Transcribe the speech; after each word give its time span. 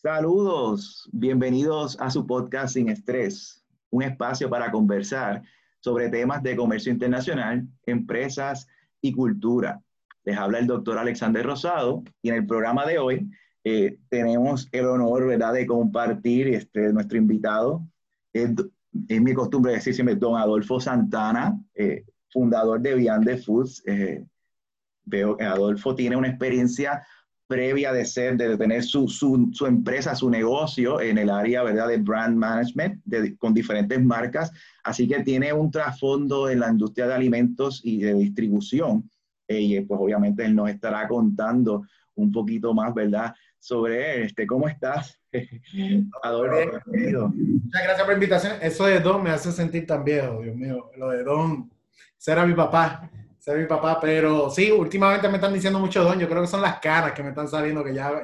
Saludos, 0.00 1.08
bienvenidos 1.12 2.00
a 2.00 2.08
su 2.08 2.24
podcast 2.24 2.74
Sin 2.74 2.88
Estrés, 2.88 3.64
un 3.90 4.04
espacio 4.04 4.48
para 4.48 4.70
conversar 4.70 5.42
sobre 5.80 6.08
temas 6.08 6.40
de 6.44 6.54
comercio 6.54 6.92
internacional, 6.92 7.66
empresas 7.84 8.68
y 9.00 9.10
cultura. 9.10 9.82
Les 10.22 10.38
habla 10.38 10.60
el 10.60 10.68
doctor 10.68 10.98
Alexander 10.98 11.44
Rosado 11.44 12.04
y 12.22 12.28
en 12.28 12.36
el 12.36 12.46
programa 12.46 12.86
de 12.86 12.98
hoy 12.98 13.28
eh, 13.64 13.98
tenemos 14.08 14.68
el 14.70 14.86
honor 14.86 15.26
¿verdad? 15.26 15.54
de 15.54 15.66
compartir 15.66 16.46
este, 16.46 16.92
nuestro 16.92 17.18
invitado. 17.18 17.84
Es, 18.32 18.50
mi 18.92 19.34
costumbre 19.34 19.72
decir 19.72 19.94
siempre 19.94 20.14
don 20.14 20.36
Adolfo 20.36 20.78
Santana, 20.78 21.60
eh, 21.74 22.04
fundador 22.30 22.80
de 22.80 22.94
Beyond 22.94 23.44
Foods. 23.44 23.82
Eh, 23.84 24.24
veo 25.06 25.36
que 25.36 25.44
Adolfo 25.44 25.96
tiene 25.96 26.14
una 26.14 26.28
experiencia 26.28 27.04
previa 27.48 27.92
de 27.92 28.04
ser, 28.04 28.36
de 28.36 28.56
tener 28.56 28.84
su, 28.84 29.08
su, 29.08 29.48
su, 29.52 29.66
empresa, 29.66 30.14
su 30.14 30.30
negocio 30.30 31.00
en 31.00 31.16
el 31.16 31.30
área 31.30 31.62
¿verdad? 31.62 31.88
de 31.88 31.96
brand 31.96 32.36
management 32.36 33.02
con 33.38 33.54
diferentes 33.54 34.00
marcas. 34.04 34.52
Así 34.84 35.08
que 35.08 35.24
tiene 35.24 35.52
un 35.52 35.70
trasfondo 35.70 36.50
en 36.50 36.60
la 36.60 36.68
industria 36.68 37.08
de 37.08 37.14
alimentos 37.14 37.80
y 37.82 38.00
de 38.02 38.14
distribución. 38.14 39.10
Eh, 39.48 39.60
y 39.60 39.80
pues 39.80 39.98
obviamente 40.00 40.44
él 40.44 40.54
nos 40.54 40.68
estará 40.68 41.08
contando 41.08 41.84
un 42.14 42.30
poquito 42.30 42.74
más, 42.74 42.94
¿verdad? 42.94 43.34
Sobre 43.58 44.24
este, 44.24 44.46
¿cómo 44.46 44.68
estás? 44.68 45.18
Adolfo, 46.22 46.80
Muchas 46.86 47.82
gracias 47.82 48.00
por 48.00 48.08
la 48.08 48.14
invitación. 48.14 48.52
Eso 48.60 48.84
de 48.84 49.00
Don 49.00 49.22
me 49.22 49.30
hace 49.30 49.52
sentir 49.52 49.86
tan 49.86 50.04
viejo, 50.04 50.42
Dios 50.42 50.54
mío. 50.54 50.90
Lo 50.98 51.08
de 51.08 51.24
Don, 51.24 51.70
será 52.18 52.44
mi 52.44 52.54
papá 52.54 53.10
mi 53.46 53.66
papá, 53.66 53.98
pero 54.00 54.50
sí, 54.50 54.70
últimamente 54.70 55.28
me 55.28 55.36
están 55.36 55.54
diciendo 55.54 55.78
mucho 55.78 56.04
don, 56.04 56.18
yo 56.18 56.28
creo 56.28 56.42
que 56.42 56.48
son 56.48 56.60
las 56.60 56.78
caras 56.80 57.12
que 57.12 57.22
me 57.22 57.30
están 57.30 57.48
saliendo 57.48 57.82
que 57.82 57.94
ya, 57.94 58.22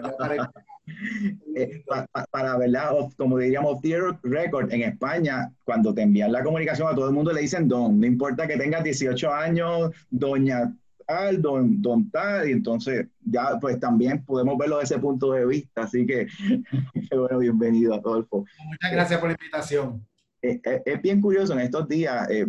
eh, 1.56 1.82
para, 2.30 2.58
¿verdad? 2.58 2.90
como 3.16 3.38
diríamos, 3.38 3.80
record, 4.22 4.72
en 4.72 4.82
España, 4.82 5.50
cuando 5.64 5.94
te 5.94 6.02
envían 6.02 6.32
la 6.32 6.44
comunicación 6.44 6.88
a 6.88 6.94
todo 6.94 7.08
el 7.08 7.14
mundo 7.14 7.32
le 7.32 7.40
dicen 7.40 7.68
don, 7.68 7.98
no 7.98 8.06
importa 8.06 8.46
que 8.46 8.58
tengas 8.58 8.84
18 8.84 9.32
años, 9.32 9.90
doña 10.10 10.74
tal, 11.06 11.40
don, 11.40 11.80
don 11.80 12.10
tal, 12.10 12.48
y 12.48 12.52
entonces 12.52 13.06
ya 13.24 13.58
pues 13.60 13.78
también 13.78 14.24
podemos 14.24 14.58
verlo 14.58 14.78
desde 14.78 14.94
ese 14.94 15.02
punto 15.02 15.32
de 15.32 15.46
vista, 15.46 15.82
así 15.82 16.06
que 16.06 16.26
bueno, 17.16 17.38
bienvenido 17.38 17.94
Adolfo. 17.94 18.44
Muchas 18.66 18.92
gracias 18.92 19.20
por 19.20 19.28
la 19.30 19.36
invitación. 19.40 20.04
Eh, 20.44 20.60
eh, 20.62 20.82
es 20.84 21.00
bien 21.00 21.22
curioso, 21.22 21.54
en 21.54 21.60
estos 21.60 21.88
días 21.88 22.28
eh, 22.28 22.46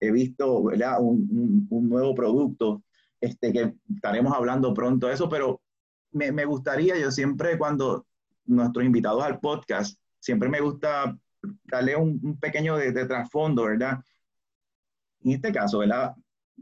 he 0.00 0.10
visto 0.10 0.60
Un, 0.60 1.66
un, 1.68 1.88
nuevo 1.88 2.14
producto 2.14 2.82
este, 3.20 3.52
que 3.52 3.74
estaremos 3.94 4.32
hablando 4.32 4.72
pronto 4.72 5.08
de 5.08 5.12
eso, 5.12 5.28
pero 5.28 5.60
me, 6.12 6.32
me, 6.32 6.46
gustaría, 6.46 6.98
yo 6.98 7.10
siempre 7.10 7.58
cuando 7.58 8.06
nuestros 8.46 8.82
invitados 8.82 9.22
al 9.22 9.40
podcast, 9.40 10.00
siempre 10.18 10.48
me 10.48 10.60
gusta 10.60 11.18
darle 11.64 11.96
un, 11.96 12.38
pequeño 12.40 12.78
de, 12.78 12.92
trasfondo, 13.04 13.64
¿verdad? 13.64 13.98
En 15.22 15.32
este 15.32 15.52
caso, 15.52 15.80
¿verdad? 15.80 16.14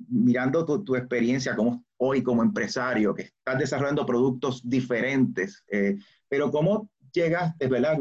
Mirando 0.09 0.67
tu, 0.67 0.83
tu, 0.83 0.97
experiencia 0.97 1.55
como 1.55 1.85
hoy 1.97 2.25
como 2.25 2.43
empresario, 2.43 3.15
que 3.15 3.23
estás 3.23 3.61
desarrollando 3.61 4.05
productos 4.05 4.69
diferentes, 4.69 5.65
pero 6.29 6.51
cómo 6.51 6.91
llegaste, 7.13 7.69
¿verdad? 7.69 7.99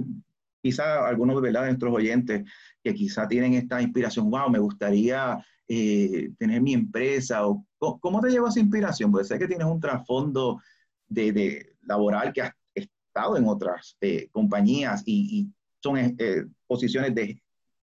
Quizá 0.66 1.08
algunos 1.08 1.40
de 1.44 1.52
nuestros 1.52 1.94
oyentes 1.94 2.44
que 2.84 2.96
quizá 2.96 3.28
tienen 3.28 3.54
esta 3.54 3.80
inspiración, 3.84 4.32
wow, 4.32 4.50
me 4.50 4.58
gustaría 4.58 5.38
eh, 5.68 6.32
tener 6.40 6.60
mi 6.60 6.74
empresa, 6.74 7.46
o 7.46 7.64
¿cómo 7.78 8.20
te 8.20 8.32
llevas 8.32 8.56
esa 8.56 8.62
inspiración? 8.62 9.12
Puede 9.12 9.26
ser 9.26 9.38
que 9.38 9.48
tienes 9.48 9.68
un 9.68 9.80
trasfondo 9.80 10.60
de, 11.08 11.76
laboral 11.84 12.34
que 12.34 12.42
has 12.42 12.52
estado 12.74 13.38
en 13.38 13.48
otras 13.48 13.96
eh, 14.02 14.28
compañías 14.32 15.04
y, 15.06 15.48
son 15.84 15.98
eh, 16.00 16.46
posiciones 16.66 17.14
de 17.14 17.40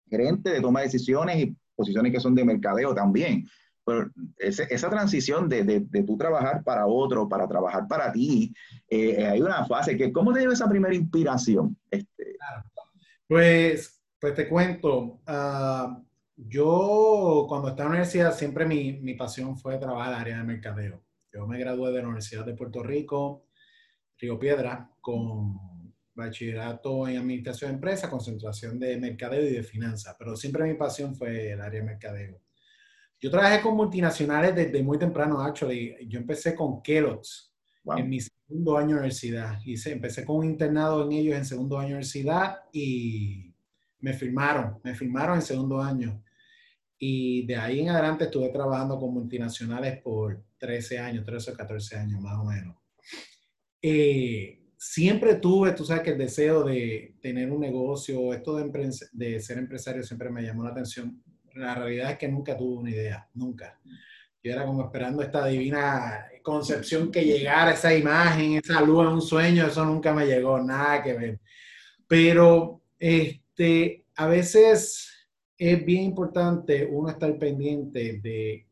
gerente, 0.09 0.49
de 0.49 0.59
toma 0.59 0.81
de 0.81 0.87
decisiones 0.87 1.37
y 1.37 1.55
posiciones 1.77 2.11
que 2.11 2.19
son 2.19 2.35
de 2.35 2.43
mercadeo 2.43 2.93
también. 2.93 3.47
Pero 3.85 4.11
esa 4.37 4.89
transición 4.89 5.47
de, 5.47 5.63
de, 5.63 6.03
tú 6.03 6.17
trabajar 6.17 6.65
para 6.65 6.85
otro, 6.85 7.29
para 7.29 7.47
trabajar 7.47 7.87
para 7.87 8.11
ti, 8.11 8.53
hay 8.91 9.41
una 9.41 9.65
fase 9.65 9.95
que, 9.95 10.11
¿cómo 10.11 10.33
te 10.33 10.41
lleva 10.41 10.51
esa 10.51 10.67
primera 10.67 10.93
inspiración? 10.93 11.77
Este, 11.89 12.35
claro. 12.37 12.72
Pues, 13.27 14.03
pues 14.19 14.33
te 14.33 14.47
cuento, 14.47 15.21
uh, 15.27 16.03
yo 16.35 17.45
cuando 17.47 17.69
estaba 17.69 17.87
en 17.87 17.93
la 17.93 17.99
universidad 17.99 18.35
siempre 18.35 18.65
mi, 18.65 18.93
mi 19.01 19.15
pasión 19.15 19.57
fue 19.57 19.77
trabajar 19.77 20.11
en 20.11 20.13
el 20.13 20.21
área 20.21 20.37
de 20.37 20.43
mercadeo. 20.43 21.03
Yo 21.31 21.47
me 21.47 21.57
gradué 21.57 21.91
de 21.91 22.01
la 22.01 22.07
Universidad 22.07 22.45
de 22.45 22.53
Puerto 22.53 22.83
Rico, 22.83 23.47
Río 24.19 24.37
Piedra, 24.37 24.91
con 25.01 25.93
bachillerato 26.15 27.07
en 27.07 27.17
administración 27.17 27.71
de 27.71 27.75
empresas, 27.75 28.09
concentración 28.09 28.79
de 28.79 28.97
mercadeo 28.97 29.41
y 29.41 29.53
de 29.53 29.63
finanzas, 29.63 30.15
pero 30.17 30.35
siempre 30.35 30.63
mi 30.63 30.75
pasión 30.75 31.15
fue 31.15 31.51
el 31.51 31.61
área 31.61 31.79
de 31.79 31.85
mercadeo. 31.85 32.39
Yo 33.19 33.31
trabajé 33.31 33.61
con 33.61 33.75
multinacionales 33.75 34.53
desde 34.53 34.83
muy 34.83 34.99
temprano, 34.99 35.39
actually. 35.39 35.95
Yo 36.07 36.19
empecé 36.19 36.53
con 36.53 36.81
Kellogg's 36.81 37.53
en 37.95 38.09
mi 38.09 38.19
segundo 38.53 38.77
año 38.77 38.89
de 38.89 38.93
universidad. 38.93 39.59
Hice, 39.65 39.93
empecé 39.93 40.23
con 40.23 40.37
un 40.37 40.45
internado 40.45 41.03
en 41.03 41.11
ellos 41.13 41.35
en 41.35 41.45
segundo 41.45 41.79
año 41.79 41.87
de 41.89 41.93
universidad 41.95 42.59
y 42.71 43.51
me 43.99 44.13
firmaron, 44.13 44.79
me 44.83 44.93
firmaron 44.93 45.37
en 45.37 45.41
segundo 45.41 45.81
año. 45.81 46.23
Y 46.99 47.47
de 47.47 47.55
ahí 47.55 47.79
en 47.79 47.89
adelante 47.89 48.25
estuve 48.25 48.49
trabajando 48.49 48.99
con 48.99 49.11
multinacionales 49.11 49.99
por 50.01 50.43
13 50.59 50.99
años, 50.99 51.25
13 51.25 51.51
o 51.51 51.53
14 51.55 51.95
años 51.97 52.21
más 52.21 52.37
o 52.37 52.45
menos. 52.45 52.77
Eh, 53.81 54.61
siempre 54.77 55.35
tuve, 55.35 55.71
tú 55.71 55.83
sabes 55.83 56.03
que 56.03 56.11
el 56.11 56.17
deseo 56.19 56.63
de 56.63 57.15
tener 57.21 57.51
un 57.51 57.59
negocio, 57.59 58.33
esto 58.33 58.55
de, 58.55 58.91
de 59.13 59.39
ser 59.39 59.57
empresario 59.57 60.03
siempre 60.03 60.29
me 60.29 60.43
llamó 60.43 60.63
la 60.63 60.69
atención. 60.69 61.23
La 61.55 61.73
realidad 61.73 62.11
es 62.11 62.17
que 62.19 62.27
nunca 62.27 62.55
tuve 62.55 62.77
una 62.77 62.91
idea, 62.91 63.27
nunca. 63.33 63.79
Yo 64.43 64.51
era 64.51 64.65
como 64.65 64.83
esperando 64.83 65.21
esta 65.21 65.45
divina 65.45 66.27
concepción 66.41 67.09
que 67.09 67.23
llegara 67.23 67.71
esa 67.71 67.95
imagen, 67.95 68.55
esa 68.55 68.81
luz 68.81 69.07
un 69.07 69.21
sueño, 69.21 69.65
eso 69.65 69.85
nunca 69.85 70.13
me 70.13 70.25
llegó, 70.25 70.59
nada 70.59 71.01
que 71.01 71.13
ver. 71.13 71.39
Pero 72.05 72.81
este, 72.99 74.05
a 74.15 74.27
veces 74.27 75.29
es 75.57 75.85
bien 75.85 76.03
importante 76.03 76.85
uno 76.85 77.09
estar 77.09 77.39
pendiente 77.39 78.19
de 78.21 78.67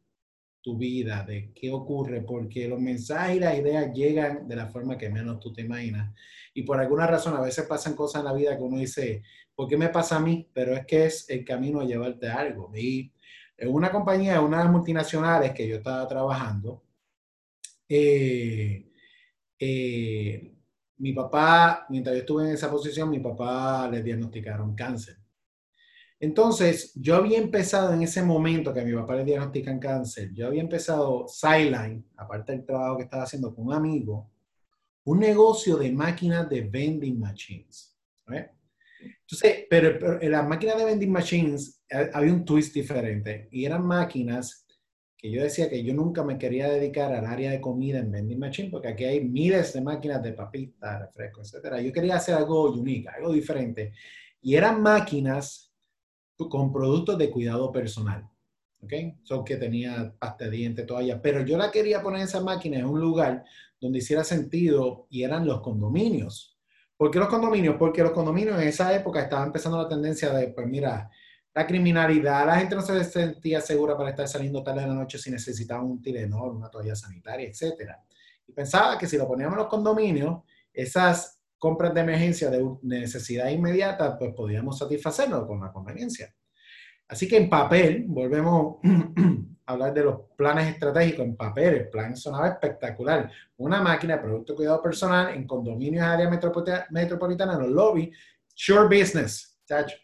tu 0.59 0.77
vida, 0.77 1.23
de 1.23 1.53
qué 1.53 1.71
ocurre, 1.71 2.21
porque 2.21 2.67
los 2.67 2.79
mensajes 2.79 3.37
y 3.37 3.39
las 3.39 3.57
ideas 3.57 3.93
llegan 3.93 4.49
de 4.49 4.57
la 4.57 4.67
forma 4.67 4.97
que 4.97 5.09
menos 5.09 5.39
tú 5.39 5.53
te 5.53 5.61
imaginas. 5.61 6.13
Y 6.53 6.63
por 6.63 6.81
alguna 6.81 7.07
razón 7.07 7.33
a 7.35 7.41
veces 7.41 7.65
pasan 7.65 7.95
cosas 7.95 8.19
en 8.19 8.25
la 8.25 8.33
vida 8.33 8.57
que 8.57 8.63
uno 8.63 8.77
dice, 8.77 9.23
¿por 9.55 9.69
qué 9.69 9.77
me 9.77 9.87
pasa 9.87 10.17
a 10.17 10.19
mí? 10.19 10.49
Pero 10.53 10.75
es 10.75 10.85
que 10.85 11.05
es 11.05 11.29
el 11.29 11.45
camino 11.45 11.79
a 11.79 11.85
llevarte 11.85 12.27
a 12.27 12.39
algo. 12.39 12.69
Y 12.75 13.13
en 13.61 13.72
una 13.72 13.91
compañía, 13.91 14.41
una 14.41 14.57
de 14.57 14.63
las 14.63 14.73
multinacionales 14.73 15.53
que 15.53 15.67
yo 15.67 15.75
estaba 15.77 16.07
trabajando, 16.07 16.83
eh, 17.88 18.89
eh, 19.59 20.55
mi 20.97 21.13
papá, 21.13 21.85
mientras 21.89 22.16
yo 22.16 22.19
estuve 22.22 22.45
en 22.45 22.55
esa 22.55 22.72
posición, 22.72 23.11
mi 23.11 23.19
papá 23.19 23.88
le 23.88 24.01
diagnosticaron 24.01 24.73
cáncer. 24.73 25.17
Entonces, 26.19 26.91
yo 26.95 27.16
había 27.16 27.38
empezado 27.38 27.94
en 27.94 28.01
ese 28.01 28.23
momento 28.23 28.73
que 28.73 28.81
a 28.81 28.85
mi 28.85 28.94
papá 28.94 29.16
le 29.17 29.25
diagnostican 29.25 29.79
cáncer, 29.79 30.31
yo 30.33 30.47
había 30.47 30.61
empezado 30.61 31.28
Sideline, 31.28 32.03
aparte 32.17 32.53
del 32.53 32.66
trabajo 32.66 32.97
que 32.97 33.03
estaba 33.03 33.23
haciendo 33.23 33.53
con 33.53 33.67
un 33.67 33.73
amigo, 33.73 34.31
un 35.03 35.19
negocio 35.19 35.78
de 35.78 35.91
máquinas 35.91 36.49
de 36.49 36.61
vending 36.61 37.19
machines. 37.19 37.95
Entonces, 38.28 39.66
pero, 39.69 40.19
en 40.19 40.31
las 40.31 40.47
máquinas 40.47 40.78
de 40.78 40.85
vending 40.85 41.11
machines 41.11 41.80
eh, 41.80 41.80
había 41.91 42.34
un 42.34 42.46
twist 42.46 42.74
diferente 42.74 43.50
y 43.52 43.66
eran 43.66 43.85
máquinas 43.85 44.66
que 45.18 45.29
yo 45.29 45.44
decía 45.44 45.69
que 45.69 45.84
yo 45.84 45.94
nunca 45.94 46.24
me 46.24 46.38
quería 46.38 46.68
dedicar 46.68 47.13
al 47.13 47.28
área 47.28 47.52
de 47.52 47.62
comida 47.62 48.00
en 48.00 48.12
vending 48.12 48.40
machine 48.40 48.69
porque 48.72 48.88
aquí 48.88 49.03
hay 49.03 49.24
miles 49.24 49.74
de 49.74 49.81
máquinas 49.81 50.23
de 50.23 50.34
papitas, 50.34 50.99
refrescos, 50.99 51.53
etc. 51.53 51.78
Yo 51.84 51.93
quería 51.93 52.16
hacer 52.16 52.34
algo 52.34 52.72
único, 52.72 53.11
algo 53.16 53.32
diferente. 53.32 53.93
Y 54.41 54.55
eran 54.55 54.82
máquinas 54.82 55.72
con 56.49 56.72
productos 56.73 57.20
de 57.20 57.29
cuidado 57.29 57.72
personal. 57.72 58.28
¿Ok? 58.82 58.94
Son 59.22 59.46
que 59.46 59.58
tenía 59.58 60.11
pasta 60.17 60.46
de 60.46 60.52
dientes, 60.52 60.87
toalla. 60.87 61.22
Pero 61.22 61.46
yo 61.46 61.55
la 61.55 61.70
quería 61.70 62.02
poner 62.02 62.23
esa 62.23 62.41
máquina 62.41 62.79
en 62.79 62.85
un 62.85 62.99
lugar 62.99 63.44
donde 63.79 63.99
hiciera 63.99 64.23
sentido 64.23 65.05
y 65.11 65.22
eran 65.22 65.46
los 65.46 65.61
condominios. 65.61 66.58
¿Por 66.97 67.11
qué 67.11 67.20
los 67.20 67.28
condominios? 67.28 67.76
Porque 67.78 68.02
los 68.02 68.11
condominios 68.11 68.59
en 68.59 68.67
esa 68.67 68.96
época 68.96 69.22
estaban 69.22 69.47
empezando 69.47 69.78
la 69.78 69.87
tendencia 69.87 70.34
de, 70.34 70.47
pues 70.47 70.66
mira, 70.66 71.11
la 71.53 71.67
criminalidad, 71.67 72.45
la 72.45 72.57
gente 72.57 72.75
no 72.75 72.81
se 72.81 73.03
sentía 73.03 73.59
segura 73.59 73.97
para 73.97 74.11
estar 74.11 74.27
saliendo 74.27 74.63
tarde 74.63 74.81
de 74.81 74.87
la 74.87 74.93
noche 74.93 75.17
si 75.17 75.29
necesitaba 75.29 75.83
un 75.83 76.01
Tilenol, 76.01 76.55
una 76.55 76.69
toalla 76.69 76.95
sanitaria, 76.95 77.47
etc. 77.47 77.91
Y 78.47 78.53
pensaba 78.53 78.97
que 78.97 79.07
si 79.07 79.17
lo 79.17 79.27
poníamos 79.27 79.55
en 79.55 79.59
los 79.59 79.67
condominios, 79.67 80.43
esas 80.73 81.41
compras 81.57 81.93
de 81.93 82.01
emergencia 82.01 82.49
de 82.49 82.65
necesidad 82.83 83.49
inmediata, 83.49 84.17
pues 84.17 84.33
podíamos 84.33 84.77
satisfacerlo 84.77 85.45
con 85.45 85.59
la 85.59 85.71
conveniencia. 85.71 86.33
Así 87.07 87.27
que 87.27 87.37
en 87.37 87.49
papel, 87.49 88.05
volvemos 88.07 88.77
a 89.65 89.73
hablar 89.73 89.93
de 89.93 90.05
los 90.05 90.21
planes 90.37 90.69
estratégicos 90.69 91.25
en 91.25 91.35
papel, 91.35 91.75
el 91.75 91.89
plan 91.89 92.15
sonaba 92.15 92.47
espectacular. 92.47 93.29
Una 93.57 93.81
máquina 93.81 94.15
de 94.15 94.23
producto 94.23 94.53
de 94.53 94.57
cuidado 94.57 94.81
personal 94.81 95.35
en 95.35 95.45
condominios 95.45 96.05
de 96.05 96.11
área 96.13 96.29
metropolitana, 96.89 97.53
en 97.55 97.59
los 97.59 97.69
lobbies, 97.69 98.17
sure 98.55 98.85
business, 98.85 99.59
chacho. 99.67 99.97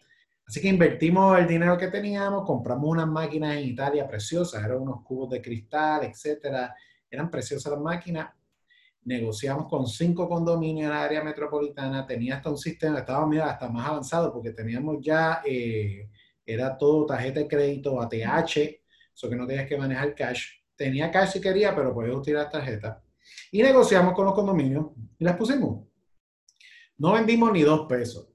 Así 0.48 0.62
que 0.62 0.68
invertimos 0.68 1.38
el 1.38 1.46
dinero 1.46 1.76
que 1.76 1.88
teníamos, 1.88 2.46
compramos 2.46 2.88
unas 2.88 3.06
máquinas 3.06 3.58
en 3.58 3.66
Italia 3.66 4.08
preciosas, 4.08 4.64
eran 4.64 4.80
unos 4.80 5.02
cubos 5.04 5.28
de 5.28 5.42
cristal, 5.42 6.04
etcétera. 6.04 6.74
Eran 7.10 7.30
preciosas 7.30 7.70
las 7.72 7.82
máquinas. 7.82 8.30
Negociamos 9.04 9.68
con 9.68 9.86
cinco 9.86 10.26
condominios 10.26 10.86
en 10.86 10.90
la 10.90 11.04
área 11.04 11.22
metropolitana. 11.22 12.06
Tenía 12.06 12.36
hasta 12.36 12.48
un 12.48 12.56
sistema, 12.56 13.00
estaba 13.00 13.26
mira, 13.26 13.50
hasta 13.50 13.68
más 13.68 13.88
avanzado 13.88 14.32
porque 14.32 14.52
teníamos 14.52 14.96
ya, 15.02 15.42
eh, 15.44 16.08
era 16.46 16.78
todo 16.78 17.04
tarjeta 17.04 17.40
de 17.40 17.48
crédito, 17.48 18.00
ATH, 18.00 18.56
eso 19.14 19.28
que 19.28 19.36
no 19.36 19.46
tenías 19.46 19.68
que 19.68 19.76
manejar 19.76 20.14
cash. 20.14 20.46
Tenía 20.74 21.10
cash 21.10 21.32
si 21.32 21.40
quería, 21.42 21.76
pero 21.76 21.92
podías 21.92 22.16
utilizar 22.16 22.48
tarjeta. 22.48 23.02
Y 23.52 23.62
negociamos 23.62 24.14
con 24.14 24.24
los 24.24 24.34
condominios 24.34 24.86
y 25.18 25.24
las 25.24 25.36
pusimos. 25.36 25.86
No 26.96 27.12
vendimos 27.12 27.52
ni 27.52 27.60
dos 27.60 27.86
pesos 27.86 28.27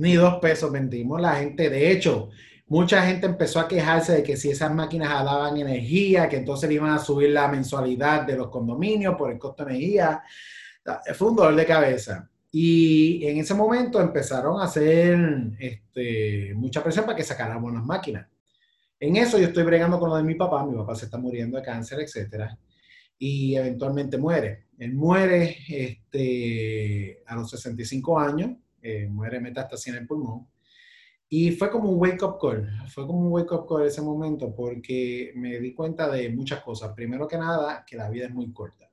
ni 0.00 0.14
dos 0.14 0.36
pesos 0.40 0.72
vendimos. 0.72 1.20
La 1.20 1.34
gente, 1.34 1.68
de 1.68 1.90
hecho, 1.90 2.30
mucha 2.68 3.02
gente 3.02 3.26
empezó 3.26 3.60
a 3.60 3.68
quejarse 3.68 4.14
de 4.14 4.22
que 4.22 4.36
si 4.36 4.50
esas 4.50 4.74
máquinas 4.74 5.10
daban 5.10 5.58
energía, 5.58 6.28
que 6.28 6.38
entonces 6.38 6.68
le 6.70 6.76
iban 6.76 6.90
a 6.90 6.98
subir 6.98 7.30
la 7.30 7.48
mensualidad 7.48 8.22
de 8.22 8.36
los 8.36 8.48
condominios 8.48 9.14
por 9.16 9.30
el 9.30 9.38
costo 9.38 9.64
de 9.64 9.72
energía. 9.72 10.22
Fue 11.14 11.28
un 11.28 11.36
dolor 11.36 11.54
de 11.54 11.66
cabeza. 11.66 12.30
Y 12.50 13.26
en 13.26 13.38
ese 13.38 13.52
momento 13.52 14.00
empezaron 14.00 14.58
a 14.60 14.64
hacer 14.64 15.18
este, 15.58 16.54
mucha 16.56 16.82
presión 16.82 17.04
para 17.04 17.16
que 17.16 17.22
sacáramos 17.22 17.72
las 17.72 17.84
máquinas. 17.84 18.26
En 18.98 19.16
eso 19.16 19.38
yo 19.38 19.48
estoy 19.48 19.64
bregando 19.64 20.00
con 20.00 20.08
lo 20.08 20.16
de 20.16 20.22
mi 20.22 20.34
papá. 20.34 20.64
Mi 20.64 20.76
papá 20.76 20.94
se 20.94 21.04
está 21.04 21.18
muriendo 21.18 21.58
de 21.58 21.62
cáncer, 21.62 22.00
etcétera. 22.00 22.58
Y 23.18 23.54
eventualmente 23.54 24.16
muere. 24.16 24.68
Él 24.78 24.94
muere 24.94 25.58
este, 25.68 27.22
a 27.26 27.36
los 27.36 27.50
65 27.50 28.18
años 28.18 28.56
eh, 28.82 29.08
muere 29.08 29.40
metástasis 29.40 29.88
en 29.88 30.00
el 30.00 30.06
pulmón. 30.06 30.46
Y 31.28 31.52
fue 31.52 31.70
como 31.70 31.90
un 31.90 32.00
wake 32.00 32.22
up 32.24 32.38
call, 32.40 32.68
fue 32.88 33.06
como 33.06 33.20
un 33.20 33.32
wake 33.32 33.52
up 33.52 33.66
call 33.68 33.86
ese 33.86 34.02
momento 34.02 34.52
porque 34.54 35.32
me 35.36 35.60
di 35.60 35.72
cuenta 35.72 36.08
de 36.08 36.28
muchas 36.28 36.60
cosas. 36.62 36.92
Primero 36.92 37.28
que 37.28 37.38
nada, 37.38 37.84
que 37.86 37.96
la 37.96 38.10
vida 38.10 38.26
es 38.26 38.34
muy 38.34 38.52
corta. 38.52 38.90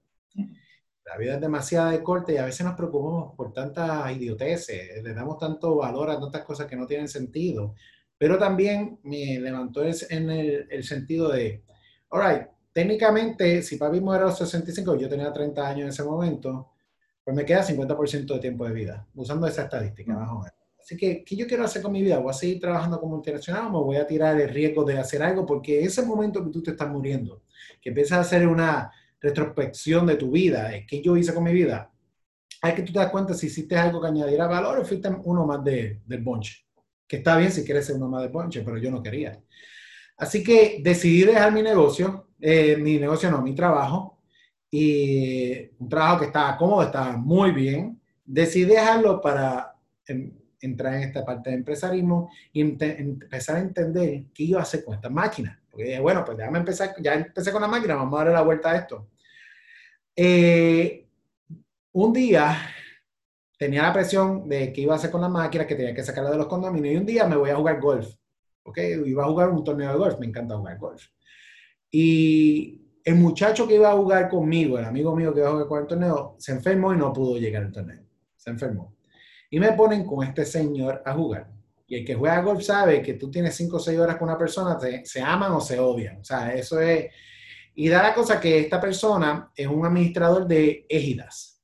La 1.03 1.17
vida 1.17 1.35
es 1.35 1.41
demasiado 1.41 2.03
corta 2.03 2.31
y 2.33 2.37
a 2.37 2.45
veces 2.45 2.65
nos 2.65 2.75
preocupamos 2.75 3.33
por 3.35 3.53
tantas 3.53 4.11
idioteces, 4.11 5.01
le 5.01 5.13
damos 5.13 5.37
tanto 5.37 5.77
valor 5.77 6.11
a 6.11 6.19
tantas 6.19 6.43
cosas 6.43 6.67
que 6.67 6.75
no 6.75 6.85
tienen 6.85 7.07
sentido. 7.07 7.75
Pero 8.17 8.37
también 8.37 8.99
me 9.03 9.39
levantó 9.39 9.83
en 9.83 10.29
el, 10.29 10.67
el 10.69 10.83
sentido 10.83 11.29
de, 11.29 11.63
all 12.09 12.21
right, 12.21 12.47
técnicamente, 12.71 13.63
si 13.63 13.77
papi 13.77 13.99
muere 13.99 14.23
a 14.23 14.27
los 14.27 14.37
65, 14.37 14.95
yo 14.97 15.09
tenía 15.09 15.33
30 15.33 15.67
años 15.67 15.81
en 15.81 15.89
ese 15.89 16.03
momento, 16.03 16.73
pues 17.27 17.35
me 17.35 17.43
queda 17.43 17.61
50% 17.61 18.35
de 18.35 18.39
tiempo 18.39 18.65
de 18.65 18.71
vida, 18.71 19.05
usando 19.13 19.47
esa 19.47 19.63
estadística, 19.63 20.13
más 20.13 20.29
o 20.29 20.35
menos. 20.35 20.53
Así 20.79 20.95
que, 20.95 21.25
¿qué 21.25 21.35
yo 21.35 21.45
quiero 21.45 21.65
hacer 21.65 21.81
con 21.81 21.91
mi 21.91 22.01
vida? 22.01 22.19
¿Voy 22.19 22.29
a 22.29 22.33
seguir 22.33 22.61
trabajando 22.61 23.01
como 23.01 23.17
internacional 23.17 23.65
o 23.65 23.69
me 23.69 23.79
voy 23.79 23.97
a 23.97 24.07
tirar 24.07 24.39
el 24.39 24.47
riesgo 24.47 24.85
de 24.85 24.97
hacer 24.97 25.21
algo? 25.21 25.45
Porque 25.45 25.83
ese 25.83 26.03
momento 26.03 26.41
que 26.41 26.51
tú 26.51 26.63
te 26.63 26.71
estás 26.71 26.87
muriendo, 26.87 27.43
que 27.81 27.89
empiezas 27.89 28.19
a 28.19 28.21
hacer 28.21 28.47
una 28.47 28.93
retrospección 29.19 30.05
de 30.05 30.15
tu 30.15 30.31
vida, 30.31 30.71
¿qué 30.87 31.01
yo 31.01 31.17
hice 31.17 31.33
con 31.33 31.43
mi 31.43 31.51
vida? 31.51 31.91
Hay 32.61 32.73
que 32.73 32.83
tú 32.83 32.93
te 32.93 32.99
das 32.99 33.11
cuenta 33.11 33.33
si 33.33 33.47
hiciste 33.47 33.75
algo 33.75 33.99
que 33.99 34.07
añadiera 34.07 34.47
valor 34.47 34.79
o 34.79 34.85
fuiste 34.85 35.09
uno 35.25 35.45
más 35.45 35.61
de, 35.65 35.99
del 36.05 36.21
bonche. 36.21 36.65
Que 37.05 37.17
está 37.17 37.35
bien 37.35 37.51
si 37.51 37.65
quieres 37.65 37.87
ser 37.87 37.97
uno 37.97 38.07
más 38.07 38.21
del 38.21 38.31
bonche, 38.31 38.61
pero 38.61 38.77
yo 38.77 38.89
no 38.89 39.03
quería. 39.03 39.37
Así 40.15 40.41
que 40.41 40.79
decidí 40.81 41.23
dejar 41.25 41.51
mi 41.51 41.61
negocio, 41.61 42.29
eh, 42.39 42.77
mi 42.77 42.97
negocio 42.99 43.29
no, 43.29 43.41
mi 43.41 43.53
trabajo, 43.53 44.16
y 44.69 45.69
un 45.79 45.89
trabajo 45.89 46.19
que 46.19 46.25
estaba 46.25 46.57
cómodo, 46.57 46.83
estaba 46.83 47.15
muy 47.17 47.51
bien. 47.51 48.01
Decidí 48.25 48.65
dejarlo 48.65 49.21
para 49.21 49.73
entrar 50.59 50.95
en 50.95 51.03
esta 51.03 51.23
parte 51.23 51.49
de 51.49 51.57
empresarismo 51.57 52.29
y 52.51 52.61
empezar 52.61 53.57
a 53.57 53.59
entender 53.59 54.25
qué 54.33 54.43
iba 54.43 54.59
a 54.59 54.63
hacer 54.63 54.83
con 54.83 54.95
esta 54.95 55.09
máquina. 55.09 55.61
Porque 55.69 55.85
dije, 55.85 55.99
bueno, 55.99 56.25
pues 56.25 56.37
déjame 56.37 56.59
empezar, 56.59 56.95
ya 56.99 57.13
empecé 57.13 57.51
con 57.51 57.61
la 57.61 57.67
máquina, 57.67 57.95
vamos 57.95 58.13
a 58.15 58.23
darle 58.23 58.33
la 58.33 58.41
vuelta 58.41 58.71
a 58.71 58.77
esto. 58.77 59.07
Eh, 60.15 61.07
un 61.91 62.13
día 62.13 62.57
tenía 63.57 63.83
la 63.83 63.93
presión 63.93 64.49
de 64.49 64.73
qué 64.73 64.81
iba 64.81 64.93
a 64.93 64.97
hacer 64.97 65.11
con 65.11 65.21
la 65.21 65.29
máquina, 65.29 65.65
que 65.65 65.75
tenía 65.75 65.93
que 65.93 66.03
sacarla 66.03 66.31
de 66.31 66.37
los 66.37 66.47
condominios, 66.47 66.93
y 66.93 66.97
un 66.97 67.05
día 67.05 67.25
me 67.25 67.35
voy 67.35 67.51
a 67.51 67.55
jugar 67.55 67.79
golf. 67.79 68.07
¿Ok? 68.63 68.79
Iba 69.05 69.23
a 69.23 69.27
jugar 69.27 69.49
un 69.49 69.63
torneo 69.63 69.91
de 69.91 69.97
golf, 69.97 70.19
me 70.19 70.25
encanta 70.25 70.57
jugar 70.57 70.77
golf. 70.77 71.05
Y 71.89 72.86
el 73.07 73.15
muchacho 73.15 73.65
que 73.65 73.75
iba 73.75 73.89
a 73.89 73.95
jugar 73.95 74.27
conmigo, 74.27 74.77
el 74.77 74.83
amigo 74.83 75.15
mío 75.15 75.33
que 75.33 75.39
iba 75.39 75.47
a 75.47 75.51
jugar 75.53 75.67
con 75.67 75.79
el 75.79 75.87
torneo, 75.87 76.35
se 76.39 76.51
enfermó 76.51 76.93
y 76.93 76.97
no 76.97 77.13
pudo 77.13 77.37
llegar 77.37 77.63
al 77.63 77.71
torneo. 77.71 78.03
Se 78.35 78.49
enfermó. 78.49 78.97
Y 79.49 79.61
me 79.61 79.71
ponen 79.71 80.05
con 80.05 80.27
este 80.27 80.43
señor 80.43 81.03
a 81.05 81.13
jugar. 81.13 81.49
Y 81.87 81.95
el 81.95 82.05
que 82.05 82.15
juega 82.15 82.41
golf 82.41 82.61
sabe 82.61 83.01
que 83.01 83.13
tú 83.13 83.31
tienes 83.31 83.55
5 83.55 83.77
o 83.77 83.79
6 83.79 83.97
horas 83.97 84.17
con 84.17 84.27
una 84.27 84.37
persona, 84.37 84.77
se 85.05 85.21
aman 85.21 85.53
o 85.53 85.61
se 85.61 85.79
odian. 85.79 86.17
O 86.17 86.23
sea, 86.25 86.53
eso 86.53 86.81
es... 86.81 87.05
Y 87.75 87.87
da 87.87 88.03
la 88.03 88.13
cosa 88.13 88.41
que 88.41 88.59
esta 88.59 88.81
persona 88.81 89.53
es 89.55 89.67
un 89.67 89.85
administrador 89.85 90.45
de 90.45 90.85
égidas. 90.89 91.63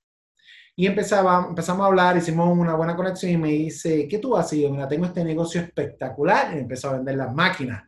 Y 0.78 0.88
empezaba, 0.88 1.48
empezamos 1.50 1.84
a 1.84 1.88
hablar, 1.88 2.16
hicimos 2.16 2.58
una 2.58 2.76
buena 2.76 2.96
conexión 2.96 3.34
y 3.34 3.38
me 3.38 3.50
dice, 3.50 4.08
¿qué 4.08 4.18
tú 4.18 4.38
haces? 4.38 4.60
Y 4.60 4.62
yo, 4.62 4.72
mira, 4.72 4.88
tengo 4.88 5.08
este 5.08 5.26
negocio 5.26 5.60
espectacular. 5.60 6.56
Y 6.56 6.60
empezó 6.60 6.88
a 6.90 6.94
vender 6.94 7.18
las 7.18 7.34
máquinas. 7.34 7.84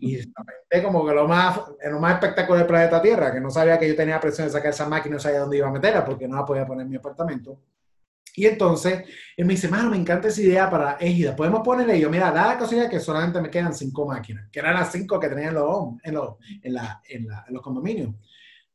Y 0.00 0.16
es 0.16 0.82
como 0.82 1.06
que 1.06 1.12
lo 1.12 1.26
más, 1.26 1.60
lo 1.90 2.00
más 2.00 2.14
espectacular 2.14 2.58
del 2.60 2.68
planeta 2.68 3.02
Tierra, 3.02 3.32
que 3.32 3.40
no 3.40 3.50
sabía 3.50 3.78
que 3.78 3.88
yo 3.88 3.96
tenía 3.96 4.20
presión 4.20 4.46
de 4.46 4.52
sacar 4.52 4.70
esa 4.70 4.88
máquina, 4.88 5.14
no 5.16 5.20
sabía 5.20 5.40
dónde 5.40 5.56
iba 5.56 5.68
a 5.68 5.72
meterla 5.72 6.04
porque 6.04 6.28
no 6.28 6.36
la 6.36 6.44
podía 6.44 6.66
poner 6.66 6.84
en 6.84 6.90
mi 6.90 6.96
apartamento. 6.96 7.60
Y 8.34 8.46
entonces 8.46 9.04
él 9.36 9.46
me 9.46 9.54
dice, 9.54 9.66
mano, 9.66 9.88
me 9.88 9.96
encanta 9.96 10.28
esa 10.28 10.42
idea 10.42 10.68
para 10.68 10.98
Égida. 11.00 11.34
Podemos 11.34 11.62
ponerle, 11.62 11.96
y 11.96 12.02
yo, 12.02 12.10
mira, 12.10 12.30
da 12.30 12.48
la 12.48 12.58
cosilla 12.58 12.88
que 12.88 13.00
solamente 13.00 13.40
me 13.40 13.50
quedan 13.50 13.72
cinco 13.72 14.06
máquinas, 14.06 14.50
que 14.52 14.58
eran 14.58 14.74
las 14.74 14.92
cinco 14.92 15.18
que 15.18 15.28
tenían 15.28 15.54
los, 15.54 15.94
en, 16.02 16.14
los, 16.14 16.36
en, 16.62 16.74
la, 16.74 17.00
en, 17.08 17.26
la, 17.26 17.44
en 17.48 17.54
los 17.54 17.62
condominios. 17.62 18.14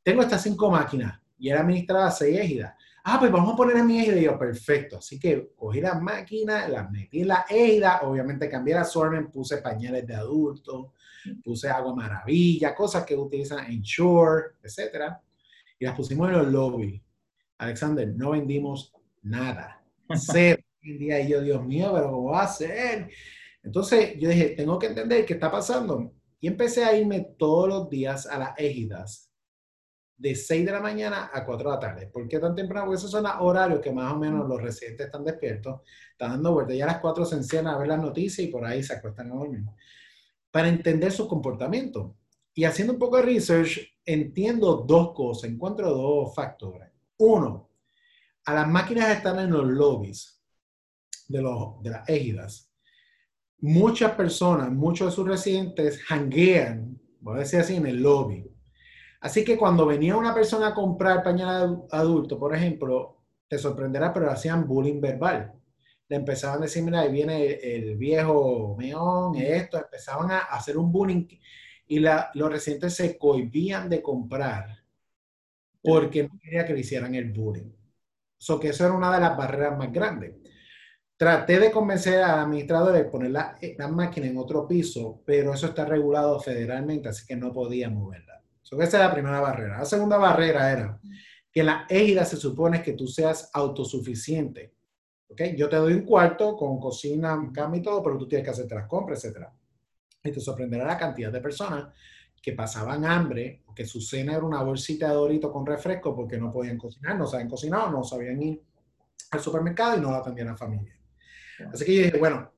Tengo 0.02 0.24
estas 0.24 0.42
cinco 0.42 0.72
máquinas 0.72 1.20
y 1.38 1.50
era 1.50 1.62
administrada 1.62 2.10
seis 2.10 2.40
Égidas. 2.40 2.74
Ah, 3.04 3.18
pues 3.20 3.32
vamos 3.32 3.54
a 3.54 3.58
poner 3.58 3.78
en 3.78 3.88
mi 3.88 4.00
égida. 4.00 4.20
Y 4.20 4.24
yo, 4.24 4.38
perfecto. 4.38 4.98
Así 4.98 5.20
que 5.20 5.52
cogí 5.56 5.82
las 5.82 6.02
máquinas, 6.02 6.70
las 6.70 6.90
metí 6.92 7.22
en 7.22 7.30
la 7.30 7.46
égida. 7.50 8.02
Obviamente 8.04 8.50
cambié 8.50 8.76
la 8.76 8.82
assortment, 8.82 9.32
puse 9.32 9.58
pañales 9.58 10.06
de 10.06 10.16
adultos, 10.16 10.88
puse 11.44 11.70
agua 11.70 11.96
maravilla, 11.96 12.76
cosas 12.76 13.04
que 13.04 13.16
utilizan 13.16 13.66
en 13.72 13.82
Shore, 13.82 14.56
etc. 14.64 15.14
Y 15.80 15.86
las 15.86 15.96
pusimos 15.96 16.30
en 16.30 16.38
los 16.38 16.48
lobbies. 16.48 17.02
Alexander, 17.58 18.08
no 18.16 18.32
vendimos 18.32 18.94
nada. 19.22 19.84
Cero. 20.16 20.62
Y 20.84 21.28
yo, 21.28 21.42
Dios 21.42 21.64
mío, 21.64 21.92
pero 21.94 22.10
¿cómo 22.10 22.32
va 22.32 22.42
a 22.42 22.48
ser? 22.48 23.08
Entonces 23.62 24.16
yo 24.18 24.30
dije, 24.30 24.56
tengo 24.58 24.80
que 24.80 24.88
entender 24.88 25.28
qué 25.28 25.34
está 25.34 25.52
pasando. 25.52 26.12
Y 26.40 26.48
empecé 26.48 26.84
a 26.84 26.98
irme 26.98 27.36
todos 27.38 27.70
los 27.70 27.88
días 27.88 28.26
a 28.26 28.40
las 28.40 28.58
égidas 28.58 29.31
de 30.22 30.36
6 30.36 30.66
de 30.68 30.72
la 30.72 30.80
mañana 30.80 31.32
a 31.34 31.44
4 31.44 31.68
de 31.68 31.76
la 31.76 31.80
tarde. 31.80 32.08
¿Por 32.08 32.28
qué 32.28 32.38
tan 32.38 32.54
temprano? 32.54 32.86
Porque 32.86 33.00
esos 33.00 33.10
son 33.10 33.24
los 33.24 33.34
horarios 33.40 33.82
que 33.82 33.92
más 33.92 34.14
o 34.14 34.18
menos 34.18 34.48
los 34.48 34.62
residentes 34.62 35.08
están 35.08 35.26
despiertos, 35.26 35.82
están 36.12 36.32
dando 36.32 36.54
vueltas. 36.54 36.78
Ya 36.78 36.84
a 36.84 36.88
las 36.88 37.00
4 37.00 37.26
se 37.26 37.36
encienden 37.38 37.74
a 37.74 37.78
ver 37.80 37.88
las 37.88 38.00
noticias 38.00 38.48
y 38.48 38.52
por 38.52 38.64
ahí 38.64 38.84
se 38.84 38.94
acuestan 38.94 39.32
a 39.32 39.36
dormir. 39.36 39.64
Para 40.52 40.70
entender 40.70 41.12
su 41.12 41.28
comportamiento. 41.28 42.18
Y 42.54 42.66
haciendo 42.66 42.94
un 42.94 43.00
poco 43.00 43.18
de 43.18 43.24
research, 43.24 43.80
entiendo 44.06 44.86
dos 44.88 45.14
cosas, 45.14 45.50
encuentro 45.50 45.90
dos 45.90 46.36
factores. 46.36 46.90
Uno, 47.18 47.72
a 48.46 48.54
las 48.54 48.68
máquinas 48.68 49.10
están 49.10 49.40
en 49.40 49.50
los 49.50 49.66
lobbies 49.66 50.40
de, 51.28 51.42
los, 51.42 51.82
de 51.82 51.90
las 51.90 52.08
égidas, 52.08 52.72
muchas 53.60 54.12
personas, 54.12 54.72
muchos 54.72 55.08
de 55.08 55.16
sus 55.16 55.28
residentes 55.28 56.00
hanguean, 56.08 57.00
voy 57.22 57.38
a 57.38 57.40
decir 57.40 57.60
así, 57.60 57.76
en 57.76 57.88
el 57.88 58.04
lobby 58.04 58.51
Así 59.22 59.46
que 59.46 59.58
cuando 59.58 59.86
venía 59.86 60.18
una 60.18 60.34
persona 60.34 60.70
a 60.70 60.74
comprar 60.74 61.24
pañal 61.24 61.84
adulto, 61.92 62.40
por 62.40 62.56
ejemplo, 62.56 63.18
te 63.48 63.58
sorprenderá, 63.60 64.12
pero 64.14 64.32
hacían 64.32 64.68
bullying 64.68 65.00
verbal. 65.00 65.54
Le 66.10 66.16
empezaban 66.18 66.60
a 66.60 66.64
decir, 66.64 66.84
mira, 66.84 67.02
ahí 67.02 67.12
viene 67.12 67.54
el, 67.62 67.98
viejo 67.98 68.76
meón, 68.78 69.36
esto, 69.38 69.78
empezaban 69.78 70.32
a 70.32 70.40
hacer 70.40 70.78
un 70.78 70.92
bullying 70.92 71.28
y 71.88 72.00
los 72.00 72.52
residentes 72.52 72.96
se 72.96 73.18
cohibían 73.18 73.90
de 73.90 74.02
comprar 74.02 74.78
porque 75.84 76.24
no 76.24 76.40
quería 76.42 76.66
que 76.66 76.74
le 76.74 76.80
hicieran 76.82 77.16
el 77.16 77.32
bullying. 77.32 77.72
So 78.38 78.60
que 78.60 78.70
eso 78.70 78.86
era 78.86 78.94
una 78.94 79.14
de 79.14 79.22
las 79.22 79.38
barreras 79.38 79.78
más 79.78 79.92
grandes. 79.92 80.34
Traté 81.18 81.60
de 81.60 81.72
convencer 81.72 82.24
al 82.24 82.40
administrador 82.40 82.94
de 82.94 83.06
poner 83.06 83.32
la, 83.32 83.58
la 83.78 83.88
máquina 83.88 84.28
en 84.28 84.38
otro 84.38 84.68
piso, 84.68 85.22
pero 85.26 85.54
eso 85.54 85.68
está 85.68 85.86
regulado 85.86 86.40
federalmente, 86.40 87.10
así 87.10 87.26
que 87.28 87.36
no 87.36 87.54
podía 87.54 87.90
moverla 87.90 88.31
esa 88.64 88.84
es 88.84 88.94
la 88.94 89.14
primera 89.14 89.40
barrera. 89.40 89.80
La 89.80 89.86
segunda 89.86 90.18
barrera 90.18 90.72
era 90.72 91.00
que 91.52 91.64
la 91.64 91.86
égida 91.90 92.24
se 92.26 92.38
supone 92.38 92.82
que 92.82 92.94
tú 92.94 93.08
seas 93.08 93.50
autosuficiente. 93.54 94.74
¿ok? 95.28 95.42
Yo 95.58 95.68
te 95.68 95.76
doy 95.76 95.94
un 95.94 96.06
cuarto 96.06 96.56
con 96.56 96.80
cocina, 96.80 97.52
cama 97.54 97.78
y 97.78 97.82
todo, 97.82 98.02
pero 98.02 98.18
tú 98.18 98.28
tienes 98.28 98.46
que 98.46 98.52
hacerte 98.52 98.76
las 98.76 98.88
compras, 98.88 99.24
etc. 99.26 99.48
Y 100.24 100.32
te 100.32 100.40
sorprenderá 100.40 100.86
la 100.86 100.98
cantidad 100.98 101.32
de 101.32 101.42
personas 101.42 101.94
que 102.42 102.54
pasaban 102.54 103.06
hambre, 103.06 103.64
que 103.76 103.86
su 103.86 104.02
cena 104.02 104.34
era 104.34 104.44
una 104.44 104.64
bolsita 104.64 105.10
de 105.10 105.16
dorito 105.16 105.52
con 105.52 105.66
refresco 105.66 106.16
porque 106.16 106.38
no 106.38 106.52
podían 106.52 106.78
cocinar, 106.78 107.18
no 107.18 107.28
sabían 107.28 107.50
cocinar, 107.50 107.92
no 107.92 108.04
sabían 108.04 108.42
ir 108.42 108.62
al 109.32 109.40
supermercado 109.40 109.98
y 109.98 110.02
no 110.02 110.12
la 110.12 110.18
atendían 110.18 110.50
a 110.50 110.58
familia. 110.58 110.98
Así 111.72 111.86
que 111.86 111.96
yo 111.96 112.04
dije, 112.04 112.18
bueno, 112.18 112.52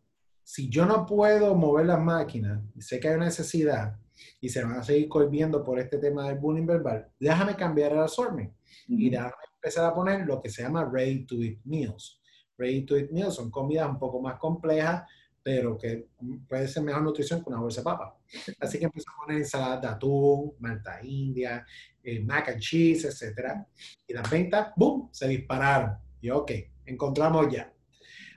si 0.43 0.69
yo 0.69 0.85
no 0.85 1.05
puedo 1.05 1.53
mover 1.55 1.87
las 1.87 1.99
máquinas, 1.99 2.61
sé 2.79 2.99
que 2.99 3.09
hay 3.09 3.15
una 3.15 3.25
necesidad 3.25 3.97
y 4.39 4.49
se 4.49 4.63
van 4.63 4.73
a 4.73 4.83
seguir 4.83 5.09
colviendo 5.09 5.63
por 5.63 5.79
este 5.79 5.97
tema 5.97 6.27
del 6.27 6.37
bullying 6.37 6.65
verbal, 6.65 7.07
déjame 7.19 7.55
cambiar 7.55 7.93
el 7.93 7.99
assortment 7.99 8.53
y 8.87 9.09
déjame 9.09 9.31
empezar 9.55 9.85
a 9.85 9.93
poner 9.93 10.25
lo 10.25 10.41
que 10.41 10.49
se 10.49 10.63
llama 10.63 10.85
ready 10.85 11.25
to 11.25 11.35
eat 11.41 11.59
meals. 11.63 12.19
Ready 12.57 12.85
to 12.85 12.97
eat 12.97 13.11
meals 13.11 13.35
son 13.35 13.49
comidas 13.49 13.89
un 13.89 13.97
poco 13.97 14.21
más 14.21 14.37
complejas, 14.37 15.03
pero 15.41 15.77
que 15.77 16.07
puede 16.47 16.67
ser 16.67 16.83
mejor 16.83 17.01
nutrición 17.01 17.43
que 17.43 17.49
una 17.49 17.59
bolsa 17.59 17.81
de 17.81 17.85
papa. 17.85 18.17
Así 18.59 18.79
que 18.79 18.85
empecé 18.85 19.05
a 19.09 19.19
poner 19.19 19.37
ensalada 19.41 19.77
de 19.77 19.87
atún, 19.87 20.53
malta 20.59 20.99
india, 21.03 21.65
eh, 22.01 22.21
mac 22.21 22.49
and 22.49 22.59
cheese, 22.59 23.05
etc. 23.05 23.55
Y 24.07 24.13
las 24.13 24.29
ventas, 24.29 24.71
¡boom!, 24.75 25.09
se 25.11 25.27
dispararon. 25.27 25.97
Y 26.21 26.29
ok, 26.29 26.51
encontramos 26.85 27.51
ya. 27.51 27.73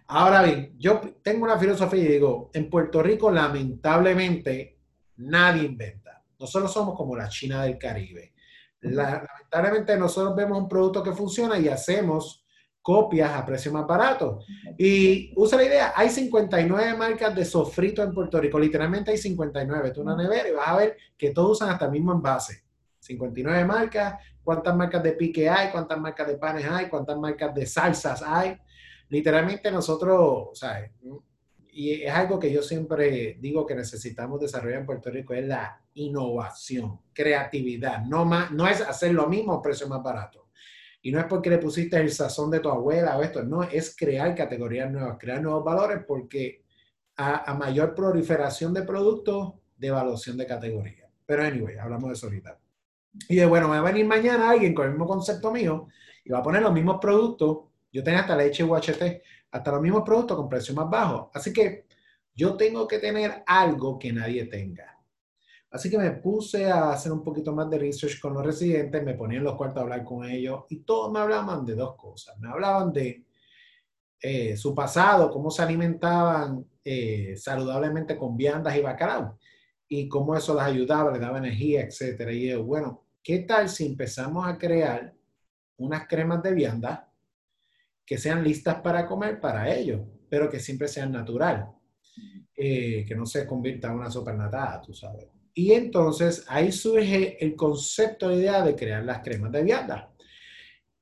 Ahora 0.08 0.42
bien, 0.42 0.74
yo 0.78 1.00
tengo 1.22 1.44
una 1.44 1.58
filosofía 1.58 2.02
y 2.02 2.08
digo, 2.08 2.50
en 2.54 2.70
Puerto 2.70 3.02
Rico 3.02 3.30
lamentablemente 3.30 4.75
nadie 5.18 5.64
inventa. 5.64 6.22
Nosotros 6.38 6.72
somos 6.72 6.94
como 6.96 7.16
la 7.16 7.28
China 7.28 7.62
del 7.62 7.78
Caribe. 7.78 8.34
lamentablemente 8.80 9.96
nosotros 9.96 10.36
vemos 10.36 10.58
un 10.58 10.68
producto 10.68 11.02
que 11.02 11.12
funciona 11.12 11.58
y 11.58 11.68
hacemos 11.68 12.46
copias 12.86 13.32
a 13.32 13.44
precio 13.44 13.72
más 13.72 13.84
barato. 13.84 14.40
Y 14.78 15.32
usa 15.34 15.58
la 15.58 15.64
idea, 15.64 15.92
hay 15.96 16.08
59 16.08 16.96
marcas 16.96 17.34
de 17.34 17.44
sofrito 17.44 18.00
en 18.02 18.14
Puerto 18.14 18.40
Rico, 18.40 18.60
literalmente 18.60 19.10
hay 19.10 19.18
59. 19.18 19.90
Tú 19.90 20.02
una 20.02 20.16
nevera 20.16 20.48
y 20.48 20.52
vas 20.52 20.68
a 20.68 20.76
ver 20.76 20.96
que 21.18 21.30
todos 21.30 21.52
usan 21.52 21.70
hasta 21.70 21.86
el 21.86 21.90
mismo 21.90 22.12
envase. 22.12 22.62
59 23.00 23.64
marcas, 23.64 24.22
cuántas 24.44 24.76
marcas 24.76 25.02
de 25.02 25.12
pique 25.12 25.48
hay, 25.48 25.70
cuántas 25.72 25.98
marcas 25.98 26.28
de 26.28 26.36
panes 26.36 26.64
hay, 26.70 26.88
cuántas 26.88 27.18
marcas 27.18 27.52
de 27.54 27.66
salsas 27.66 28.22
hay. 28.22 28.56
Literalmente 29.08 29.70
nosotros, 29.72 30.56
¿sabes? 30.56 30.92
Y 31.78 31.92
es 32.04 32.10
algo 32.10 32.38
que 32.38 32.50
yo 32.50 32.62
siempre 32.62 33.36
digo 33.38 33.66
que 33.66 33.74
necesitamos 33.74 34.40
desarrollar 34.40 34.80
en 34.80 34.86
Puerto 34.86 35.10
Rico, 35.10 35.34
es 35.34 35.46
la 35.46 35.78
innovación, 35.92 37.00
creatividad. 37.12 38.02
No, 38.06 38.24
más, 38.24 38.50
no 38.50 38.66
es 38.66 38.80
hacer 38.80 39.12
lo 39.12 39.28
mismo 39.28 39.52
a 39.52 39.60
precio 39.60 39.86
más 39.86 40.02
barato. 40.02 40.48
Y 41.02 41.12
no 41.12 41.20
es 41.20 41.26
porque 41.26 41.50
le 41.50 41.58
pusiste 41.58 41.98
el 41.98 42.10
sazón 42.10 42.50
de 42.50 42.60
tu 42.60 42.70
abuela 42.70 43.18
o 43.18 43.22
esto, 43.22 43.42
no, 43.42 43.62
es 43.62 43.94
crear 43.94 44.34
categorías 44.34 44.90
nuevas, 44.90 45.18
crear 45.20 45.42
nuevos 45.42 45.62
valores 45.62 45.98
porque 46.08 46.64
a, 47.14 47.50
a 47.50 47.54
mayor 47.54 47.94
proliferación 47.94 48.72
de 48.72 48.80
productos, 48.80 49.52
devaluación 49.76 50.38
de 50.38 50.46
categoría. 50.46 51.10
Pero 51.26 51.44
anyway, 51.44 51.76
hablamos 51.76 52.08
de 52.08 52.14
eso 52.14 52.26
ahorita. 52.28 52.58
Y 53.28 53.36
de 53.36 53.44
bueno, 53.44 53.68
me 53.68 53.78
va 53.78 53.86
a 53.86 53.92
venir 53.92 54.06
mañana 54.06 54.48
alguien 54.48 54.72
con 54.72 54.86
el 54.86 54.92
mismo 54.92 55.06
concepto 55.06 55.52
mío 55.52 55.88
y 56.24 56.30
va 56.30 56.38
a 56.38 56.42
poner 56.42 56.62
los 56.62 56.72
mismos 56.72 56.96
productos. 57.02 57.64
Yo 57.92 58.02
tenía 58.02 58.20
hasta 58.20 58.34
leche 58.34 58.64
UHT, 58.64 59.20
hasta 59.56 59.72
los 59.72 59.80
mismos 59.80 60.02
productos 60.04 60.36
con 60.36 60.48
precio 60.48 60.74
más 60.74 60.88
bajo. 60.88 61.30
Así 61.34 61.52
que 61.52 61.86
yo 62.34 62.56
tengo 62.56 62.86
que 62.86 62.98
tener 62.98 63.42
algo 63.46 63.98
que 63.98 64.12
nadie 64.12 64.46
tenga. 64.46 64.96
Así 65.70 65.90
que 65.90 65.98
me 65.98 66.12
puse 66.12 66.70
a 66.70 66.90
hacer 66.92 67.12
un 67.12 67.22
poquito 67.22 67.52
más 67.54 67.68
de 67.68 67.78
research 67.78 68.20
con 68.20 68.34
los 68.34 68.44
residentes, 68.44 69.02
me 69.02 69.14
ponía 69.14 69.38
en 69.38 69.44
los 69.44 69.56
cuartos 69.56 69.80
a 69.80 69.82
hablar 69.82 70.04
con 70.04 70.24
ellos 70.28 70.64
y 70.70 70.80
todos 70.80 71.12
me 71.12 71.18
hablaban 71.18 71.64
de 71.64 71.74
dos 71.74 71.96
cosas. 71.96 72.38
Me 72.38 72.48
hablaban 72.48 72.92
de 72.92 73.24
eh, 74.20 74.56
su 74.56 74.74
pasado, 74.74 75.30
cómo 75.30 75.50
se 75.50 75.62
alimentaban 75.62 76.64
eh, 76.84 77.34
saludablemente 77.36 78.16
con 78.16 78.36
viandas 78.36 78.76
y 78.76 78.80
bacalao 78.80 79.38
y 79.88 80.08
cómo 80.08 80.36
eso 80.36 80.54
les 80.54 80.64
ayudaba, 80.64 81.10
les 81.12 81.20
daba 81.20 81.38
energía, 81.38 81.82
etcétera. 81.82 82.32
Y 82.32 82.48
yo, 82.48 82.64
bueno, 82.64 83.04
¿qué 83.22 83.40
tal 83.40 83.68
si 83.68 83.86
empezamos 83.86 84.46
a 84.46 84.58
crear 84.58 85.14
unas 85.78 86.06
cremas 86.06 86.42
de 86.42 86.54
vianda 86.54 87.05
que 88.06 88.16
sean 88.16 88.44
listas 88.44 88.76
para 88.76 89.06
comer 89.06 89.40
para 89.40 89.74
ellos, 89.74 90.00
pero 90.30 90.48
que 90.48 90.60
siempre 90.60 90.86
sean 90.86 91.10
natural, 91.10 91.68
eh, 92.56 93.04
que 93.06 93.16
no 93.16 93.26
se 93.26 93.46
convierta 93.46 93.88
en 93.88 93.94
una 93.94 94.10
supernatada, 94.10 94.80
tú 94.80 94.94
sabes? 94.94 95.26
Y 95.52 95.72
entonces 95.72 96.44
ahí 96.48 96.70
surge 96.70 97.42
el 97.44 97.56
concepto, 97.56 98.28
la 98.28 98.36
idea 98.36 98.62
de 98.62 98.76
crear 98.76 99.04
las 99.04 99.22
cremas 99.22 99.50
de 99.50 99.64
vianda. 99.64 100.12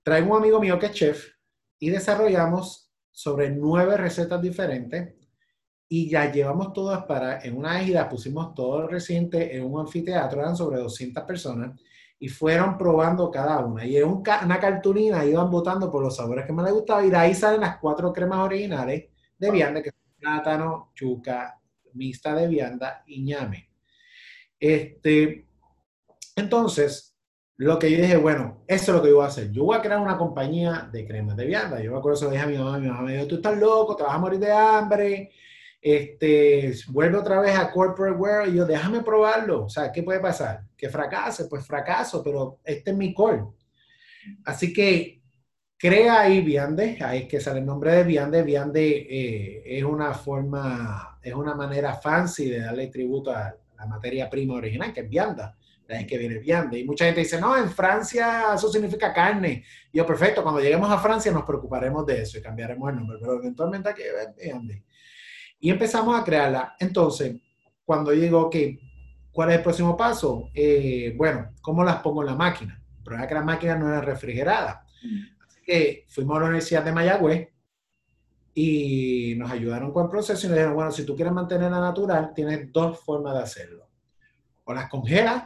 Traigo 0.03 0.31
un 0.31 0.39
amigo 0.39 0.61
mío 0.61 0.79
que 0.79 0.87
es 0.87 0.93
chef 0.93 1.29
y 1.79 1.91
desarrollamos 1.91 2.91
sobre 3.11 3.51
nueve 3.51 3.97
recetas 3.97 4.41
diferentes 4.41 5.15
y 5.89 6.09
ya 6.09 6.33
llevamos 6.33 6.73
todas 6.73 7.05
para, 7.05 7.41
en 7.43 7.57
una 7.57 7.79
gira 7.81 8.09
pusimos 8.09 8.55
todo 8.55 8.87
reciente 8.87 9.57
en 9.57 9.65
un 9.65 9.81
anfiteatro, 9.81 10.41
eran 10.41 10.57
sobre 10.57 10.81
200 10.81 11.25
personas 11.25 11.79
y 12.25 12.29
fueron 12.29 12.79
probando 12.79 13.31
cada 13.31 13.59
una. 13.59 13.85
Y 13.85 13.99
en 13.99 14.09
una 14.09 14.59
cartulina 14.59 15.27
iban 15.27 15.51
votando 15.51 15.91
por 15.91 16.03
los 16.03 16.17
sabores 16.17 16.47
que 16.47 16.55
más 16.55 16.65
les 16.65 16.73
gustaba 16.73 17.05
y 17.05 17.11
de 17.11 17.17
ahí 17.19 17.35
salen 17.35 17.61
las 17.61 17.77
cuatro 17.77 18.15
cremas 18.15 18.39
originales 18.39 19.11
de 19.37 19.51
vianda, 19.51 19.83
que 19.83 19.91
son 19.91 20.01
plátano, 20.19 20.91
chuca, 20.95 21.61
mixta 21.93 22.35
de 22.35 22.49
vianda 22.49 23.05
y 23.07 23.23
ñame. 23.23 23.69
Este, 24.59 25.47
entonces, 26.35 27.15
lo 27.59 27.79
que 27.79 27.91
yo 27.91 27.99
dije, 27.99 28.17
bueno, 28.17 28.65
eso 28.69 28.93
es 28.93 28.97
lo 28.97 29.03
que 29.03 29.11
yo 29.11 29.17
voy 29.17 29.25
a 29.27 29.29
hacer. 29.29 29.51
Yo 29.51 29.65
voy 29.65 29.77
a 29.77 29.83
crear 29.83 30.01
una 30.01 30.17
compañía 30.17 30.89
de 30.91 31.07
cremas 31.07 31.37
de 31.37 31.45
vianda. 31.45 31.83
Yo 31.83 31.93
me 31.93 31.99
acuerdo 31.99 32.17
eso 32.17 32.25
lo 32.25 32.31
dije 32.31 32.45
a 32.45 32.47
mi 32.47 32.57
mamá. 32.57 32.79
Mi 32.79 32.89
mamá 32.89 33.03
me 33.03 33.13
dijo, 33.17 33.27
tú 33.27 33.35
estás 33.35 33.59
loco, 33.59 33.97
te 33.97 34.03
vas 34.03 34.15
a 34.15 34.19
morir 34.19 34.41
de 34.41 34.51
hambre. 34.51 35.31
Este, 35.87 36.73
vuelve 36.89 37.19
otra 37.19 37.41
vez 37.41 37.55
a 37.59 37.71
corporate 37.71 38.17
wear 38.17 38.49
y 38.49 38.55
yo, 38.55 38.65
déjame 38.65 39.03
probarlo. 39.03 39.65
O 39.65 39.69
sea, 39.69 39.93
¿qué 39.93 40.03
puede 40.03 40.19
pasar? 40.19 40.63
Que 40.75 40.89
fracase, 40.89 41.45
pues 41.45 41.67
fracaso, 41.67 42.23
pero 42.25 42.59
este 42.65 42.93
es 42.93 42.97
mi 42.97 43.13
core. 43.13 43.43
Así 44.47 44.73
que 44.73 45.21
crea 45.77 46.23
ahí 46.23 46.41
Viande, 46.41 46.97
ahí 47.03 47.25
es 47.25 47.29
que 47.29 47.39
sale 47.39 47.59
el 47.59 47.67
nombre 47.67 47.93
de 47.93 48.05
Viande. 48.05 48.43
Viande 48.43 49.07
eh, 49.11 49.63
es 49.79 49.85
una 49.85 50.15
forma, 50.15 51.19
es 51.23 51.35
una 51.35 51.55
manera 51.55 51.93
fancy 51.93 52.49
de 52.49 52.61
darle 52.61 52.87
tributo 52.87 53.31
a 53.31 53.55
la 53.77 53.85
materia 53.85 54.31
prima 54.31 54.55
original, 54.55 54.91
que 54.91 55.01
es 55.01 55.09
vianda. 55.11 55.55
es 55.87 56.07
que 56.07 56.17
viene 56.17 56.39
viande. 56.39 56.79
Y 56.79 56.85
mucha 56.85 57.05
gente 57.05 57.21
dice, 57.21 57.39
no, 57.39 57.59
en 57.59 57.69
Francia 57.69 58.55
eso 58.55 58.73
significa 58.73 59.13
carne. 59.13 59.63
Y 59.93 59.99
yo, 59.99 60.07
perfecto, 60.07 60.43
cuando 60.43 60.63
lleguemos 60.63 60.91
a 60.91 60.97
Francia 60.97 61.31
nos 61.31 61.45
preocuparemos 61.45 62.07
de 62.07 62.23
eso 62.23 62.39
y 62.39 62.41
cambiaremos 62.41 62.89
el 62.89 62.97
nombre, 62.97 63.19
pero 63.21 63.35
eventualmente 63.35 63.91
aquí 63.91 64.01
es 64.01 64.35
viande. 64.35 64.83
Y 65.65 65.71
empezamos 65.71 66.15
a 66.15 66.23
crearla. 66.23 66.77
Entonces, 66.79 67.37
cuando 67.87 68.11
digo, 68.11 68.39
ok, 68.39 68.57
¿cuál 69.33 69.49
es 69.49 69.57
el 69.57 69.63
próximo 69.63 69.97
paso? 69.97 70.51
Eh, 70.53 71.15
bueno, 71.17 71.55
¿cómo 71.63 71.83
las 71.83 72.03
pongo 72.03 72.21
en 72.21 72.27
la 72.27 72.35
máquina? 72.35 72.85
Pero 73.03 73.17
era 73.17 73.27
que 73.27 73.33
la 73.33 73.45
máquina 73.45 73.75
no 73.75 73.89
era 73.89 74.03
refrigerada. 74.03 74.85
Así 75.49 75.63
que 75.65 76.05
fuimos 76.11 76.37
a 76.37 76.41
la 76.41 76.47
Universidad 76.49 76.85
de 76.85 76.93
Mayagüez 76.93 77.49
y 78.53 79.37
nos 79.39 79.51
ayudaron 79.51 79.91
con 79.91 80.05
el 80.05 80.11
proceso 80.11 80.47
y 80.47 80.51
nos 80.51 80.59
dijeron, 80.59 80.75
bueno, 80.75 80.93
si 80.93 81.07
tú 81.07 81.17
quieres 81.17 81.33
mantenerla 81.33 81.81
natural, 81.81 82.33
tienes 82.35 82.71
dos 82.71 83.01
formas 83.01 83.33
de 83.33 83.41
hacerlo. 83.41 83.89
O 84.65 84.75
las 84.75 84.91
congelas 84.91 85.45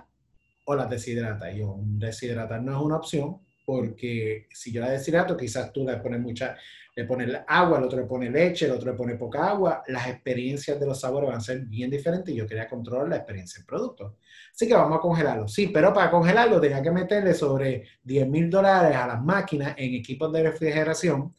o 0.65 0.75
las 0.75 0.91
deshidratas. 0.91 1.55
Y 1.55 1.59
yo, 1.61 1.77
deshidratar 1.81 2.61
no 2.61 2.77
es 2.77 2.83
una 2.83 2.97
opción 2.97 3.39
porque 3.65 4.49
si 4.51 4.73
yo 4.73 4.81
la 4.81 4.91
deshidrato, 4.91 5.37
quizás 5.37 5.73
tú 5.73 5.85
le 5.85 5.99
pones 5.99 6.21
mucha, 6.21 6.57
le 6.99 7.05
pones 7.05 7.31
agua, 7.47 7.79
el 7.79 7.85
otro 7.85 8.01
le 8.01 8.07
pone 8.07 8.29
leche, 8.29 8.67
el 8.67 8.73
otro 8.73 8.91
le 8.91 8.97
pone 8.97 9.15
poca 9.15 9.51
agua, 9.51 9.85
las 9.87 10.09
experiencias 10.09 10.81
de 10.81 10.85
los 10.85 11.01
sabores 11.01 11.29
van 11.29 11.39
a 11.39 11.41
ser 11.41 11.61
bien 11.61 11.89
diferentes 11.89 12.35
yo 12.35 12.45
quería 12.45 12.67
controlar 12.69 13.07
la 13.07 13.17
experiencia 13.19 13.61
del 13.61 13.67
producto. 13.67 14.17
Así 14.53 14.67
que 14.67 14.75
vamos 14.75 14.99
a 14.99 15.01
congelarlo. 15.01 15.47
Sí, 15.47 15.69
pero 15.69 15.95
para 15.95 16.11
congelarlo 16.11 16.61
tenía 16.61 16.83
que 16.83 16.91
meterle 16.91 17.35
sobre 17.35 17.85
10 18.03 18.27
mil 18.27 18.51
dólares 18.51 18.97
a 18.97 19.07
las 19.07 19.23
máquinas 19.23 19.75
en 19.77 19.95
equipos 19.95 20.33
de 20.33 20.43
refrigeración 20.43 21.37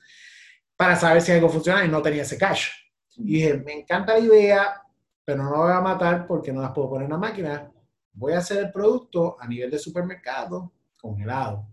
para 0.77 0.95
saber 0.95 1.21
si 1.21 1.33
algo 1.33 1.49
funciona 1.49 1.83
y 1.83 1.89
no 1.89 2.01
tenía 2.01 2.21
ese 2.21 2.37
cash. 2.37 2.69
Y 3.17 3.33
dije, 3.33 3.57
me 3.57 3.81
encanta 3.81 4.13
la 4.13 4.19
idea, 4.19 4.81
pero 5.25 5.43
no 5.43 5.51
lo 5.51 5.57
voy 5.57 5.73
a 5.73 5.81
matar 5.81 6.25
porque 6.25 6.53
no 6.53 6.61
las 6.61 6.71
puedo 6.71 6.91
poner 6.91 7.03
en 7.03 7.11
la 7.11 7.17
máquina. 7.17 7.69
Voy 8.13 8.31
a 8.31 8.37
hacer 8.37 8.59
el 8.59 8.71
producto 8.71 9.35
a 9.37 9.45
nivel 9.45 9.69
de 9.69 9.77
supermercado 9.77 10.71
congelado 10.95 11.67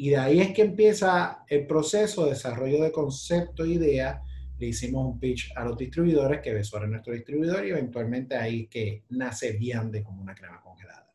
y 0.00 0.10
de 0.10 0.16
ahí 0.16 0.40
es 0.40 0.54
que 0.54 0.62
empieza 0.62 1.44
el 1.48 1.66
proceso 1.66 2.24
de 2.24 2.30
desarrollo 2.30 2.84
de 2.84 2.92
concepto 2.92 3.64
e 3.64 3.70
idea. 3.70 4.22
Le 4.56 4.68
hicimos 4.68 5.04
un 5.04 5.18
pitch 5.18 5.52
a 5.56 5.64
los 5.64 5.76
distribuidores, 5.76 6.40
que 6.40 6.54
Besora 6.54 6.84
es 6.84 6.90
nuestro 6.92 7.12
distribuidor, 7.12 7.66
y 7.66 7.70
eventualmente 7.70 8.36
ahí 8.36 8.68
que 8.68 9.02
nace 9.08 9.54
Viande 9.54 10.04
como 10.04 10.22
una 10.22 10.36
crema 10.36 10.60
congelada. 10.60 11.12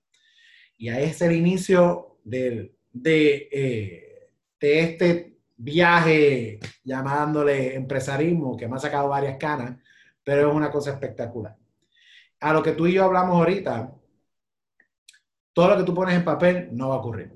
Y 0.78 0.90
ahí 0.90 1.06
es 1.06 1.22
el 1.22 1.32
inicio 1.32 2.18
del, 2.26 2.76
de, 2.92 3.48
eh, 3.54 4.30
de 4.60 4.80
este 4.82 5.38
viaje, 5.56 6.60
llamándole 6.84 7.76
empresarismo, 7.76 8.58
que 8.58 8.68
me 8.68 8.76
ha 8.76 8.80
sacado 8.80 9.08
varias 9.08 9.38
canas, 9.38 9.80
pero 10.26 10.50
es 10.50 10.54
una 10.54 10.70
cosa 10.70 10.92
espectacular. 10.92 11.56
A 12.42 12.52
lo 12.52 12.62
que 12.62 12.74
tú 12.74 12.86
y 12.88 12.96
yo 12.96 13.06
hablamos 13.06 13.38
ahorita, 13.38 13.96
todo 15.54 15.70
lo 15.70 15.78
que 15.78 15.84
tú 15.84 15.94
pones 15.94 16.18
en 16.18 16.26
papel 16.26 16.68
no 16.74 16.90
va 16.90 16.96
a 16.96 17.00
ocurrir. 17.00 17.32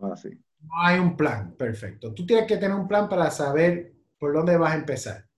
Ah, 0.00 0.14
no 0.60 0.82
hay 0.82 0.98
un 0.98 1.16
plan, 1.16 1.54
perfecto. 1.56 2.12
Tú 2.14 2.26
tienes 2.26 2.46
que 2.46 2.56
tener 2.56 2.76
un 2.76 2.88
plan 2.88 3.08
para 3.08 3.30
saber 3.30 3.94
por 4.18 4.32
dónde 4.32 4.56
vas 4.56 4.72
a 4.72 4.76
empezar. 4.76 5.28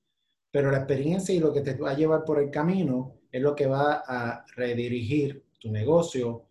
Pero 0.50 0.70
la 0.70 0.78
experiencia 0.78 1.34
y 1.34 1.38
lo 1.38 1.52
que 1.52 1.60
te 1.60 1.74
va 1.74 1.90
a 1.90 1.96
llevar 1.96 2.24
por 2.24 2.40
el 2.40 2.50
camino 2.50 3.20
es 3.30 3.40
lo 3.40 3.54
que 3.54 3.66
va 3.66 4.02
a 4.06 4.44
redirigir 4.56 5.44
tu 5.58 5.70
negocio. 5.70 6.46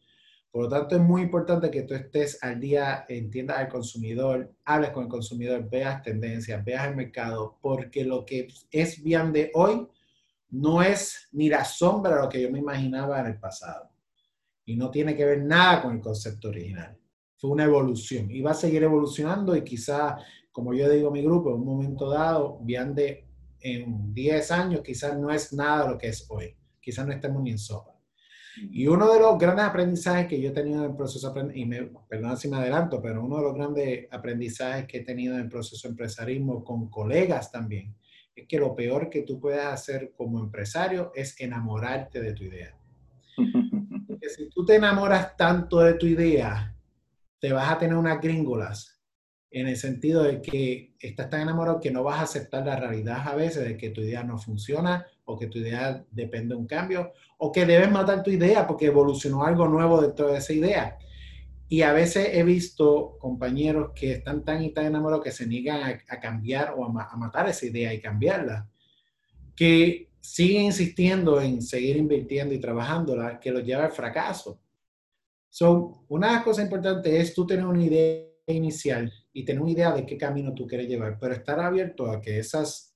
Por 0.52 0.64
lo 0.64 0.70
tanto, 0.70 0.96
es 0.96 1.02
muy 1.02 1.24
importante 1.24 1.70
que 1.70 1.84
tú 1.84 1.94
estés 1.94 2.42
al 2.42 2.60
día, 2.60 3.06
entiendas 3.08 3.58
al 3.58 3.70
consumidor, 3.70 4.54
hables 4.66 4.92
con 4.92 5.04
el 5.04 5.10
consumidor, 5.10 5.70
veas 5.70 6.02
tendencias, 6.02 6.64
veas 6.64 6.88
el 6.88 6.96
mercado, 6.96 7.58
porque 7.62 8.04
lo 8.04 8.26
que 8.26 8.48
es 8.72 9.04
bien 9.04 9.34
de 9.34 9.52
hoy 9.54 9.88
no 10.52 10.82
es 10.82 11.28
ni 11.34 11.50
la 11.50 11.66
sombra 11.66 12.16
de 12.16 12.22
lo 12.22 12.30
que 12.30 12.42
yo 12.42 12.50
me 12.50 12.60
imaginaba 12.60 13.20
en 13.20 13.28
el 13.28 13.40
pasado. 13.40 13.90
Y 14.66 14.76
no 14.76 14.90
tiene 14.90 15.16
que 15.16 15.26
ver 15.26 15.44
nada 15.44 15.82
con 15.82 15.96
el 15.96 16.02
concepto 16.02 16.50
original. 16.50 16.99
Fue 17.40 17.50
una 17.52 17.64
evolución 17.64 18.30
y 18.30 18.42
va 18.42 18.52
a 18.52 18.54
seguir 18.54 18.84
evolucionando 18.84 19.56
y 19.56 19.64
quizá, 19.64 20.18
como 20.52 20.74
yo 20.74 20.90
digo 20.90 21.10
mi 21.10 21.24
grupo, 21.24 21.50
en 21.50 21.56
un 21.56 21.66
momento 21.66 22.10
dado, 22.10 22.60
Viande 22.62 23.26
en 23.62 24.14
10 24.14 24.52
años 24.52 24.82
quizás 24.82 25.18
no 25.18 25.32
es 25.32 25.54
nada 25.54 25.84
de 25.84 25.92
lo 25.92 25.98
que 25.98 26.10
es 26.10 26.26
hoy. 26.30 26.56
Quizás 26.82 27.06
no 27.06 27.14
estemos 27.14 27.42
ni 27.42 27.52
en 27.52 27.58
sopa. 27.58 27.96
Y 28.72 28.88
uno 28.88 29.14
de 29.14 29.20
los 29.20 29.38
grandes 29.38 29.66
aprendizajes 29.66 30.28
que 30.28 30.42
yo 30.42 30.50
he 30.50 30.54
tenido 30.54 30.84
en 30.84 30.92
el 30.92 30.96
proceso, 30.98 31.34
y 31.54 31.66
me, 31.66 31.92
perdón 32.10 32.36
si 32.36 32.50
me 32.50 32.58
adelanto, 32.58 33.02
pero 33.02 33.24
uno 33.24 33.38
de 33.38 33.44
los 33.44 33.54
grandes 33.56 34.08
aprendizajes 34.12 34.86
que 34.86 34.98
he 34.98 35.04
tenido 35.04 35.36
en 35.36 35.42
el 35.42 35.50
proceso 35.50 35.88
de 35.88 35.92
empresarismo 35.92 36.64
con 36.64 36.90
colegas 36.90 37.52
también, 37.52 37.96
es 38.36 38.48
que 38.48 38.60
lo 38.60 38.76
peor 38.76 39.10
que 39.10 39.22
tú 39.22 39.40
puedes 39.40 39.64
hacer 39.64 40.14
como 40.16 40.40
empresario 40.40 41.12
es 41.16 41.40
enamorarte 41.40 42.22
de 42.22 42.34
tu 42.34 42.44
idea. 42.44 42.76
Porque 44.08 44.30
si 44.30 44.50
tú 44.50 44.66
te 44.66 44.76
enamoras 44.76 45.38
tanto 45.38 45.80
de 45.80 45.94
tu 45.94 46.06
idea, 46.06 46.76
te 47.40 47.52
vas 47.54 47.72
a 47.72 47.78
tener 47.78 47.96
unas 47.96 48.22
gringolas 48.22 49.00
en 49.52 49.68
el 49.68 49.78
sentido 49.78 50.24
de 50.24 50.42
que 50.42 50.94
estás 51.00 51.30
tan 51.30 51.42
enamorado 51.42 51.80
que 51.80 51.92
no 51.92 52.04
vas 52.04 52.20
a 52.20 52.24
aceptar 52.24 52.66
la 52.66 52.76
realidad 52.76 53.28
a 53.28 53.36
veces 53.36 53.68
de 53.68 53.78
que 53.78 53.90
tu 53.90 54.02
idea 54.02 54.24
no 54.24 54.38
funciona 54.38 55.08
o 55.26 55.38
que 55.38 55.48
tu 55.48 55.58
idea 55.58 56.06
depende 56.12 56.54
de 56.54 56.62
un 56.62 56.68
cambio 56.68 57.14
o 57.38 57.52
que 57.52 57.66
debes 57.66 57.90
matar 57.90 58.22
tu 58.22 58.30
idea 58.30 58.68
porque 58.68 58.88
evolucionó 58.88 59.44
algo 59.44 59.68
nuevo 59.68 60.02
dentro 60.02 60.32
de 60.32 60.38
esa 60.38 60.54
idea. 60.54 60.98
Y 61.68 61.84
a 61.84 61.94
veces 61.94 62.30
he 62.34 62.44
visto 62.44 63.18
compañeros 63.20 63.92
que 63.96 64.14
están 64.14 64.44
tan 64.44 64.64
y 64.64 64.72
tan 64.72 64.88
enamorados 64.88 65.24
que 65.24 65.32
se 65.32 65.48
niegan 65.48 66.02
a, 66.08 66.20
cambiar 66.20 66.74
o 66.76 66.86
a, 66.86 67.04
a, 67.04 67.16
matar 67.16 67.48
esa 67.48 67.68
idea 67.68 67.94
y 67.94 68.02
cambiarla, 68.02 68.68
que 69.56 70.10
siguen 70.20 70.64
insistiendo 70.64 71.40
en 71.40 71.62
seguir 71.62 71.98
invirtiendo 71.98 72.54
y 72.56 72.60
trabajándola, 72.60 73.40
que 73.40 73.52
los 73.52 73.64
lleva 73.64 73.86
al 73.86 73.92
fracaso. 73.92 74.60
So, 75.50 76.06
una 76.10 76.44
cosa 76.44 76.62
importante 76.62 77.20
es 77.20 77.34
tú 77.34 77.46
tener 77.46 77.66
una 77.66 77.84
idea 77.84 78.26
inicial 78.48 79.12
y 79.34 79.46
tener 79.46 79.62
una 79.62 79.72
idea 79.72 79.92
de 79.92 80.06
qué 80.06 80.18
camino 80.18 80.54
tú 80.54 80.68
quieres 80.68 80.88
llevar, 80.88 81.18
pero 81.20 81.34
estar 81.34 81.60
abierto 81.60 82.10
a 82.10 82.22
que 82.22 82.40
esas 82.40 82.96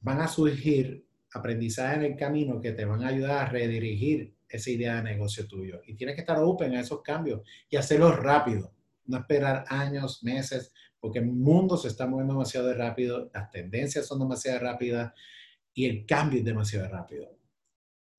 van 0.00 0.20
a 0.20 0.28
surgir 0.28 1.06
aprendizajes 1.32 1.98
en 1.98 2.04
el 2.04 2.16
camino 2.16 2.60
que 2.60 2.72
te 2.72 2.84
van 2.84 3.02
a 3.02 3.08
ayudar 3.08 3.46
a 3.46 3.50
redirigir 3.50 4.34
esa 4.48 4.70
idea 4.70 4.96
de 4.96 5.02
negocio 5.02 5.46
tuyo. 5.46 5.80
Y 5.86 5.94
tienes 5.94 6.14
que 6.14 6.20
estar 6.20 6.38
open 6.38 6.74
a 6.74 6.80
esos 6.80 7.02
cambios 7.02 7.42
y 7.68 7.76
hacerlos 7.76 8.16
rápido, 8.16 8.72
no 9.06 9.18
esperar 9.18 9.64
años, 9.68 10.22
meses, 10.22 10.72
porque 11.00 11.18
el 11.18 11.26
mundo 11.26 11.76
se 11.76 11.88
está 11.88 12.06
moviendo 12.06 12.34
demasiado 12.34 12.72
rápido, 12.74 13.30
las 13.34 13.50
tendencias 13.50 14.06
son 14.06 14.20
demasiado 14.20 14.60
rápidas 14.60 15.12
y 15.74 15.86
el 15.86 16.06
cambio 16.06 16.38
es 16.38 16.44
demasiado 16.44 16.88
rápido. 16.88 17.36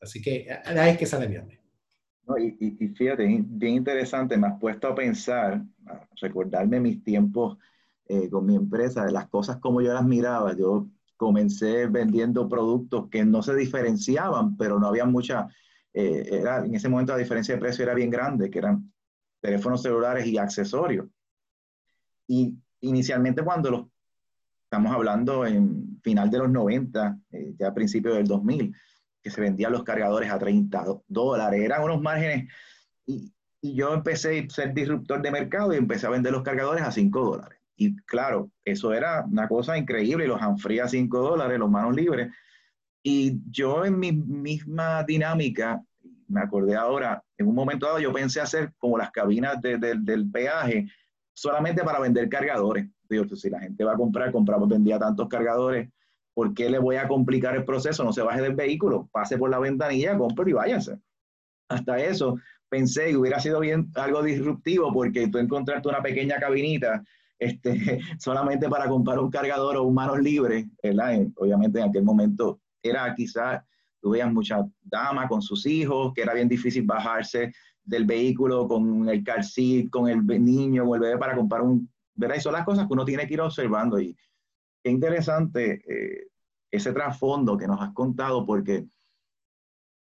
Así 0.01 0.21
que 0.21 0.47
ahí 0.65 0.91
es 0.91 0.97
que 0.97 1.05
sale 1.05 1.27
bien. 1.27 1.64
No, 2.27 2.37
y, 2.39 2.57
y, 2.59 2.87
fíjate, 2.89 3.25
bien 3.25 3.75
interesante, 3.75 4.35
me 4.37 4.47
has 4.47 4.59
puesto 4.59 4.87
a 4.87 4.95
pensar, 4.95 5.61
a 5.85 6.07
recordarme 6.21 6.79
mis 6.79 7.03
tiempos 7.03 7.57
eh, 8.07 8.29
con 8.29 8.45
mi 8.45 8.55
empresa, 8.55 9.05
de 9.05 9.11
las 9.11 9.27
cosas 9.27 9.57
como 9.57 9.81
yo 9.81 9.93
las 9.93 10.05
miraba. 10.05 10.55
Yo 10.55 10.87
comencé 11.17 11.87
vendiendo 11.87 12.49
productos 12.49 13.09
que 13.09 13.23
no 13.23 13.43
se 13.43 13.55
diferenciaban, 13.55 14.57
pero 14.57 14.79
no 14.79 14.87
había 14.87 15.05
mucha, 15.05 15.47
eh, 15.93 16.27
era, 16.31 16.65
en 16.65 16.75
ese 16.75 16.89
momento 16.89 17.13
la 17.13 17.19
diferencia 17.19 17.53
de 17.55 17.61
precio 17.61 17.83
era 17.83 17.93
bien 17.93 18.09
grande, 18.09 18.49
que 18.49 18.59
eran 18.59 18.91
teléfonos 19.39 19.81
celulares 19.81 20.25
y 20.25 20.37
accesorios. 20.37 21.07
Y 22.27 22.57
inicialmente 22.81 23.43
cuando 23.43 23.69
los, 23.69 23.85
estamos 24.63 24.91
hablando 24.91 25.45
en 25.45 25.99
final 26.01 26.29
de 26.29 26.39
los 26.39 26.49
90, 26.49 27.19
eh, 27.31 27.55
ya 27.57 27.67
a 27.67 27.73
principios 27.73 28.15
del 28.15 28.27
2000, 28.27 28.75
que 29.25 29.31
se 29.31 29.41
vendían 29.41 29.71
los 29.71 29.83
cargadores 29.83 30.29
a 30.29 30.37
30 30.37 30.85
dólares, 31.07 31.59
eran 31.59 31.81
unos 31.81 31.99
márgenes. 31.99 32.47
Y, 33.07 33.33
y 33.59 33.73
yo 33.73 33.91
empecé 33.91 34.37
a 34.37 34.53
ser 34.53 34.71
disruptor 34.71 35.19
de 35.19 35.31
mercado 35.31 35.73
y 35.73 35.77
empecé 35.77 36.05
a 36.05 36.11
vender 36.11 36.31
los 36.31 36.43
cargadores 36.43 36.83
a 36.83 36.91
5 36.91 37.19
dólares. 37.19 37.59
Y 37.75 37.95
claro, 38.03 38.51
eso 38.63 38.93
era 38.93 39.25
una 39.25 39.47
cosa 39.47 39.79
increíble, 39.79 40.27
los 40.27 40.39
Hanfree 40.39 40.79
a 40.79 40.87
5 40.87 41.19
dólares, 41.19 41.57
los 41.57 41.71
manos 41.71 41.95
libres. 41.95 42.31
Y 43.01 43.39
yo 43.49 43.83
en 43.83 43.97
mi 43.97 44.11
misma 44.11 45.03
dinámica, 45.03 45.83
me 46.27 46.41
acordé 46.41 46.75
ahora, 46.75 47.23
en 47.35 47.47
un 47.47 47.55
momento 47.55 47.87
dado 47.87 47.97
yo 47.97 48.13
pensé 48.13 48.41
hacer 48.41 48.73
como 48.77 48.95
las 48.95 49.09
cabinas 49.09 49.59
del 49.59 50.29
peaje 50.29 50.85
solamente 51.33 51.83
para 51.83 51.99
vender 51.99 52.29
cargadores. 52.29 52.87
Digo, 53.09 53.25
si 53.35 53.49
la 53.49 53.59
gente 53.59 53.83
va 53.83 53.93
a 53.93 53.97
comprar, 53.97 54.31
compramos, 54.31 54.69
vendía 54.69 54.99
tantos 54.99 55.27
cargadores, 55.27 55.89
¿por 56.35 56.53
qué 56.53 56.69
le 56.69 56.77
voy 56.77 56.97
a 56.97 57.07
complicar 57.07 57.55
el 57.55 57.65
proceso? 57.65 58.03
No 58.03 58.13
se 58.13 58.21
baje 58.21 58.41
del 58.41 58.53
vehículo, 58.53 59.09
pase 59.11 59.37
por 59.37 59.49
la 59.49 59.57
ventanilla, 59.57 60.17
compre 60.17 60.51
y 60.51 60.53
váyase. 60.53 60.99
Hasta 61.69 61.97
eso 61.97 62.37
pensé 62.69 63.07
que 63.07 63.17
hubiera 63.17 63.39
sido 63.39 63.61
bien 63.61 63.89
algo 63.95 64.21
disruptivo 64.21 64.93
porque 64.93 65.29
tú 65.29 65.37
encontraste 65.39 65.87
una 65.87 66.03
pequeña 66.03 66.37
cabinita 66.37 67.03
este, 67.39 67.99
solamente 68.19 68.69
para 68.69 68.87
comprar 68.87 69.17
un 69.17 69.31
cargador 69.31 69.77
o 69.77 69.83
un 69.83 69.93
manos 69.95 70.19
libres, 70.19 70.65
obviamente 71.35 71.79
en 71.79 71.89
aquel 71.89 72.03
momento 72.03 72.59
era 72.83 73.15
quizás, 73.15 73.63
tú 74.01 74.11
veías 74.11 74.31
muchas 74.31 74.65
damas 74.83 75.27
con 75.27 75.41
sus 75.41 75.65
hijos, 75.65 76.13
que 76.13 76.21
era 76.21 76.33
bien 76.33 76.49
difícil 76.49 76.83
bajarse 76.83 77.51
del 77.83 78.05
vehículo 78.05 78.67
con 78.67 79.07
el 79.07 79.23
car 79.23 79.43
seat, 79.43 79.89
con 79.89 80.09
el 80.09 80.25
niño, 80.43 80.83
o 80.83 80.95
el 80.95 81.01
bebé 81.01 81.17
para 81.17 81.35
comprar 81.35 81.61
un, 81.61 81.89
¿verdad? 82.13 82.35
Y 82.37 82.41
son 82.41 82.53
las 82.53 82.65
cosas 82.65 82.87
que 82.87 82.93
uno 82.93 83.05
tiene 83.05 83.25
que 83.25 83.33
ir 83.35 83.41
observando 83.41 83.99
y 83.99 84.15
qué 84.85 84.91
interesante 84.91 85.81
eh, 85.87 86.27
ese 86.69 86.93
trasfondo 86.93 87.57
que 87.57 87.65
nos 87.65 87.81
has 87.81 87.91
contado, 87.93 88.45
porque 88.45 88.85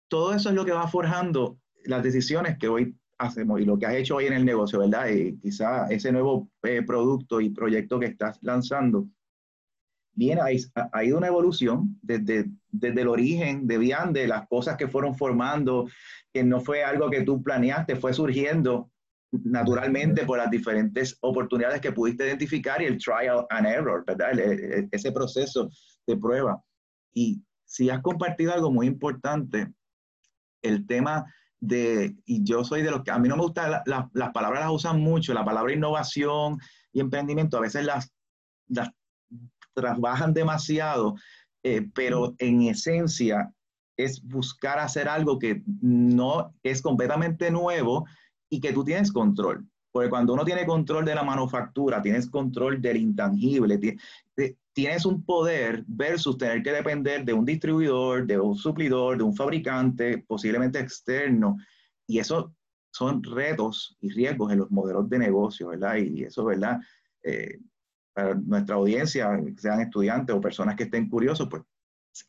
todo 0.09 0.33
eso 0.33 0.47
es 0.47 0.55
lo 0.55 0.63
que 0.63 0.71
va 0.71 0.87
forjando 0.87 1.59
las 1.83 2.01
decisiones 2.01 2.57
que 2.57 2.69
hoy 2.69 2.95
hacemos 3.17 3.59
y 3.59 3.65
lo 3.65 3.77
que 3.77 3.85
has 3.85 3.95
hecho 3.95 4.15
hoy 4.15 4.27
en 4.27 4.33
el 4.33 4.45
negocio, 4.45 4.79
¿verdad? 4.79 5.09
Y 5.09 5.37
quizá 5.39 5.87
ese 5.87 6.13
nuevo 6.13 6.49
eh, 6.63 6.83
producto 6.83 7.41
y 7.41 7.49
proyecto 7.49 7.99
que 7.99 8.05
estás 8.05 8.39
lanzando, 8.43 9.09
viene, 10.13 10.39
ha, 10.39 11.03
ido 11.03 11.17
una 11.17 11.27
evolución 11.27 11.99
desde, 12.01 12.49
desde 12.69 13.01
el 13.01 13.09
origen 13.09 13.67
de 13.67 13.77
Viande, 13.77 14.25
las 14.25 14.47
cosas 14.47 14.77
que 14.77 14.87
fueron 14.87 15.15
formando, 15.15 15.89
que 16.31 16.45
no 16.45 16.61
fue 16.61 16.85
algo 16.85 17.09
que 17.09 17.23
tú 17.23 17.43
planeaste, 17.43 17.97
fue 17.97 18.13
surgiendo 18.13 18.89
naturalmente 19.31 20.25
por 20.25 20.37
las 20.37 20.49
diferentes 20.49 21.17
oportunidades 21.21 21.81
que 21.81 21.91
pudiste 21.91 22.25
identificar 22.25 22.81
y 22.81 22.85
el 22.85 22.97
trial 22.97 23.45
and 23.49 23.67
error, 23.67 24.03
¿verdad? 24.05 24.37
ese 24.91 25.11
proceso 25.11 25.69
de 26.05 26.17
prueba. 26.17 26.61
Y 27.13 27.41
si 27.65 27.89
has 27.89 28.01
compartido 28.01 28.53
algo 28.53 28.71
muy 28.71 28.87
importante, 28.87 29.73
el 30.61 30.85
tema 30.85 31.25
de, 31.59 32.15
y 32.25 32.43
yo 32.43 32.63
soy 32.63 32.81
de 32.81 32.91
los 32.91 33.03
que, 33.03 33.11
a 33.11 33.19
mí 33.19 33.29
no 33.29 33.37
me 33.37 33.43
gusta, 33.43 33.83
las 33.85 34.31
palabras 34.31 34.63
las 34.63 34.71
usan 34.71 34.99
mucho, 34.99 35.33
la 35.33 35.45
palabra 35.45 35.73
innovación 35.73 36.59
y 36.91 36.99
emprendimiento, 36.99 37.57
a 37.57 37.61
veces 37.61 37.85
las, 37.85 38.11
las 38.67 38.89
trabajan 39.73 40.33
demasiado, 40.33 41.15
eh, 41.63 41.87
pero 41.93 42.35
en 42.39 42.63
esencia 42.63 43.53
es 43.95 44.21
buscar 44.23 44.79
hacer 44.79 45.07
algo 45.07 45.37
que 45.37 45.63
no 45.81 46.53
es 46.63 46.81
completamente 46.81 47.51
nuevo, 47.51 48.05
y 48.51 48.59
que 48.59 48.73
tú 48.73 48.83
tienes 48.83 49.11
control. 49.11 49.65
Porque 49.91 50.09
cuando 50.09 50.33
uno 50.33 50.45
tiene 50.45 50.65
control 50.65 51.05
de 51.05 51.15
la 51.15 51.23
manufactura, 51.23 52.01
tienes 52.01 52.29
control 52.29 52.81
del 52.81 52.97
intangible, 52.97 53.79
tienes 54.73 55.05
un 55.05 55.23
poder 55.23 55.83
versus 55.87 56.37
tener 56.37 56.61
que 56.61 56.71
depender 56.71 57.25
de 57.25 57.33
un 57.33 57.45
distribuidor, 57.45 58.25
de 58.25 58.39
un 58.39 58.55
suplidor, 58.55 59.17
de 59.17 59.23
un 59.23 59.35
fabricante, 59.35 60.19
posiblemente 60.27 60.79
externo. 60.79 61.57
Y 62.07 62.19
eso 62.19 62.53
son 62.93 63.23
retos 63.23 63.97
y 64.01 64.09
riesgos 64.11 64.51
en 64.51 64.59
los 64.59 64.71
modelos 64.71 65.09
de 65.09 65.19
negocio, 65.19 65.69
¿verdad? 65.69 65.95
Y 65.97 66.23
eso, 66.23 66.45
¿verdad? 66.45 66.79
Eh, 67.23 67.59
para 68.13 68.35
nuestra 68.35 68.75
audiencia, 68.75 69.29
sean 69.57 69.81
estudiantes 69.81 70.35
o 70.35 70.41
personas 70.41 70.75
que 70.75 70.83
estén 70.83 71.09
curiosos, 71.09 71.47
pues 71.49 71.63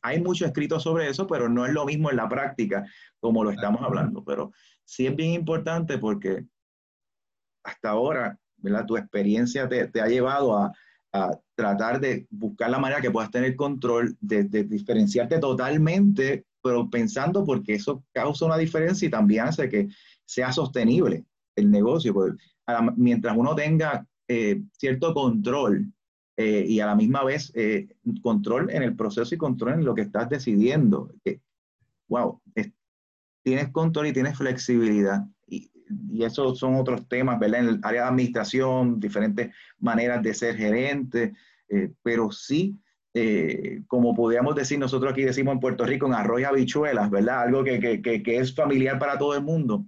hay 0.00 0.20
mucho 0.20 0.46
escrito 0.46 0.78
sobre 0.80 1.08
eso, 1.08 1.26
pero 1.26 1.48
no 1.48 1.66
es 1.66 1.72
lo 1.72 1.84
mismo 1.84 2.10
en 2.10 2.16
la 2.16 2.28
práctica 2.28 2.84
como 3.20 3.44
lo 3.44 3.50
estamos 3.50 3.82
hablando. 3.82 4.24
Pero 4.24 4.52
sí 4.84 5.06
es 5.06 5.16
bien 5.16 5.30
importante 5.32 5.98
porque 5.98 6.44
hasta 7.64 7.90
ahora, 7.90 8.38
¿verdad? 8.56 8.86
Tu 8.86 8.96
experiencia 8.96 9.68
te, 9.68 9.88
te 9.88 10.00
ha 10.00 10.06
llevado 10.06 10.56
a, 10.56 10.72
a, 11.12 11.38
tratar 11.54 12.00
de 12.00 12.26
buscar 12.30 12.70
la 12.70 12.78
manera 12.78 13.00
que 13.00 13.10
puedas 13.10 13.30
tener 13.30 13.54
control, 13.54 14.16
de, 14.20 14.44
de, 14.44 14.64
diferenciarte 14.64 15.38
totalmente, 15.38 16.46
pero 16.62 16.90
pensando 16.90 17.44
porque 17.44 17.74
eso 17.74 18.04
causa 18.12 18.46
una 18.46 18.56
diferencia 18.56 19.06
y 19.06 19.10
también 19.10 19.46
hace 19.46 19.68
que 19.68 19.88
sea 20.24 20.52
sostenible 20.52 21.24
el 21.56 21.70
negocio. 21.70 22.14
Porque 22.14 22.42
mientras 22.96 23.36
uno 23.36 23.54
tenga 23.54 24.06
eh, 24.28 24.62
cierto 24.72 25.14
control 25.14 25.92
eh, 26.36 26.64
y 26.66 26.80
a 26.80 26.86
la 26.86 26.94
misma 26.94 27.24
vez 27.24 27.52
eh, 27.54 27.88
control 28.22 28.70
en 28.70 28.82
el 28.82 28.96
proceso 28.96 29.34
y 29.34 29.38
control 29.38 29.74
en 29.74 29.84
lo 29.84 29.94
que 29.94 30.02
estás 30.02 30.28
decidiendo. 30.28 31.12
wow, 32.08 32.40
tienes 33.42 33.68
control 33.70 34.06
y 34.08 34.12
tienes 34.12 34.36
flexibilidad. 34.36 35.26
Y, 35.46 35.70
y 36.10 36.24
esos 36.24 36.58
son 36.58 36.76
otros 36.76 37.08
temas, 37.08 37.38
¿verdad? 37.38 37.60
En 37.60 37.68
el 37.68 37.80
área 37.82 38.02
de 38.02 38.08
administración, 38.08 39.00
diferentes 39.00 39.54
maneras 39.78 40.22
de 40.22 40.34
ser 40.34 40.56
gerente, 40.56 41.34
eh, 41.68 41.90
pero 42.02 42.30
sí, 42.30 42.78
eh, 43.14 43.82
como 43.86 44.14
podríamos 44.14 44.54
decir, 44.54 44.78
nosotros 44.78 45.12
aquí 45.12 45.22
decimos 45.22 45.54
en 45.54 45.60
Puerto 45.60 45.84
Rico, 45.84 46.06
en 46.06 46.14
arroz 46.14 46.40
y 46.40 46.44
habichuelas, 46.44 47.10
¿verdad? 47.10 47.42
Algo 47.42 47.64
que, 47.64 47.80
que, 47.80 48.22
que, 48.22 48.36
es 48.36 48.54
familiar 48.54 48.98
para 48.98 49.16
todo 49.18 49.34
el 49.34 49.42
mundo. 49.42 49.86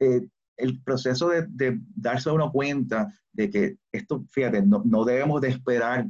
Eh, 0.00 0.26
el 0.56 0.82
proceso 0.82 1.28
de, 1.28 1.46
de, 1.48 1.80
darse 1.94 2.30
uno 2.30 2.52
cuenta 2.52 3.12
de 3.32 3.50
que 3.50 3.76
esto, 3.92 4.24
fíjate, 4.30 4.62
no, 4.62 4.82
no 4.84 5.04
debemos 5.04 5.40
de 5.40 5.48
esperar 5.48 6.06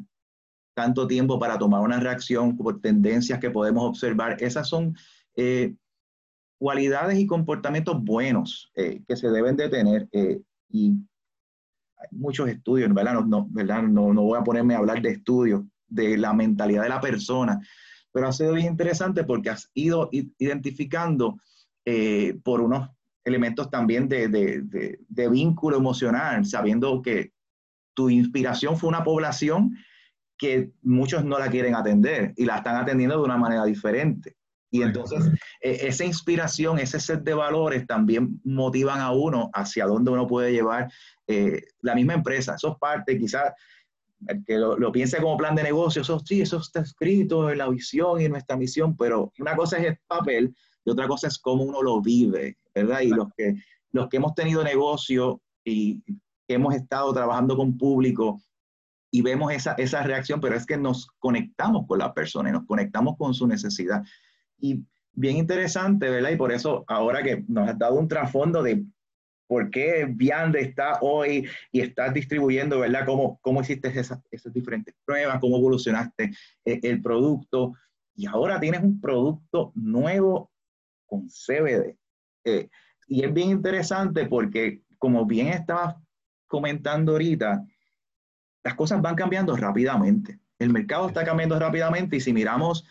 tanto 0.75 1.07
tiempo 1.07 1.39
para 1.39 1.59
tomar 1.59 1.83
una 1.83 2.01
reacción 2.01 2.57
por 2.57 2.81
tendencias 2.81 3.39
que 3.39 3.51
podemos 3.51 3.85
observar. 3.85 4.43
Esas 4.43 4.69
son 4.69 4.97
eh, 5.37 5.75
cualidades 6.59 7.19
y 7.19 7.27
comportamientos 7.27 8.03
buenos 8.03 8.71
eh, 8.75 9.03
que 9.07 9.17
se 9.17 9.29
deben 9.29 9.57
de 9.57 9.69
tener. 9.69 10.09
Eh, 10.13 10.41
y 10.71 10.95
hay 11.97 12.09
muchos 12.13 12.49
estudios, 12.49 12.93
¿verdad? 12.95 13.15
No, 13.15 13.27
no, 13.27 13.47
¿verdad? 13.51 13.83
No, 13.83 14.13
no 14.15 14.23
voy 14.23 14.39
a 14.39 14.45
ponerme 14.45 14.75
a 14.75 14.79
hablar 14.79 15.03
de 15.03 15.11
estudios 15.11 15.63
de 15.87 16.17
la 16.17 16.33
mentalidad 16.33 16.85
de 16.85 16.89
la 16.89 17.01
persona, 17.01 17.61
pero 18.13 18.29
ha 18.29 18.33
sido 18.33 18.55
bien 18.55 18.69
interesante 18.69 19.25
porque 19.25 19.51
has 19.51 19.71
ido 19.75 20.09
identificando 20.39 21.39
por 22.45 22.61
unos 22.61 22.91
elementos 23.31 23.71
también 23.71 24.09
de, 24.09 24.29
de, 24.29 24.63
de, 24.63 24.99
de, 25.09 25.29
vínculo 25.29 25.77
emocional, 25.77 26.45
sabiendo 26.45 27.01
que 27.03 27.33
tu 27.95 28.11
inspiración 28.11 28.77
fue 28.77 28.89
una 28.89 29.05
población 29.05 29.77
que 30.37 30.71
muchos 30.83 31.25
no 31.25 31.39
la 31.39 31.51
quieren 31.51 31.75
atender 31.75 32.33
y 32.37 32.45
la 32.45 32.57
están 32.59 32.77
atendiendo 32.77 33.17
de 33.17 33.25
una 33.25 33.37
manera 33.37 33.65
diferente. 33.65 34.37
Y 34.71 34.83
entonces 34.83 35.29
e, 35.61 35.89
esa 35.89 36.05
inspiración, 36.05 36.79
ese 36.79 37.01
set 37.01 37.23
de 37.23 37.35
valores 37.35 37.87
también 37.87 38.41
motivan 38.45 39.01
a 39.01 39.11
uno 39.13 39.51
hacia 39.53 39.87
dónde 39.87 40.11
uno 40.11 40.27
puede 40.27 40.53
llevar 40.53 40.91
eh, 41.27 41.63
la 41.83 41.95
misma 41.95 42.15
empresa. 42.15 42.55
Eso 42.55 42.73
es 42.73 42.79
parte, 42.79 43.19
quizás, 43.19 43.53
el 44.29 44.45
que 44.45 44.59
lo, 44.59 44.93
piense 44.93 45.21
como 45.21 45.37
plan 45.37 45.55
de 45.55 45.63
negocio, 45.63 46.03
eso 46.03 46.21
sí, 46.21 46.41
eso 46.41 46.59
está 46.59 46.81
escrito 46.81 47.51
en 47.51 47.59
la 47.59 47.69
visión 47.69 48.21
y 48.21 48.27
en 48.27 48.33
nuestra 48.33 48.57
misión, 48.57 48.97
pero 48.97 49.33
una 49.39 49.57
cosa 49.57 49.79
es 49.79 49.87
el 49.87 49.99
papel 50.07 50.55
y 50.85 50.91
otra 50.91 51.09
cosa 51.09 51.29
es 51.29 51.39
cómo 51.39 51.65
uno 51.65 51.83
lo 51.83 52.01
vive, 52.01 52.59
¿verdad? 52.83 53.01
Y 53.01 53.09
los 53.09 53.29
que, 53.37 53.57
los 53.93 54.09
que 54.09 54.17
hemos 54.17 54.35
tenido 54.35 54.63
negocio 54.65 55.41
y 55.65 56.03
hemos 56.49 56.75
estado 56.75 57.13
trabajando 57.13 57.57
con 57.57 57.79
público, 57.79 58.41
y 59.11 59.23
vemos 59.23 59.53
esa, 59.53 59.73
esa 59.73 60.03
reacción, 60.03 60.41
pero 60.41 60.57
es 60.57 60.65
que 60.65 60.77
nos 60.77 61.09
conectamos 61.19 61.87
con 61.87 61.99
la 61.99 62.15
persona 62.15 62.49
y 62.49 62.53
nos 62.53 62.65
conectamos 62.65 63.17
con 63.17 63.35
su 63.35 63.47
necesidad. 63.47 64.05
Y 64.59 64.85
bien 65.13 65.37
interesante, 65.37 66.09
¿verdad? 66.09 66.31
Y 66.31 66.37
por 66.37 66.53
eso 66.53 66.85
ahora 66.87 67.23
que 67.23 67.45
nos 67.49 67.69
has 67.69 67.79
dado 67.79 67.99
un 67.99 68.09
trasfondo 68.09 68.63
de 68.63 68.85
por 69.49 69.71
qué 69.71 70.07
Viande 70.09 70.61
está 70.61 70.99
hoy 71.01 71.49
y 71.73 71.81
estás 71.81 72.15
distribuyendo, 72.15 72.79
¿verdad? 72.79 73.05
¿Cómo, 73.05 73.41
cómo 73.43 73.61
hiciste 73.63 73.89
esas, 73.89 74.21
esas 74.31 74.53
diferentes 74.53 74.95
pruebas? 75.05 75.41
¿Cómo 75.41 75.57
evolucionaste 75.57 76.31
eh, 76.65 76.81
el 76.85 77.03
producto? 77.03 77.75
Y 78.15 78.27
ahora 78.27 78.61
tienes 78.61 78.83
un 78.83 79.01
producto 79.01 79.73
nuevo 79.75 80.53
con 81.07 81.27
CBD. 81.27 81.97
Eh, 82.45 82.69
y 83.07 83.25
es 83.25 83.33
bien 83.33 83.51
interesante 83.51 84.27
porque, 84.27 84.83
como 84.99 85.27
bien 85.27 85.49
estabas 85.49 85.97
comentando 86.47 87.13
ahorita, 87.13 87.65
las 88.65 88.75
cosas 88.75 89.01
van 89.01 89.15
cambiando 89.15 89.57
rápidamente. 89.57 90.39
El 90.59 90.71
mercado 90.71 91.09
está 91.09 91.25
cambiando 91.25 91.59
rápidamente 91.59 92.17
y 92.17 92.21
si 92.21 92.33
miramos 92.33 92.87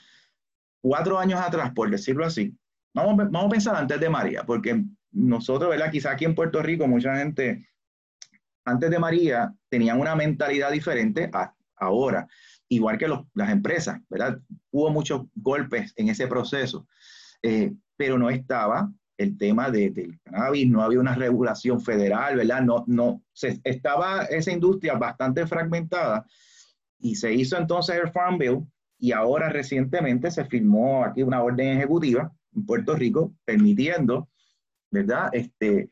cuatro 0.81 1.19
años 1.19 1.39
atrás, 1.39 1.71
por 1.73 1.89
decirlo 1.89 2.25
así, 2.25 2.55
vamos, 2.93 3.17
vamos 3.17 3.45
a 3.45 3.49
pensar 3.49 3.75
antes 3.75 3.99
de 3.99 4.09
María, 4.09 4.43
porque 4.43 4.83
nosotros, 5.12 5.69
¿verdad? 5.69 5.91
Quizá 5.91 6.12
aquí 6.12 6.25
en 6.25 6.35
Puerto 6.35 6.62
Rico 6.62 6.88
mucha 6.88 7.15
gente 7.17 7.67
antes 8.65 8.89
de 8.89 8.99
María 8.99 9.53
tenían 9.69 9.99
una 9.99 10.15
mentalidad 10.15 10.71
diferente 10.71 11.29
a 11.33 11.53
ahora, 11.79 12.27
igual 12.67 12.97
que 12.97 13.07
las 13.07 13.49
empresas, 13.49 13.99
¿verdad? 14.09 14.39
Hubo 14.71 14.89
muchos 14.91 15.27
golpes 15.33 15.93
en 15.95 16.09
ese 16.09 16.27
proceso, 16.27 16.88
eh, 17.41 17.73
pero 17.95 18.17
no 18.17 18.29
estaba 18.29 18.91
el 19.19 19.38
tema 19.38 19.69
de, 19.69 19.89
del 19.89 20.17
cannabis, 20.21 20.69
no 20.69 20.82
había 20.82 20.99
una 20.99 21.13
regulación 21.13 21.82
federal, 21.82 22.38
¿verdad? 22.38 22.62
No, 22.62 22.86
no, 22.88 23.21
se, 23.34 23.60
estaba 23.65 24.23
esa 24.23 24.51
industria 24.51 24.95
bastante 24.95 25.45
fragmentada 25.45 26.25
y 26.99 27.15
se 27.15 27.34
hizo 27.34 27.58
entonces 27.58 27.97
el 28.01 28.10
Farm 28.12 28.38
Bill 28.38 28.65
y 28.97 29.12
ahora 29.12 29.49
recientemente 29.49 30.32
se 30.32 30.45
firmó 30.45 31.03
aquí 31.03 31.21
una 31.21 31.43
orden 31.43 31.77
ejecutiva 31.77 32.32
en 32.55 32.65
Puerto 32.65 32.95
Rico 32.95 33.34
permitiendo, 33.43 34.29
¿verdad? 34.89 35.29
Este, 35.34 35.89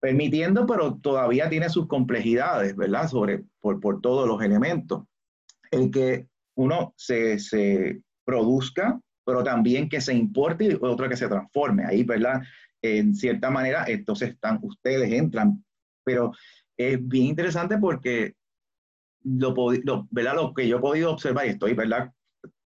permitiendo, 0.00 0.66
pero 0.66 0.96
todavía 0.96 1.50
tiene 1.50 1.68
sus 1.68 1.86
complejidades, 1.86 2.74
¿verdad? 2.74 3.06
Sobre, 3.08 3.44
por, 3.60 3.80
por 3.80 4.00
todos 4.00 4.26
los 4.26 4.42
elementos. 4.42 5.04
El 5.70 5.90
que 5.90 6.26
uno 6.54 6.94
se, 6.96 7.38
se 7.38 8.00
produzca 8.24 8.98
pero 9.26 9.42
también 9.42 9.88
que 9.88 10.00
se 10.00 10.14
importe 10.14 10.64
y 10.64 10.78
otro 10.80 11.08
que 11.08 11.16
se 11.16 11.28
transforme. 11.28 11.84
Ahí, 11.84 12.04
¿verdad? 12.04 12.42
En 12.80 13.14
cierta 13.14 13.50
manera, 13.50 13.84
entonces 13.88 14.30
están, 14.30 14.60
ustedes 14.62 15.12
entran, 15.12 15.64
pero 16.04 16.32
es 16.76 17.06
bien 17.06 17.26
interesante 17.26 17.76
porque 17.76 18.34
lo, 19.24 19.52
lo, 19.82 20.06
¿verdad? 20.12 20.36
lo 20.36 20.54
que 20.54 20.68
yo 20.68 20.76
he 20.76 20.80
podido 20.80 21.10
observar 21.10 21.46
y 21.46 21.50
estoy, 21.50 21.74
¿verdad? 21.74 22.12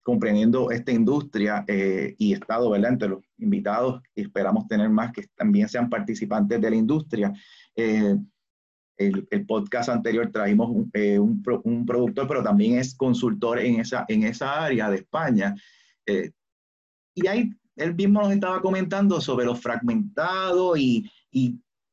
comprendiendo 0.03 0.71
esta 0.71 0.91
industria 0.91 1.65
eh, 1.69 2.15
y 2.19 2.33
estado 2.33 2.71
¿verdad? 2.71 2.93
entre 2.93 3.09
los 3.11 3.23
invitados 3.37 4.01
esperamos 4.15 4.67
tener 4.67 4.89
más 4.89 5.13
que 5.13 5.27
también 5.37 5.69
sean 5.69 5.91
participantes 5.91 6.61
de 6.61 6.71
la 6.71 6.77
industria. 6.77 7.33
Eh, 7.77 8.17
el, 8.97 9.29
el, 9.31 9.47
podcast 9.47 9.91
anterior 9.91 10.33
trajimos 10.33 10.71
un, 10.71 10.91
eh, 10.95 11.19
un, 11.19 11.43
un, 11.63 11.87
productor, 11.87 12.27
pero 12.27 12.43
también 12.43 12.79
es 12.79 12.97
consultor 12.97 13.61
en 13.61 13.81
esa, 13.81 14.07
en 14.09 14.25
esa 14.25 14.65
área 14.65 14.91
de 14.91 14.97
España. 14.97 15.55
Eh, 16.07 16.33
y 17.23 17.27
ahí 17.27 17.51
él 17.77 17.95
mismo 17.95 18.23
nos 18.23 18.33
estaba 18.33 18.61
comentando 18.61 19.21
sobre 19.21 19.47
los 19.47 19.61
fragmentados 19.61 20.79
y, 20.79 21.11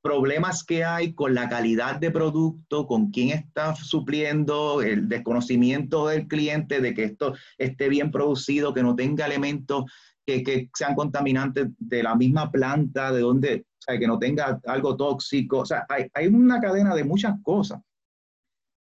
problemas 0.01 0.63
que 0.63 0.83
hay 0.83 1.15
con 1.15 1.33
la 1.33 1.49
calidad 1.49 1.95
de 1.95 2.11
producto, 2.11 2.85
con 2.85 3.09
quién 3.09 3.29
está 3.29 3.73
supliendo, 3.73 4.83
el 4.83 5.09
desconocimiento 5.09 6.09
del 6.09 6.27
cliente 6.27 6.79
de 6.79 6.93
que 6.93 7.05
esto 7.05 7.33
esté 7.57 7.89
bien 7.89 8.11
producido, 8.11 8.71
que 8.71 8.83
no 8.83 8.95
tenga 8.95 9.25
elementos 9.25 9.85
que, 10.23 10.69
sean 10.75 10.93
contaminantes 10.93 11.69
de 11.79 12.03
la 12.03 12.13
misma 12.13 12.51
planta, 12.51 13.11
de 13.11 13.21
donde, 13.21 13.65
o 13.67 13.81
sea, 13.81 13.97
que 13.97 14.05
no 14.05 14.19
tenga 14.19 14.61
algo 14.67 14.95
tóxico. 14.95 15.61
O 15.61 15.65
sea, 15.65 15.88
hay 16.13 16.27
una 16.27 16.59
cadena 16.59 16.93
de 16.93 17.03
muchas 17.03 17.33
cosas. 17.41 17.81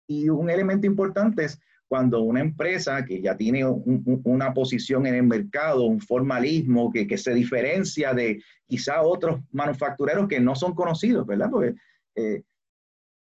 Y 0.07 0.29
un 0.29 0.47
elemento 0.51 0.85
importante 0.85 1.45
es 1.45 1.59
cuando 1.87 2.21
una 2.21 2.41
empresa 2.41 3.05
que 3.05 3.21
ya 3.21 3.37
tiene 3.37 3.63
una 3.65 4.53
posición 4.53 5.05
en 5.05 5.15
el 5.15 5.23
mercado, 5.23 5.83
un 5.83 6.01
formalismo 6.01 6.91
que, 6.91 7.05
que, 7.05 7.17
se 7.17 7.33
diferencia 7.33 8.13
de 8.13 8.41
quizá 8.67 9.01
otros 9.03 9.41
manufactureros 9.51 10.27
que 10.27 10.39
no 10.39 10.55
son 10.55 10.73
conocidos, 10.73 11.27
¿verdad? 11.27 11.49
Porque 11.51 11.75
eh, 12.15 12.41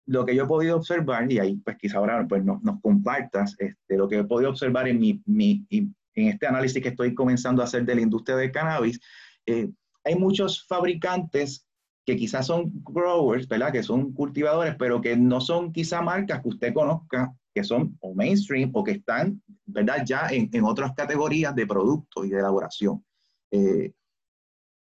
lo 0.06 0.24
que 0.24 0.34
yo 0.34 0.44
he 0.44 0.48
podido 0.48 0.76
observar, 0.76 1.30
y 1.30 1.38
ahí 1.38 1.56
pues 1.56 1.76
quizá 1.76 1.98
ahora 1.98 2.26
pues, 2.28 2.44
nos, 2.44 2.62
nos 2.62 2.80
compartas 2.80 3.56
este, 3.58 3.96
lo 3.96 4.08
que 4.08 4.18
he 4.18 4.24
podido 4.24 4.50
observar 4.50 4.88
en, 4.88 5.00
mi, 5.00 5.20
mi, 5.26 5.66
en 5.70 6.28
este 6.28 6.46
análisis 6.46 6.82
que 6.82 6.90
estoy 6.90 7.14
comenzando 7.14 7.62
a 7.62 7.64
hacer 7.64 7.84
de 7.84 7.94
la 7.96 8.00
industria 8.00 8.36
del 8.36 8.52
cannabis, 8.52 9.00
eh, 9.46 9.70
hay 10.04 10.16
muchos 10.16 10.66
fabricantes 10.66 11.66
que 12.04 12.16
quizás 12.16 12.46
son 12.46 12.72
growers, 12.82 13.46
¿verdad? 13.46 13.72
Que 13.72 13.82
son 13.82 14.12
cultivadores, 14.12 14.74
pero 14.76 15.00
que 15.00 15.16
no 15.16 15.40
son 15.40 15.72
quizá 15.72 16.02
marcas 16.02 16.42
que 16.42 16.48
usted 16.48 16.74
conozca 16.74 17.32
que 17.54 17.64
son 17.64 17.96
o 18.00 18.14
mainstream 18.14 18.70
o 18.72 18.82
que 18.82 18.92
están, 18.92 19.42
¿verdad? 19.66 20.04
Ya 20.06 20.28
en, 20.30 20.48
en 20.52 20.64
otras 20.64 20.92
categorías 20.94 21.54
de 21.54 21.66
productos 21.66 22.26
y 22.26 22.30
de 22.30 22.38
elaboración. 22.38 23.04
Eh, 23.50 23.92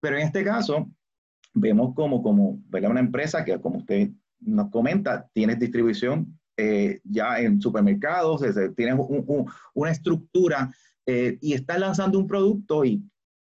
pero 0.00 0.16
en 0.16 0.26
este 0.26 0.44
caso, 0.44 0.90
vemos 1.54 1.94
como, 1.94 2.22
como 2.22 2.61
¿verdad? 2.68 2.90
una 2.90 3.00
empresa 3.00 3.44
que, 3.44 3.59
como 3.61 3.78
usted 3.78 4.11
nos 4.40 4.70
comenta, 4.70 5.28
tiene 5.33 5.57
distribución 5.57 6.38
eh, 6.57 7.00
ya 7.04 7.40
en 7.40 7.61
supermercados, 7.61 8.42
tiene 8.76 8.94
un, 8.94 9.24
un, 9.26 9.46
una 9.74 9.90
estructura 9.90 10.72
eh, 11.07 11.38
y 11.40 11.54
está 11.54 11.78
lanzando 11.78 12.18
un 12.18 12.26
producto 12.26 12.85
y 12.85 13.02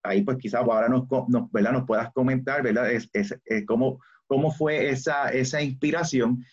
ahí 0.04 0.24
pues 0.24 0.38
quizás 0.38 0.62
ahora 0.62 0.88
nos, 0.88 1.08
nos, 1.28 1.52
¿verdad? 1.52 1.74
nos 1.74 1.86
puedas 1.86 2.12
comentar, 2.13 2.63
¿verdad? 2.63 2.91
Es, 2.91 3.10
es, 3.13 3.38
es 3.45 3.65
cómo, 3.65 4.00
cómo 4.26 4.52
fue 4.52 4.89
esa, 4.89 5.30
esa 5.30 5.62
inspiración, 5.62 6.43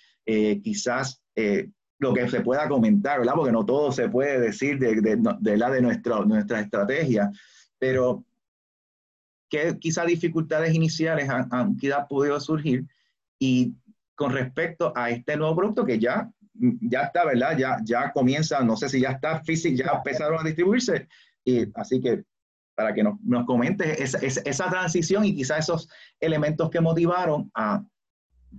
quizás 0.62 1.22
lo 1.98 2.14
que 2.14 2.28
se 2.28 2.40
pueda 2.40 2.68
comentar, 2.68 3.18
¿verdad? 3.18 3.34
Porque 3.34 3.52
no 3.52 3.64
todo 3.64 3.90
se 3.92 4.08
puede 4.08 4.38
decir 4.40 4.78
de, 4.78 5.00
de, 5.00 5.18
de 5.40 5.56
la 5.56 5.70
de 5.70 5.82
nuestra, 5.82 6.20
nuestra 6.20 6.60
estrategia, 6.60 7.30
pero 7.78 8.24
qué 9.48 9.76
quizás 9.78 10.06
dificultades 10.06 10.74
iniciales 10.74 11.28
han, 11.28 11.48
han 11.50 11.76
quizás 11.76 12.06
podido 12.08 12.38
surgir 12.40 12.86
y 13.38 13.74
con 14.14 14.32
respecto 14.32 14.92
a 14.96 15.10
este 15.10 15.36
nuevo 15.36 15.56
producto 15.56 15.84
que 15.84 15.98
ya, 15.98 16.30
ya 16.52 17.02
está, 17.02 17.24
¿verdad? 17.24 17.56
Ya, 17.56 17.78
ya 17.84 18.12
comienza, 18.12 18.60
no 18.60 18.76
sé 18.76 18.88
si 18.88 19.00
ya 19.00 19.10
está 19.10 19.42
físico, 19.44 19.76
ya 19.76 19.92
empezaron 19.96 20.40
a 20.40 20.44
distribuirse, 20.44 21.08
y 21.44 21.66
así 21.74 22.00
que 22.00 22.24
para 22.74 22.94
que 22.94 23.02
nos, 23.02 23.20
nos 23.22 23.44
comentes 23.44 24.00
esa, 24.00 24.18
esa, 24.18 24.70
transición 24.70 25.24
y 25.24 25.34
quizás 25.34 25.60
esos 25.60 25.88
elementos 26.20 26.70
que 26.70 26.80
motivaron 26.80 27.50
a, 27.54 27.84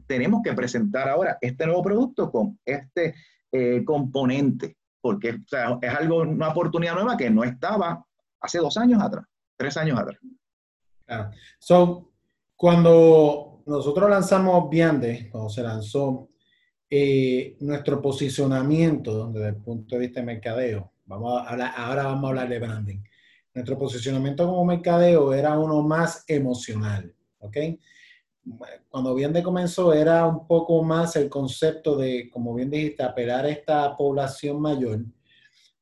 tenemos 0.07 0.41
que 0.43 0.53
presentar 0.53 1.09
ahora 1.09 1.37
este 1.41 1.65
nuevo 1.65 1.83
producto 1.83 2.31
con 2.31 2.59
este 2.65 3.15
eh, 3.51 3.83
componente, 3.83 4.77
porque 5.01 5.31
o 5.31 5.47
sea, 5.47 5.77
es 5.81 5.93
algo, 5.93 6.21
una 6.21 6.49
oportunidad 6.49 6.95
nueva 6.95 7.17
que 7.17 7.29
no 7.29 7.43
estaba 7.43 8.05
hace 8.41 8.59
dos 8.59 8.77
años 8.77 9.01
atrás, 9.01 9.25
tres 9.57 9.75
años 9.77 9.99
atrás. 9.99 10.19
Claro. 11.05 11.31
So, 11.57 12.11
cuando 12.55 13.63
nosotros 13.65 14.09
lanzamos 14.09 14.69
Viande, 14.69 15.29
cuando 15.31 15.49
se 15.49 15.63
lanzó, 15.63 16.29
eh, 16.91 17.55
nuestro 17.59 18.01
posicionamiento 18.01 19.31
desde 19.31 19.49
el 19.49 19.55
punto 19.57 19.95
de 19.95 20.01
vista 20.01 20.19
de 20.21 20.25
mercadeo, 20.25 20.91
vamos 21.05 21.39
a 21.39 21.49
hablar, 21.49 21.73
ahora 21.77 22.03
vamos 22.05 22.25
a 22.25 22.27
hablar 22.29 22.49
de 22.49 22.59
branding. 22.59 23.03
Nuestro 23.53 23.77
posicionamiento 23.77 24.47
como 24.47 24.65
mercadeo 24.65 25.33
era 25.33 25.57
uno 25.57 25.81
más 25.81 26.23
emocional, 26.27 27.13
¿ok? 27.39 27.57
Cuando 28.89 29.13
Viende 29.13 29.43
comenzó 29.43 29.93
era 29.93 30.25
un 30.25 30.47
poco 30.47 30.83
más 30.83 31.15
el 31.15 31.29
concepto 31.29 31.95
de, 31.97 32.29
como 32.29 32.55
bien 32.55 32.69
dijiste, 32.69 33.03
apelar 33.03 33.45
a 33.45 33.49
esta 33.49 33.95
población 33.95 34.61
mayor 34.61 35.03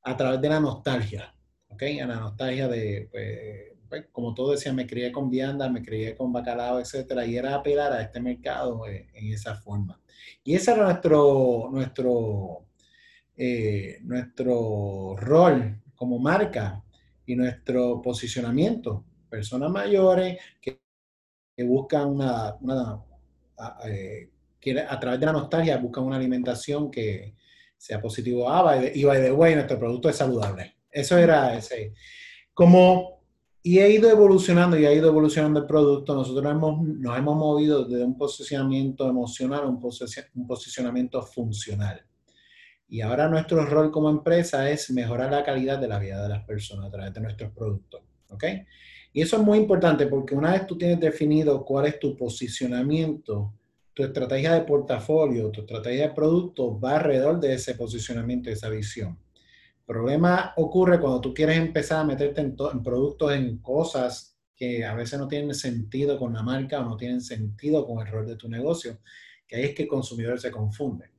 a 0.03 0.17
través 0.17 0.41
de 0.41 0.49
la 0.49 0.59
nostalgia, 0.59 1.33
¿ok? 1.69 1.83
A 2.01 2.05
la 2.05 2.15
nostalgia 2.15 2.67
de, 2.67 3.07
pues, 3.11 3.77
pues, 3.87 4.05
como 4.11 4.33
todo 4.33 4.51
decía, 4.51 4.73
me 4.73 4.87
crié 4.87 5.11
con 5.11 5.29
vianda, 5.29 5.69
me 5.69 5.81
crié 5.81 6.15
con 6.15 6.33
bacalao, 6.33 6.79
etcétera, 6.79 7.25
y 7.25 7.37
era 7.37 7.55
apelar 7.55 7.93
a 7.93 8.01
este 8.01 8.19
mercado 8.19 8.85
eh, 8.87 9.07
en 9.13 9.33
esa 9.33 9.55
forma. 9.55 9.99
Y 10.43 10.55
ese 10.55 10.71
era 10.71 10.83
nuestro, 10.83 11.69
nuestro, 11.71 12.65
eh, 13.35 13.99
nuestro 14.03 15.15
rol 15.17 15.81
como 15.95 16.19
marca 16.19 16.83
y 17.25 17.35
nuestro 17.35 18.01
posicionamiento. 18.01 19.05
Personas 19.29 19.71
mayores 19.71 20.39
que, 20.61 20.81
buscan 21.63 22.09
una, 22.09 22.55
a, 23.57 23.79
eh, 23.87 24.29
a, 24.87 24.99
través 24.99 25.19
de 25.19 25.25
la 25.25 25.33
nostalgia, 25.33 25.77
buscan 25.77 26.03
una 26.03 26.17
alimentación 26.17 26.91
que 26.91 27.35
sea 27.77 28.01
positivo. 28.01 28.49
Ah, 28.49 28.79
y 28.93 29.03
by 29.03 29.21
the 29.21 29.31
way, 29.31 29.55
nuestro 29.55 29.79
producto 29.79 30.09
es 30.09 30.15
saludable. 30.15 30.75
Eso 30.91 31.17
era 31.17 31.57
ese. 31.57 31.93
Como 32.53 33.17
y 33.67 33.79
ha 33.79 33.87
ido 33.89 34.09
evolucionando 34.09 34.79
y 34.79 34.85
ha 34.85 34.93
ido 34.93 35.09
evolucionando 35.09 35.59
el 35.59 35.65
producto. 35.65 36.15
Nosotros 36.15 36.49
hemos, 36.49 36.81
nos 36.81 37.17
hemos 37.17 37.35
movido 37.35 37.83
de 37.83 38.01
un 38.01 38.17
posicionamiento 38.17 39.09
emocional 39.09 39.63
a 39.63 39.67
un, 39.67 39.83
un 39.83 40.47
posicionamiento 40.47 41.21
funcional. 41.21 42.01
Y 42.87 43.01
ahora 43.01 43.27
nuestro 43.27 43.65
rol 43.65 43.91
como 43.91 44.09
empresa 44.09 44.69
es 44.69 44.89
mejorar 44.91 45.31
la 45.31 45.43
calidad 45.43 45.79
de 45.79 45.89
la 45.89 45.99
vida 45.99 46.23
de 46.23 46.29
las 46.29 46.45
personas 46.45 46.85
a 46.85 46.91
través 46.91 47.13
de 47.13 47.19
nuestros 47.19 47.51
productos. 47.51 48.03
¿Ok? 48.29 48.45
Y 49.17 49.21
eso 49.21 49.37
es 49.37 49.41
muy 49.41 49.57
importante 49.57 50.05
porque 50.05 50.35
una 50.35 50.51
vez 50.51 50.67
tú 50.67 50.77
tienes 50.77 50.99
definido 50.99 51.65
cuál 51.65 51.87
es 51.87 51.99
tu 51.99 52.15
posicionamiento, 52.15 53.51
tu 53.95 54.03
estrategia 54.03 54.53
de 54.53 54.61
portafolio, 54.61 55.49
tu 55.49 55.61
estrategia 55.61 56.09
de 56.09 56.13
producto 56.13 56.79
va 56.79 56.97
alrededor 56.97 57.39
de 57.39 57.55
ese 57.55 57.73
posicionamiento, 57.73 58.51
esa 58.51 58.69
visión 58.69 59.17
problema 59.87 60.53
ocurre 60.57 60.99
cuando 60.99 61.21
tú 61.21 61.33
quieres 61.33 61.57
empezar 61.57 62.01
a 62.01 62.03
meterte 62.03 62.41
en, 62.41 62.55
productos, 62.83 63.31
en 63.31 63.57
cosas 63.59 64.37
que 64.53 64.85
a 64.85 64.93
veces 64.93 65.17
no 65.17 65.27
tienen 65.27 65.55
sentido 65.55 66.19
con 66.19 66.33
la 66.33 66.43
marca 66.43 66.81
o 66.81 66.83
no 66.83 66.97
tienen 66.97 67.21
sentido 67.21 67.87
con 67.87 68.05
el 68.05 68.11
rol 68.11 68.27
de 68.27 68.35
tu 68.35 68.49
negocio, 68.49 68.99
que 69.47 69.55
ahí 69.55 69.63
es 69.63 69.73
que 69.73 69.83
el 69.83 69.89
consumidor 69.89 70.39
se 70.39 70.51
confunde. 70.51 71.09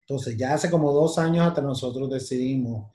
Entonces, 0.00 0.36
ya 0.36 0.54
hace 0.54 0.70
como 0.70 0.92
dos 0.92 1.18
años 1.18 1.46
hasta 1.46 1.60
nosotros 1.60 2.10
decidimos 2.10 2.90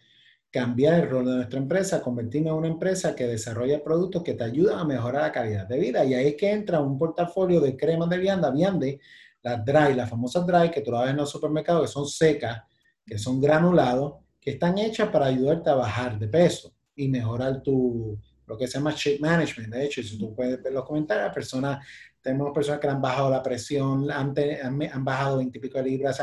cambiar 0.55 0.93
el 0.93 1.09
rol 1.09 1.25
de 1.25 1.35
nuestra 1.35 1.59
empresa, 1.59 2.01
convertirnos 2.01 2.53
en 2.53 2.57
una 2.59 2.67
empresa 2.69 3.13
que 3.13 3.27
desarrolla 3.27 3.83
productos 3.83 4.23
que 4.23 4.35
te 4.35 4.45
ayudan 4.45 4.79
a 4.79 4.85
mejorar 4.85 5.23
la 5.23 5.31
calidad 5.33 5.67
de 5.67 5.77
vida. 5.77 6.05
Y 6.05 6.13
ahí 6.13 6.27
es 6.27 6.35
que 6.35 6.49
entra 6.49 6.79
un 6.79 6.97
portafolio 6.97 7.59
de 7.59 7.75
cremas 7.75 8.09
de 8.09 8.17
vianda, 8.19 8.49
viande, 8.51 9.01
las 9.43 9.65
dry, 9.65 9.93
las 9.93 10.09
famosas 10.09 10.47
dry, 10.47 10.71
que 10.71 10.79
tú 10.79 10.91
la 10.91 11.01
ves 11.01 11.09
en 11.09 11.17
los 11.17 11.29
supermercados, 11.29 11.81
que 11.81 11.91
son 11.91 12.07
secas, 12.07 12.61
que 13.05 13.17
son 13.17 13.41
granulados, 13.41 14.13
que 14.39 14.51
están 14.51 14.77
hechas 14.77 15.09
para 15.09 15.25
ayudarte 15.25 15.69
a 15.71 15.75
bajar 15.75 16.17
de 16.17 16.29
peso 16.29 16.73
y 16.95 17.09
mejorar 17.09 17.61
tu, 17.61 18.17
lo 18.47 18.57
que 18.57 18.65
se 18.65 18.77
llama 18.77 18.93
shape 18.95 19.19
management. 19.19 19.73
De 19.73 19.83
hecho, 19.83 20.01
si 20.01 20.17
tú 20.17 20.33
puedes 20.33 20.63
ver 20.63 20.71
los 20.71 20.85
comentarios, 20.85 21.33
personas, 21.33 21.85
tenemos 22.21 22.53
personas 22.53 22.79
que 22.79 22.87
han 22.87 23.01
bajado 23.01 23.29
la 23.29 23.43
presión, 23.43 24.09
han, 24.09 24.33
han, 24.63 25.03
bajado 25.03 25.39
20 25.39 25.57
y 25.57 25.61
pico 25.61 25.79
de 25.79 25.83
libras. 25.83 26.21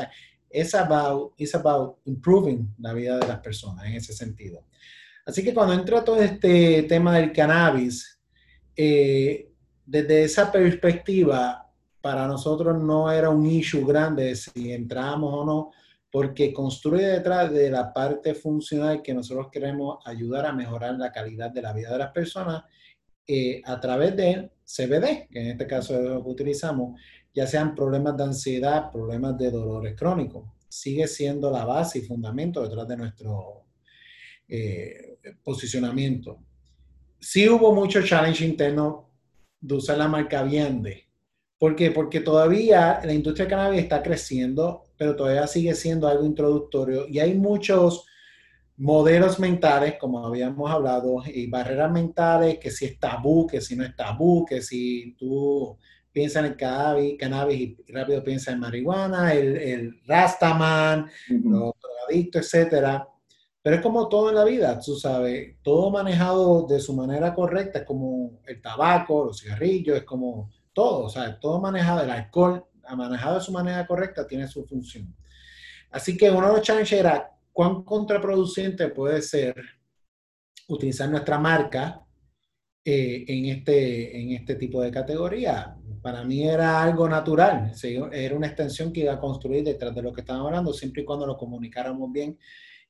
Es 0.53 0.75
about, 0.75 1.33
it's 1.37 1.55
about 1.55 1.99
improving 2.05 2.75
la 2.79 2.93
vida 2.93 3.19
de 3.19 3.27
las 3.27 3.41
personas 3.41 3.87
en 3.87 3.95
ese 3.95 4.12
sentido. 4.12 4.65
Así 5.25 5.43
que 5.43 5.55
cuando 5.55 5.75
entra 5.75 6.05
todo 6.05 6.21
este 6.21 6.83
tema 6.85 7.17
del 7.17 7.33
cannabis, 7.33 8.21
eh, 8.77 9.51
desde 9.85 10.25
esa 10.25 10.51
perspectiva, 10.51 11.71
para 12.01 12.27
nosotros 12.27 12.83
no 12.83 13.11
era 13.11 13.31
un 13.31 13.47
issue 13.47 13.87
grande 13.87 14.35
si 14.35 14.73
entramos 14.73 15.33
o 15.33 15.45
no, 15.45 15.71
porque 16.11 16.53
construye 16.53 17.07
detrás 17.07 17.51
de 17.53 17.71
la 17.71 17.93
parte 17.93 18.35
funcional 18.35 19.01
que 19.01 19.15
nosotros 19.15 19.49
queremos 19.51 19.99
ayudar 20.05 20.45
a 20.45 20.53
mejorar 20.53 20.95
la 20.99 21.11
calidad 21.11 21.51
de 21.51 21.62
la 21.62 21.73
vida 21.73 21.91
de 21.91 21.99
las 21.99 22.11
personas 22.11 22.65
eh, 23.27 23.62
a 23.65 23.81
través 23.81 24.17
de 24.17 24.51
CBD, 24.65 25.29
que 25.31 25.41
en 25.41 25.47
este 25.53 25.67
caso 25.67 25.95
es 25.95 26.05
lo 26.05 26.23
que 26.23 26.31
utilizamos, 26.31 27.01
ya 27.35 27.47
sean 27.47 27.75
problemas 27.75 28.16
de 28.16 28.25
ansiedad, 28.25 28.90
problemas 28.90 29.38
de 29.38 29.51
dolores 29.51 29.95
crónicos. 29.97 30.49
Sigue 30.68 31.07
siendo 31.07 31.51
la 31.51 31.64
base 31.64 31.99
y 31.99 32.03
fundamento 32.03 32.62
detrás 32.62 32.88
de 32.88 32.97
nuestro 32.97 33.66
eh, 34.49 35.18
posicionamiento. 35.42 36.38
Sí 37.18 37.49
hubo 37.49 37.75
mucho 37.75 38.03
challenge 38.03 38.45
interno 38.45 39.11
de 39.61 39.75
usar 39.75 39.99
la 39.99 40.09
marca 40.09 40.42
Viende. 40.42 41.09
¿Por 41.59 41.77
qué? 41.77 41.90
Porque 41.90 42.21
todavía 42.21 43.01
la 43.05 43.12
industria 43.12 43.47
cannabis 43.47 43.83
está 43.83 44.03
creciendo 44.03 44.87
pero 45.03 45.16
todavía 45.16 45.49
sigue 45.49 45.75
siendo 45.75 46.07
algo 46.07 46.25
introductorio 46.25 47.09
y 47.09 47.18
hay 47.18 47.35
muchos 47.35 48.07
modelos 48.77 49.40
mentales, 49.40 49.95
como 49.99 50.25
habíamos 50.25 50.71
hablado, 50.71 51.25
y 51.27 51.49
barreras 51.49 51.90
mentales, 51.90 52.59
que 52.59 52.71
si 52.71 52.85
es 52.85 53.01
tabú, 53.01 53.49
que 53.49 53.61
si 53.61 53.75
no 53.75 53.85
es 53.85 53.97
tabú, 53.97 54.45
que 54.45 54.62
si 54.62 55.16
tú 55.18 55.77
piensas 56.12 56.44
en 56.44 56.53
el 56.53 56.57
cannabis, 56.57 57.16
cannabis 57.18 57.61
y 57.61 57.92
rápido 57.92 58.22
piensas 58.22 58.55
en 58.55 58.61
marihuana, 58.61 59.33
el, 59.33 59.57
el 59.57 60.01
rastaman, 60.07 61.11
los 61.29 61.72
drogadictos, 61.81 62.42
etcétera. 62.44 63.09
Pero 63.62 63.77
es 63.77 63.83
como 63.83 64.09
todo 64.09 64.31
en 64.31 64.35
la 64.35 64.44
vida, 64.44 64.79
tú 64.81 64.96
sabes, 64.96 65.57
todo 65.62 65.90
manejado 65.90 66.66
de 66.66 66.81
su 66.81 66.94
manera 66.94 67.33
correcta, 67.33 67.81
es 67.81 67.85
como 67.85 68.40
el 68.46 68.61
tabaco, 68.61 69.27
los 69.27 69.40
cigarrillos, 69.40 69.96
es 69.96 70.05
como 70.05 70.51
todo, 70.72 71.05
o 71.05 71.09
sea, 71.09 71.38
todo 71.38 71.61
manejado, 71.61 72.03
el 72.03 72.11
alcohol, 72.11 72.66
manejado 72.96 73.37
de 73.37 73.40
su 73.40 73.53
manera 73.53 73.87
correcta, 73.87 74.27
tiene 74.27 74.48
su 74.48 74.64
función. 74.66 75.14
Así 75.90 76.16
que 76.16 76.31
uno 76.31 76.48
de 76.48 76.55
los 76.55 76.62
challenges 76.62 76.98
era 76.98 77.31
cuán 77.53 77.85
contraproducente 77.85 78.88
puede 78.88 79.22
ser 79.22 79.55
utilizar 80.68 81.09
nuestra 81.09 81.38
marca 81.38 82.05
eh, 82.85 83.25
en, 83.29 83.44
este, 83.46 84.20
en 84.20 84.33
este 84.33 84.57
tipo 84.57 84.83
de 84.83 84.90
categoría. 84.90 85.77
Para 86.03 86.25
mí 86.25 86.49
era 86.49 86.83
algo 86.83 87.09
natural, 87.09 87.73
era 88.12 88.35
una 88.35 88.49
extensión 88.49 88.93
que 88.93 89.01
iba 89.01 89.12
a 89.12 89.21
construir 89.21 89.62
detrás 89.62 89.95
de 89.95 90.03
lo 90.03 90.12
que 90.12 90.23
estábamos 90.23 90.49
hablando, 90.49 90.73
siempre 90.73 91.03
y 91.03 91.05
cuando 91.05 91.27
lo 91.27 91.37
comunicáramos 91.37 92.11
bien 92.11 92.38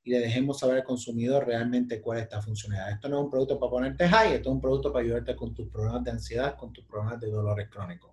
y 0.02 0.10
le 0.10 0.18
dejemos 0.18 0.58
saber 0.58 0.78
al 0.78 0.84
consumidor 0.84 1.46
realmente 1.46 2.00
cuál 2.00 2.18
es 2.18 2.24
esta 2.24 2.40
funcionalidad. 2.40 2.92
Esto 2.92 3.08
no 3.08 3.18
es 3.18 3.24
un 3.24 3.30
producto 3.30 3.58
para 3.60 3.70
ponerte 3.70 4.08
high, 4.08 4.34
esto 4.34 4.48
es 4.48 4.54
un 4.54 4.60
producto 4.60 4.92
para 4.92 5.04
ayudarte 5.04 5.36
con 5.36 5.54
tus 5.54 5.68
problemas 5.68 6.02
de 6.04 6.10
ansiedad, 6.10 6.56
con 6.56 6.72
tus 6.72 6.84
problemas 6.86 7.20
de 7.20 7.30
dolores 7.30 7.68
crónicos. 7.68 8.10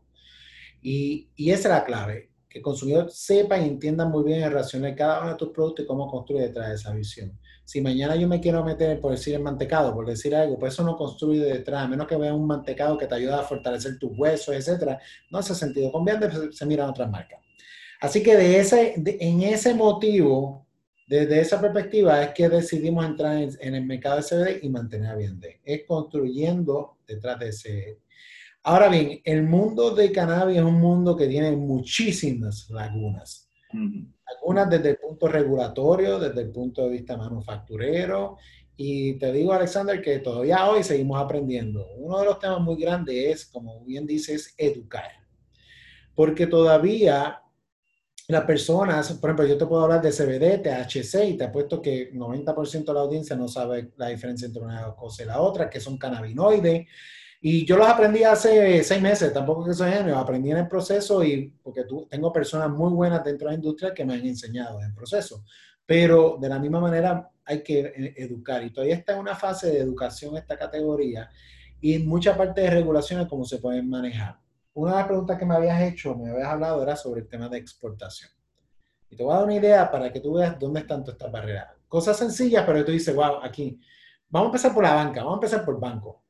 Y, 0.81 1.29
y 1.35 1.51
esa 1.51 1.69
es 1.69 1.75
la 1.75 1.85
clave, 1.85 2.29
que 2.49 2.59
el 2.59 2.63
consumidor 2.63 3.09
sepa 3.09 3.57
y 3.57 3.67
entienda 3.67 4.05
muy 4.05 4.23
bien 4.23 4.43
el 4.43 4.51
racional 4.51 4.91
de 4.91 4.97
cada 4.97 5.21
uno 5.21 5.29
de 5.29 5.35
tus 5.38 5.49
productos 5.49 5.85
y 5.85 5.88
cómo 5.88 6.07
construye 6.07 6.41
detrás 6.41 6.69
de 6.69 6.75
esa 6.75 6.93
visión. 6.93 7.39
Si 7.69 7.82
mañana 7.82 8.15
yo 8.15 8.27
me 8.27 8.41
quiero 8.41 8.65
meter, 8.65 8.99
por 8.99 9.12
decir 9.12 9.36
el 9.36 9.43
mantecado, 9.43 9.93
por 9.93 10.08
decir 10.08 10.36
algo, 10.36 10.58
pues 10.58 10.73
eso 10.73 10.84
no 10.84 10.97
construye 10.97 11.41
detrás, 11.41 11.84
a 11.84 11.88
menos 11.88 12.08
que 12.08 12.17
vea 12.17 12.34
un 12.34 12.47
mantecado 12.47 12.97
que 12.97 13.05
te 13.05 13.13
ayuda 13.13 13.41
a 13.41 13.43
fortalecer 13.43 13.99
tus 13.99 14.10
huesos, 14.17 14.55
etcétera, 14.55 14.99
no 15.29 15.38
hace 15.38 15.53
sentido. 15.53 15.91
Conviene 15.91 16.32
se, 16.32 16.51
se 16.51 16.65
miran 16.65 16.89
otras 16.89 17.12
marcas. 17.12 17.39
Así 18.01 18.23
que 18.23 18.36
de 18.36 18.60
ese, 18.60 18.95
en 18.95 19.43
ese 19.43 19.75
motivo, 19.75 20.65
desde 21.05 21.41
esa 21.41 21.62
perspectiva 21.62 22.23
es 22.23 22.29
que 22.29 22.49
decidimos 22.49 23.05
entrar 23.05 23.38
en, 23.38 23.75
el 23.75 23.86
mercado 23.86 24.15
de 24.15 24.23
CBD 24.23 24.63
y 24.63 24.69
mantener 24.69 25.12
a 25.12 25.15
bien 25.15 25.39
Es 25.63 25.84
construyendo 25.88 26.97
detrás 27.08 27.38
de 27.38 27.49
ese, 27.49 27.99
Ahora 28.63 28.89
bien, 28.89 29.21
el 29.25 29.43
mundo 29.43 29.93
de 29.93 30.12
cannabis 30.12 30.58
es 30.58 30.63
un 30.63 30.82
mundo 30.82 31.15
que 31.15 31.27
tiene 31.27 31.51
muchísimas 31.51 32.67
lagunas. 32.71 33.48
Algunas 33.71 34.69
desde 34.69 34.91
el 34.91 34.97
punto 34.97 35.27
regulatorio, 35.27 36.19
desde 36.19 36.41
el 36.41 36.51
punto 36.51 36.84
de 36.84 36.89
vista 36.89 37.17
manufacturero. 37.17 38.38
Y 38.75 39.15
te 39.15 39.32
digo, 39.32 39.53
Alexander, 39.53 40.01
que 40.01 40.19
todavía 40.19 40.69
hoy 40.69 40.84
seguimos 40.84 41.21
aprendiendo. 41.21 41.86
Uno 41.97 42.19
de 42.19 42.25
los 42.25 42.39
temas 42.39 42.62
muy 42.62 42.82
grandes 42.82 43.15
es, 43.15 43.45
como 43.45 43.84
bien 43.84 44.08
dices, 44.08 44.53
educar. 44.58 45.12
Porque 46.15 46.47
todavía 46.47 47.41
las 48.29 48.43
personas, 48.43 49.12
por 49.13 49.32
ejemplo, 49.32 49.47
yo 49.47 49.58
te 49.58 49.65
puedo 49.65 49.84
hablar 49.84 50.01
de 50.01 50.12
CBD, 50.12 50.62
THC, 50.62 51.29
y 51.29 51.34
te 51.36 51.45
apuesto 51.45 51.82
que 51.82 52.13
90% 52.13 52.86
de 52.86 52.93
la 52.93 52.99
audiencia 53.01 53.36
no 53.36 53.47
sabe 53.47 53.91
la 53.97 54.10
diferencia 54.10 54.45
entre 54.45 54.62
una 54.62 54.95
cosa 54.95 55.23
y 55.23 55.25
la 55.25 55.41
otra, 55.41 55.69
que 55.69 55.79
son 55.79 55.97
cannabinoides. 55.97 56.88
Y 57.41 57.65
yo 57.65 57.78
los 57.78 57.88
aprendí 57.88 58.23
hace 58.23 58.84
seis 58.84 59.02
meses, 59.02 59.32
tampoco 59.32 59.63
que 59.63 59.73
soy 59.73 59.91
genio, 59.91 60.17
aprendí 60.17 60.52
en 60.52 60.58
el 60.58 60.67
proceso 60.67 61.23
y 61.23 61.47
porque 61.63 61.86
tú, 61.86 62.06
tengo 62.10 62.34
personas 62.34 62.69
muy 62.69 62.91
buenas 62.91 63.23
dentro 63.23 63.47
de 63.47 63.54
la 63.54 63.56
industria 63.56 63.93
que 63.93 64.04
me 64.04 64.15
han 64.15 64.25
enseñado 64.25 64.80
en 64.80 64.88
el 64.88 64.93
proceso. 64.93 65.45
Pero 65.86 66.38
de 66.39 66.49
la 66.49 66.60
misma 66.60 66.82
manera 66.82 67.32
hay 67.45 67.63
que 67.63 67.80
eh, 67.80 68.13
educar 68.17 68.62
y 68.63 68.71
todavía 68.71 68.95
está 68.95 69.13
en 69.13 69.19
una 69.19 69.36
fase 69.36 69.71
de 69.71 69.80
educación 69.80 70.36
esta 70.36 70.58
categoría 70.58 71.30
y 71.80 71.97
mucha 71.99 72.36
parte 72.36 72.62
de 72.62 72.71
regulaciones 72.71 73.28
cómo 73.28 73.45
se 73.45 73.60
pueden 73.60 73.89
manejar. 73.89 74.38
Una 74.73 74.91
de 74.91 74.97
las 74.97 75.08
preguntas 75.08 75.39
que 75.39 75.45
me 75.45 75.56
habías 75.56 75.82
hecho, 75.82 76.15
me 76.15 76.32
habías 76.32 76.49
hablado, 76.49 76.84
era 76.84 76.97
sobre 76.97 77.21
el 77.21 77.28
tema 77.28 77.47
de 77.47 77.58
exportación. 77.58 78.32
Y 79.10 79.15
te 79.15 79.23
voy 79.23 79.34
a 79.34 79.38
dar 79.38 79.45
una 79.45 79.56
idea 79.56 79.89
para 79.89 80.12
que 80.12 80.19
tú 80.19 80.34
veas 80.34 80.60
dónde 80.60 80.82
están 80.82 81.04
todas 81.04 81.15
estas 81.15 81.32
barreras. 81.32 81.67
Cosas 81.88 82.17
sencillas, 82.17 82.63
pero 82.65 82.84
tú 82.84 82.91
dices, 82.91 83.15
wow, 83.15 83.39
aquí, 83.41 83.80
vamos 84.30 84.47
a 84.47 84.49
empezar 84.49 84.73
por 84.73 84.84
la 84.84 84.93
banca, 84.93 85.21
vamos 85.21 85.36
a 85.36 85.38
empezar 85.38 85.65
por 85.65 85.80
banco. 85.80 86.21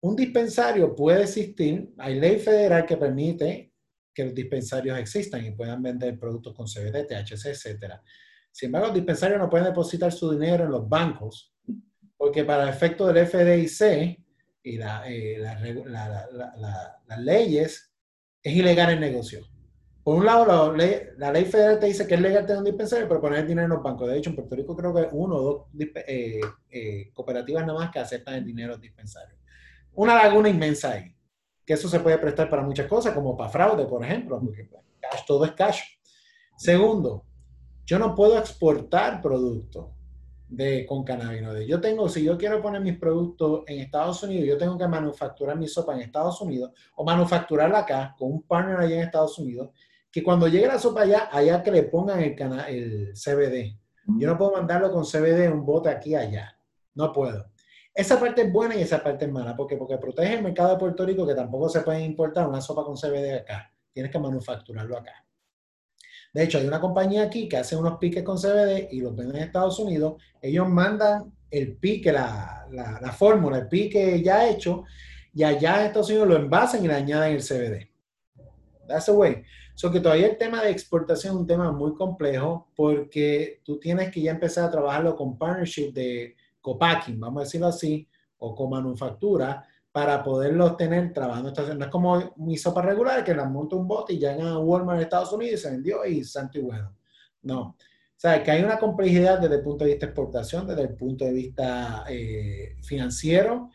Un 0.00 0.14
dispensario 0.14 0.94
puede 0.94 1.22
existir, 1.22 1.92
hay 1.98 2.20
ley 2.20 2.38
federal 2.38 2.86
que 2.86 2.96
permite 2.96 3.72
que 4.14 4.24
los 4.24 4.34
dispensarios 4.34 4.98
existan 4.98 5.44
y 5.44 5.52
puedan 5.52 5.82
vender 5.82 6.18
productos 6.18 6.54
con 6.54 6.66
CBD, 6.66 7.06
THC, 7.06 7.46
etcétera. 7.46 8.02
Sin 8.50 8.68
embargo, 8.68 8.88
los 8.88 8.96
dispensarios 8.96 9.38
no 9.38 9.48
pueden 9.48 9.66
depositar 9.66 10.12
su 10.12 10.32
dinero 10.32 10.64
en 10.64 10.70
los 10.70 10.88
bancos, 10.88 11.54
porque 12.16 12.44
para 12.44 12.64
el 12.64 12.68
efecto 12.70 13.06
del 13.06 13.26
FDIC 13.26 14.18
y 14.64 14.78
eh, 14.80 15.38
las 15.38 17.20
leyes, 17.20 17.92
es 18.42 18.54
ilegal 18.54 18.90
el 18.90 19.00
negocio. 19.00 19.46
Por 20.02 20.16
un 20.16 20.26
lado, 20.26 20.74
la 20.74 21.32
ley, 21.32 21.44
federal 21.44 21.78
te 21.78 21.86
dice 21.86 22.06
que 22.06 22.14
es 22.14 22.20
legal 22.20 22.46
tener 22.46 22.58
un 22.58 22.64
dispensario, 22.64 23.06
pero 23.06 23.20
poner 23.20 23.46
dinero 23.46 23.66
en 23.66 23.72
los 23.74 23.82
bancos. 23.82 24.08
De 24.08 24.16
hecho, 24.16 24.30
en 24.30 24.36
Puerto 24.36 24.56
Rico 24.56 24.74
creo 24.74 24.94
que 24.94 25.08
uno 25.12 25.36
o 25.36 25.42
dos 25.42 25.66
eh, 25.78 26.40
eh, 26.70 27.10
cooperativas 27.12 27.66
nada 27.66 27.78
más 27.78 27.90
que 27.90 27.98
aceptan 27.98 28.34
el 28.34 28.44
dinero 28.44 28.76
dispensario. 28.76 29.37
Una 29.98 30.14
laguna 30.14 30.48
inmensa 30.48 30.92
ahí, 30.92 31.12
que 31.66 31.72
eso 31.72 31.88
se 31.88 31.98
puede 31.98 32.18
prestar 32.18 32.48
para 32.48 32.62
muchas 32.62 32.86
cosas, 32.86 33.12
como 33.12 33.36
para 33.36 33.50
fraude, 33.50 33.84
por 33.84 34.04
ejemplo, 34.04 34.38
porque 34.40 34.62
pues, 34.62 35.26
todo 35.26 35.44
es 35.44 35.50
cash. 35.52 35.80
Segundo, 36.56 37.24
yo 37.84 37.98
no 37.98 38.14
puedo 38.14 38.38
exportar 38.38 39.20
productos 39.20 39.88
de, 40.48 40.86
con 40.86 41.02
cannabinoides. 41.02 41.66
Yo 41.66 41.80
tengo, 41.80 42.08
si 42.08 42.22
yo 42.22 42.38
quiero 42.38 42.62
poner 42.62 42.80
mis 42.80 42.96
productos 42.96 43.64
en 43.66 43.80
Estados 43.80 44.22
Unidos, 44.22 44.46
yo 44.46 44.56
tengo 44.56 44.78
que 44.78 44.86
manufacturar 44.86 45.58
mi 45.58 45.66
sopa 45.66 45.94
en 45.94 46.02
Estados 46.02 46.40
Unidos 46.40 46.70
o 46.94 47.04
manufacturarla 47.04 47.80
acá 47.80 48.14
con 48.16 48.30
un 48.30 48.42
partner 48.44 48.76
allá 48.76 48.94
en 48.98 49.02
Estados 49.02 49.36
Unidos, 49.40 49.70
que 50.12 50.22
cuando 50.22 50.46
llegue 50.46 50.68
la 50.68 50.78
sopa 50.78 51.00
allá, 51.00 51.28
allá 51.32 51.60
que 51.60 51.72
le 51.72 51.82
pongan 51.82 52.20
el, 52.20 52.36
el 52.68 53.14
CBD. 53.14 53.76
Yo 54.16 54.28
no 54.28 54.38
puedo 54.38 54.52
mandarlo 54.52 54.92
con 54.92 55.04
CBD 55.04 55.46
en 55.46 55.54
un 55.54 55.66
bote 55.66 55.88
aquí 55.88 56.14
allá. 56.14 56.56
No 56.94 57.12
puedo. 57.12 57.50
Esa 57.98 58.20
parte 58.20 58.42
es 58.42 58.52
buena 58.52 58.76
y 58.76 58.82
esa 58.82 59.02
parte 59.02 59.24
es 59.24 59.32
mala. 59.32 59.56
¿Por 59.56 59.76
Porque 59.76 59.98
protege 59.98 60.34
el 60.34 60.42
mercado 60.44 60.70
de 60.70 60.78
Puerto 60.78 61.04
Rico, 61.04 61.26
que 61.26 61.34
tampoco 61.34 61.68
se 61.68 61.80
puede 61.80 62.04
importar 62.04 62.46
una 62.46 62.60
sopa 62.60 62.84
con 62.84 62.94
CBD 62.94 63.40
acá. 63.40 63.72
Tienes 63.92 64.12
que 64.12 64.20
manufacturarlo 64.20 64.96
acá. 64.96 65.26
De 66.32 66.44
hecho, 66.44 66.58
hay 66.58 66.68
una 66.68 66.80
compañía 66.80 67.24
aquí 67.24 67.48
que 67.48 67.56
hace 67.56 67.74
unos 67.74 67.98
piques 67.98 68.22
con 68.22 68.38
CBD 68.38 68.86
y 68.92 69.00
los 69.00 69.16
venden 69.16 69.38
en 69.38 69.42
Estados 69.42 69.80
Unidos. 69.80 70.22
Ellos 70.40 70.68
mandan 70.68 71.32
el 71.50 71.76
pique, 71.76 72.12
la, 72.12 72.68
la, 72.70 73.10
fórmula, 73.10 73.58
el 73.58 73.66
pique 73.66 74.22
ya 74.22 74.48
hecho, 74.48 74.84
y 75.34 75.42
allá 75.42 75.80
en 75.80 75.86
Estados 75.86 76.10
Unidos 76.10 76.28
lo 76.28 76.36
envasan 76.36 76.84
y 76.84 76.86
le 76.86 76.94
añaden 76.94 77.34
el 77.34 77.42
CBD. 77.42 77.90
That's 78.86 79.06
the 79.06 79.12
way. 79.12 79.42
So 79.74 79.90
que 79.90 79.98
todavía 79.98 80.28
el 80.28 80.38
tema 80.38 80.62
de 80.62 80.70
exportación 80.70 81.34
es 81.34 81.40
un 81.40 81.46
tema 81.48 81.72
muy 81.72 81.96
complejo 81.96 82.68
porque 82.76 83.60
tú 83.64 83.80
tienes 83.80 84.12
que 84.12 84.20
ya 84.20 84.30
empezar 84.30 84.66
a 84.66 84.70
trabajarlo 84.70 85.16
con 85.16 85.36
partnership 85.36 85.92
de 85.92 86.36
copacking, 86.60 87.18
vamos 87.18 87.40
a 87.40 87.44
decirlo 87.44 87.68
así, 87.68 88.08
o 88.38 88.54
con 88.54 88.70
manufactura, 88.70 89.64
para 89.92 90.22
poderlos 90.22 90.76
tener 90.76 91.12
trabajando 91.12 91.52
No 91.74 91.84
es 91.84 91.90
como 91.90 92.34
mi 92.36 92.56
sopa 92.56 92.82
regular 92.82 93.24
que 93.24 93.34
la 93.34 93.46
monta 93.46 93.76
un 93.76 93.88
bote 93.88 94.12
y 94.12 94.18
llegan 94.18 94.46
a 94.46 94.58
Walmart 94.58 94.98
en 94.98 95.04
Estados 95.04 95.32
Unidos 95.32 95.60
y 95.60 95.62
se 95.62 95.70
vendió 95.70 96.04
y 96.04 96.24
santo 96.24 96.58
y 96.58 96.62
bueno. 96.62 96.94
No. 97.42 97.60
O 97.60 98.20
sea, 98.20 98.42
que 98.42 98.50
hay 98.50 98.62
una 98.62 98.78
complejidad 98.78 99.38
desde 99.38 99.56
el 99.56 99.62
punto 99.62 99.84
de 99.84 99.90
vista 99.90 100.06
de 100.06 100.10
exportación, 100.10 100.66
desde 100.66 100.82
el 100.82 100.94
punto 100.94 101.24
de 101.24 101.32
vista 101.32 102.04
eh, 102.08 102.76
financiero, 102.82 103.70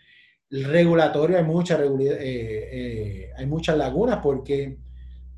regulatorio, 0.50 1.38
hay, 1.38 1.44
mucha 1.44 1.82
eh, 1.82 1.90
eh, 2.20 3.32
hay 3.36 3.46
muchas 3.46 3.78
lagunas 3.78 4.20
porque 4.22 4.78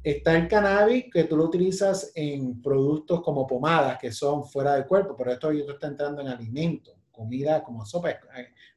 está 0.03 0.36
el 0.36 0.47
cannabis 0.47 1.05
que 1.12 1.23
tú 1.23 1.38
lo 1.38 1.45
utilizas 1.45 2.12
en 2.15 2.62
productos 2.62 3.21
como 3.21 3.47
pomadas 3.47 3.97
que 3.99 4.12
son 4.12 4.43
fuera 4.43 4.73
del 4.73 4.86
cuerpo, 4.86 5.15
pero 5.15 5.31
esto 5.31 5.51
está 5.51 5.88
entrando 5.88 6.21
en 6.21 6.27
alimentos 6.27 6.94
comida 7.15 7.63
como 7.63 7.86
sopa. 7.86 8.10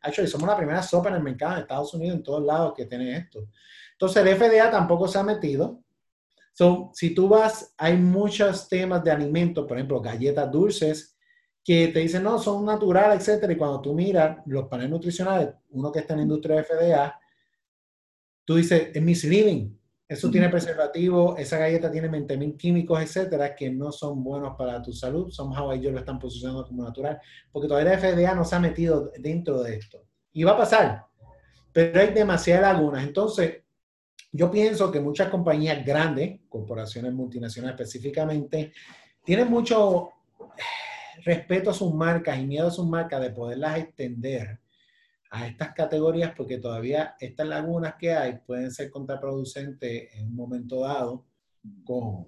Actually, 0.00 0.30
somos 0.30 0.48
la 0.48 0.56
primera 0.56 0.82
sopa 0.82 1.08
en 1.08 1.16
el 1.16 1.22
mercado 1.22 1.56
de 1.56 1.60
Estados 1.62 1.92
Unidos, 1.94 2.16
en 2.16 2.22
todos 2.22 2.44
lados 2.44 2.74
que 2.76 2.86
tiene 2.86 3.16
esto. 3.16 3.48
Entonces, 3.92 4.24
el 4.24 4.36
FDA 4.36 4.70
tampoco 4.70 5.08
se 5.08 5.18
ha 5.18 5.22
metido. 5.22 5.82
So, 6.52 6.90
si 6.94 7.14
tú 7.14 7.28
vas, 7.28 7.74
hay 7.76 7.96
muchos 7.96 8.68
temas 8.68 9.04
de 9.04 9.10
alimentos, 9.10 9.66
por 9.66 9.76
ejemplo, 9.76 10.00
galletas 10.00 10.50
dulces, 10.50 11.16
que 11.62 11.88
te 11.88 12.00
dicen, 12.00 12.22
no, 12.22 12.38
son 12.38 12.64
naturales, 12.64 13.20
etcétera. 13.20 13.52
Y 13.52 13.56
cuando 13.56 13.80
tú 13.82 13.92
miras 13.94 14.38
los 14.46 14.68
paneles 14.68 14.90
nutricionales, 14.90 15.50
uno 15.70 15.92
que 15.92 15.98
está 15.98 16.14
en 16.14 16.20
la 16.20 16.22
industria 16.22 16.56
de 16.56 16.64
FDA, 16.64 17.20
tú 18.44 18.56
dices, 18.56 18.88
es 18.94 19.02
misleading. 19.02 19.77
Eso 20.08 20.30
tiene 20.30 20.48
preservativo, 20.48 21.36
esa 21.36 21.58
galleta 21.58 21.90
tiene 21.90 22.08
20.000 22.08 22.56
químicos, 22.56 22.98
etcétera, 23.02 23.54
que 23.54 23.70
no 23.70 23.92
son 23.92 24.24
buenos 24.24 24.56
para 24.56 24.80
tu 24.80 24.90
salud. 24.90 25.30
Somehow 25.30 25.70
ellos 25.72 25.92
lo 25.92 25.98
están 25.98 26.18
posicionando 26.18 26.66
como 26.66 26.82
natural, 26.82 27.20
porque 27.52 27.68
todavía 27.68 27.92
la 27.92 27.98
FDA 27.98 28.34
no 28.34 28.42
se 28.42 28.56
ha 28.56 28.58
metido 28.58 29.12
dentro 29.18 29.62
de 29.62 29.76
esto. 29.76 30.06
Y 30.32 30.44
va 30.44 30.52
a 30.52 30.56
pasar, 30.56 31.04
pero 31.74 32.00
hay 32.00 32.14
demasiadas 32.14 32.72
lagunas. 32.72 33.04
Entonces, 33.04 33.58
yo 34.32 34.50
pienso 34.50 34.90
que 34.90 35.00
muchas 35.00 35.28
compañías 35.28 35.84
grandes, 35.84 36.40
corporaciones 36.48 37.12
multinacionales 37.12 37.78
específicamente, 37.78 38.72
tienen 39.24 39.50
mucho 39.50 40.08
respeto 41.22 41.68
a 41.68 41.74
sus 41.74 41.92
marcas 41.92 42.38
y 42.38 42.46
miedo 42.46 42.68
a 42.68 42.70
sus 42.70 42.86
marcas 42.86 43.20
de 43.20 43.30
poderlas 43.30 43.78
extender 43.78 44.58
a 45.30 45.46
estas 45.46 45.72
categorías 45.74 46.32
porque 46.36 46.58
todavía 46.58 47.14
estas 47.20 47.46
lagunas 47.46 47.94
que 47.98 48.12
hay 48.12 48.38
pueden 48.46 48.70
ser 48.70 48.90
contraproducentes 48.90 50.14
en 50.14 50.26
un 50.28 50.36
momento 50.36 50.80
dado 50.80 51.26
con, 51.84 52.26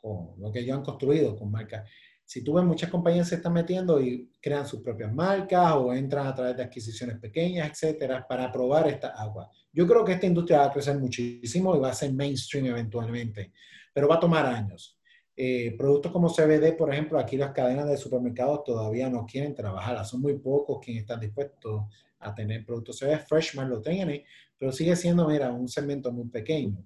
con 0.00 0.34
lo 0.38 0.52
que 0.52 0.60
ellos 0.60 0.76
han 0.76 0.84
construido 0.84 1.36
con 1.36 1.50
marcas. 1.50 1.88
Si 2.26 2.42
tú 2.42 2.54
ves, 2.54 2.64
muchas 2.64 2.90
compañías 2.90 3.28
se 3.28 3.36
están 3.36 3.52
metiendo 3.52 4.00
y 4.00 4.30
crean 4.40 4.66
sus 4.66 4.80
propias 4.80 5.12
marcas 5.12 5.74
o 5.74 5.92
entran 5.92 6.26
a 6.26 6.34
través 6.34 6.56
de 6.56 6.62
adquisiciones 6.62 7.18
pequeñas, 7.18 7.70
etcétera, 7.70 8.26
para 8.26 8.50
probar 8.50 8.88
esta 8.88 9.08
agua. 9.08 9.50
Yo 9.72 9.86
creo 9.86 10.04
que 10.04 10.12
esta 10.12 10.26
industria 10.26 10.60
va 10.60 10.66
a 10.66 10.72
crecer 10.72 10.98
muchísimo 10.98 11.76
y 11.76 11.80
va 11.80 11.90
a 11.90 11.94
ser 11.94 12.12
mainstream 12.12 12.66
eventualmente, 12.66 13.52
pero 13.92 14.08
va 14.08 14.16
a 14.16 14.20
tomar 14.20 14.46
años. 14.46 14.93
Eh, 15.36 15.74
productos 15.76 16.12
como 16.12 16.28
CBD, 16.28 16.76
por 16.76 16.92
ejemplo, 16.92 17.18
aquí 17.18 17.36
las 17.36 17.52
cadenas 17.52 17.88
de 17.88 17.96
supermercados 17.96 18.62
todavía 18.64 19.10
no 19.10 19.26
quieren 19.26 19.54
trabajar, 19.54 20.04
son 20.04 20.20
muy 20.20 20.38
pocos 20.38 20.78
quienes 20.84 21.02
están 21.02 21.20
dispuestos 21.20 21.82
a 22.20 22.34
tener 22.34 22.64
productos. 22.64 23.00
Ve 23.00 23.18
Freshman 23.18 23.68
lo 23.68 23.80
tiene, 23.80 24.24
pero 24.56 24.70
sigue 24.70 24.94
siendo, 24.94 25.28
mira, 25.28 25.52
un 25.52 25.68
segmento 25.68 26.12
muy 26.12 26.28
pequeño. 26.28 26.84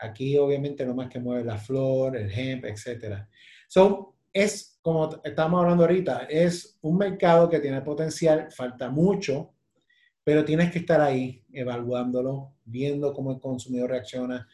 Aquí 0.00 0.36
obviamente 0.36 0.84
lo 0.84 0.94
más 0.94 1.08
que 1.08 1.20
mueve 1.20 1.44
la 1.44 1.58
flor, 1.58 2.16
el 2.16 2.30
hemp, 2.30 2.64
etc. 2.64 3.26
So, 3.68 4.14
es, 4.32 4.78
como 4.82 5.20
estamos 5.24 5.60
hablando 5.60 5.84
ahorita, 5.84 6.26
es 6.28 6.78
un 6.82 6.98
mercado 6.98 7.48
que 7.48 7.60
tiene 7.60 7.80
potencial, 7.82 8.50
falta 8.50 8.90
mucho, 8.90 9.54
pero 10.22 10.44
tienes 10.44 10.70
que 10.70 10.80
estar 10.80 11.00
ahí 11.00 11.44
evaluándolo, 11.52 12.54
viendo 12.64 13.12
cómo 13.14 13.32
el 13.32 13.40
consumidor 13.40 13.90
reacciona, 13.90 14.46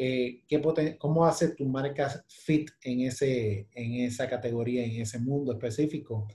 eh, 0.00 0.44
qué 0.46 0.62
cómo 0.96 1.26
hace 1.26 1.56
tu 1.56 1.66
marca 1.66 2.24
fit 2.28 2.70
en, 2.82 3.00
ese, 3.00 3.66
en 3.72 3.94
esa 4.06 4.28
categoría, 4.28 4.84
en 4.84 5.02
ese 5.02 5.18
mundo 5.18 5.50
específico. 5.52 6.28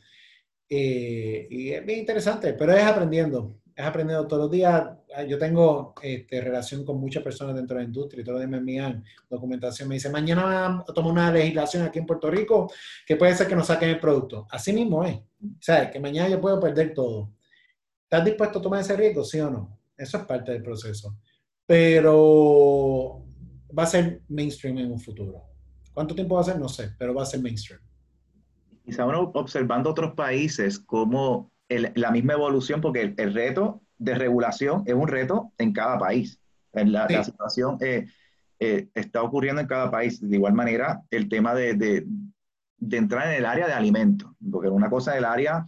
Eh, 0.67 1.47
y 1.49 1.69
es 1.69 1.85
bien 1.85 1.99
interesante, 1.99 2.53
pero 2.55 2.73
es 2.73 2.83
aprendiendo, 2.83 3.61
es 3.73 3.85
aprendiendo 3.85 4.27
todos 4.27 4.43
los 4.43 4.51
días. 4.51 4.83
Ah, 5.15 5.23
yo 5.23 5.37
tengo 5.37 5.93
este, 6.01 6.41
relación 6.41 6.83
con 6.83 6.99
muchas 6.99 7.23
personas 7.23 7.55
dentro 7.55 7.77
de 7.77 7.83
la 7.83 7.87
industria 7.87 8.21
y 8.21 8.25
todos 8.25 8.33
los 8.33 8.41
días 8.41 8.51
me 8.51 8.57
envían 8.57 9.05
documentación. 9.29 9.87
Me 9.87 9.95
dice, 9.95 10.09
mañana 10.09 10.83
toma 10.93 11.11
una 11.11 11.31
legislación 11.31 11.83
aquí 11.83 11.99
en 11.99 12.05
Puerto 12.05 12.29
Rico 12.29 12.69
que 13.07 13.15
puede 13.15 13.33
ser 13.33 13.47
que 13.47 13.55
nos 13.55 13.67
saquen 13.67 13.91
el 13.91 13.99
producto. 13.99 14.45
Así 14.51 14.73
mismo 14.73 15.05
es. 15.05 15.15
O 15.15 15.61
sea, 15.61 15.89
que 15.89 16.01
mañana 16.01 16.27
yo 16.27 16.41
puedo 16.41 16.59
perder 16.59 16.93
todo. 16.93 17.31
¿Estás 18.03 18.25
dispuesto 18.25 18.59
a 18.59 18.61
tomar 18.61 18.81
ese 18.81 18.97
riesgo, 18.97 19.23
sí 19.23 19.39
o 19.39 19.49
no? 19.49 19.79
Eso 19.95 20.17
es 20.17 20.25
parte 20.25 20.51
del 20.51 20.61
proceso. 20.61 21.15
Pero 21.65 23.23
va 23.77 23.83
a 23.83 23.87
ser 23.87 24.21
mainstream 24.27 24.77
en 24.77 24.91
un 24.91 24.99
futuro. 24.99 25.43
¿Cuánto 25.93 26.15
tiempo 26.15 26.35
va 26.35 26.41
a 26.41 26.45
ser? 26.45 26.59
No 26.59 26.69
sé, 26.69 26.91
pero 26.97 27.13
va 27.13 27.23
a 27.23 27.25
ser 27.25 27.41
mainstream 27.41 27.79
quizá 28.83 29.05
uno 29.05 29.31
observando 29.33 29.89
otros 29.89 30.13
países 30.13 30.79
como 30.79 31.51
la 31.69 32.11
misma 32.11 32.33
evolución, 32.33 32.81
porque 32.81 33.13
el, 33.17 33.33
reto 33.33 33.81
de 33.97 34.13
regulación 34.13 34.83
es 34.85 34.93
un 34.93 35.07
reto 35.07 35.51
en 35.57 35.73
cada 35.73 35.97
país. 35.97 36.39
En 36.73 36.91
la, 36.91 37.07
situación, 37.23 37.77
eh, 37.81 38.07
eh, 38.59 38.89
está 38.93 39.23
ocurriendo 39.23 39.61
en 39.61 39.67
cada 39.67 39.89
país. 39.89 40.19
De 40.21 40.35
igual 40.35 40.53
manera, 40.53 41.01
el 41.09 41.29
tema 41.29 41.55
de, 41.55 41.73
de, 41.73 42.05
de 42.77 42.97
entrar 42.97 43.27
en 43.29 43.37
el 43.37 43.45
área 43.45 43.67
de 43.67 43.73
alimentos, 43.73 44.31
porque 44.51 44.69
una 44.69 44.89
cosa 44.89 45.11
es 45.13 45.17
el 45.19 45.25
área 45.25 45.65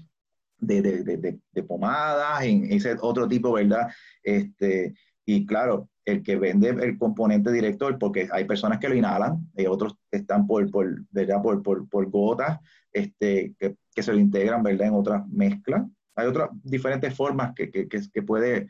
de, 0.60 0.82
de, 0.82 1.40
de, 1.52 1.64
pomadas, 1.64 2.44
en 2.44 2.72
ese 2.72 2.96
otro 3.02 3.28
tipo, 3.28 3.54
¿verdad? 3.54 3.88
Este, 4.22 4.94
y 5.26 5.46
claro, 5.46 5.90
el 6.06 6.22
que 6.22 6.36
vende 6.36 6.70
el 6.70 6.98
componente 6.98 7.52
directo, 7.52 7.98
porque 7.98 8.30
hay 8.32 8.46
personas 8.46 8.80
que 8.80 8.88
lo 8.88 8.96
inhalan, 8.96 9.50
y 9.58 9.66
otros 9.66 9.96
están 10.12 10.46
por, 10.46 10.70
por, 10.70 11.04
¿verdad? 11.10 11.42
por, 11.42 11.64
por, 11.64 11.90
por 11.90 12.10
gotas, 12.10 12.60
este, 12.94 13.56
que, 13.60 13.76
que, 13.94 14.04
se 14.04 14.14
lo 14.14 14.20
integran 14.20 14.62
¿verdad? 14.62 14.88
en 14.88 14.94
otras 14.94 15.28
mezclas. 15.28 15.84
Hay 16.16 16.28
otras 16.28 16.50
diferentes 16.64 17.14
formas 17.14 17.54
que, 17.56 17.70
que, 17.70 17.88
que 17.88 18.22
puede 18.22 18.68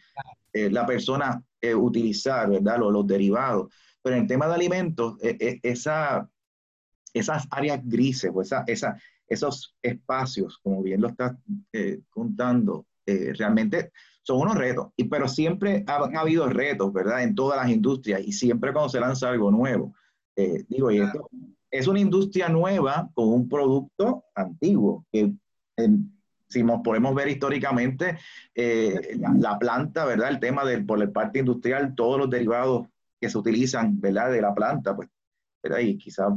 eh, 0.53 0.69
la 0.71 0.86
persona 0.86 1.43
eh, 1.61 1.75
utilizar 1.75 2.49
¿verdad? 2.49 2.79
Los, 2.79 2.91
los, 2.91 3.05
derivados. 3.05 3.71
Pero 4.01 4.15
en 4.15 4.23
el 4.23 4.27
tema 4.27 4.47
de 4.47 4.55
alimentos, 4.55 5.17
eh, 5.21 5.59
esa, 5.61 6.27
esas 7.13 7.47
áreas 7.51 7.81
grises, 7.83 8.31
o 8.33 8.41
esa, 8.41 8.63
esa, 8.65 8.97
esos 9.27 9.75
espacios, 9.81 10.57
como 10.63 10.81
bien 10.81 11.01
lo 11.01 11.09
estás 11.09 11.36
contando, 12.09 12.88
realmente 13.05 13.91
son 14.26 14.39
unos 14.41 14.55
retos, 14.55 14.88
y, 14.97 15.03
pero 15.03 15.28
siempre 15.28 15.84
han 15.88 16.17
habido 16.17 16.49
retos, 16.49 16.91
¿verdad? 16.91 17.23
En 17.23 17.36
todas 17.36 17.61
las 17.61 17.69
industrias 17.69 18.21
y 18.26 18.32
siempre 18.32 18.73
cuando 18.73 18.89
se 18.89 18.99
lanza 18.99 19.30
algo 19.30 19.51
nuevo. 19.51 19.93
Eh, 20.36 20.65
digo, 20.67 20.89
y 20.91 20.99
esto 20.99 21.30
es 21.69 21.88
una 21.88 21.99
industria 21.99 22.49
nueva 22.49 23.09
con 23.13 23.28
un 23.28 23.47
producto 23.47 24.26
antiguo, 24.34 25.05
que 25.11 25.32
si 26.47 26.63
nos 26.63 26.82
podemos 26.82 27.13
ver 27.13 27.28
históricamente, 27.28 28.17
eh, 28.53 29.17
la, 29.19 29.59
planta, 29.59 30.05
¿verdad? 30.05 30.30
El 30.30 30.39
tema 30.39 30.65
del, 30.65 30.86
por 30.86 30.97
la 30.97 31.11
parte 31.11 31.39
industrial, 31.39 31.93
todos 31.95 32.17
los 32.17 32.30
derivados 32.30 32.88
que 33.19 33.30
se 33.30 33.38
utilizan, 33.38 33.99
¿verdad? 33.99 34.32
De 34.32 34.41
la 34.41 34.53
planta, 34.55 34.95
pues, 34.95 35.09
¿verdad? 35.61 35.80
Y 35.80 35.97
quizás 35.97 36.34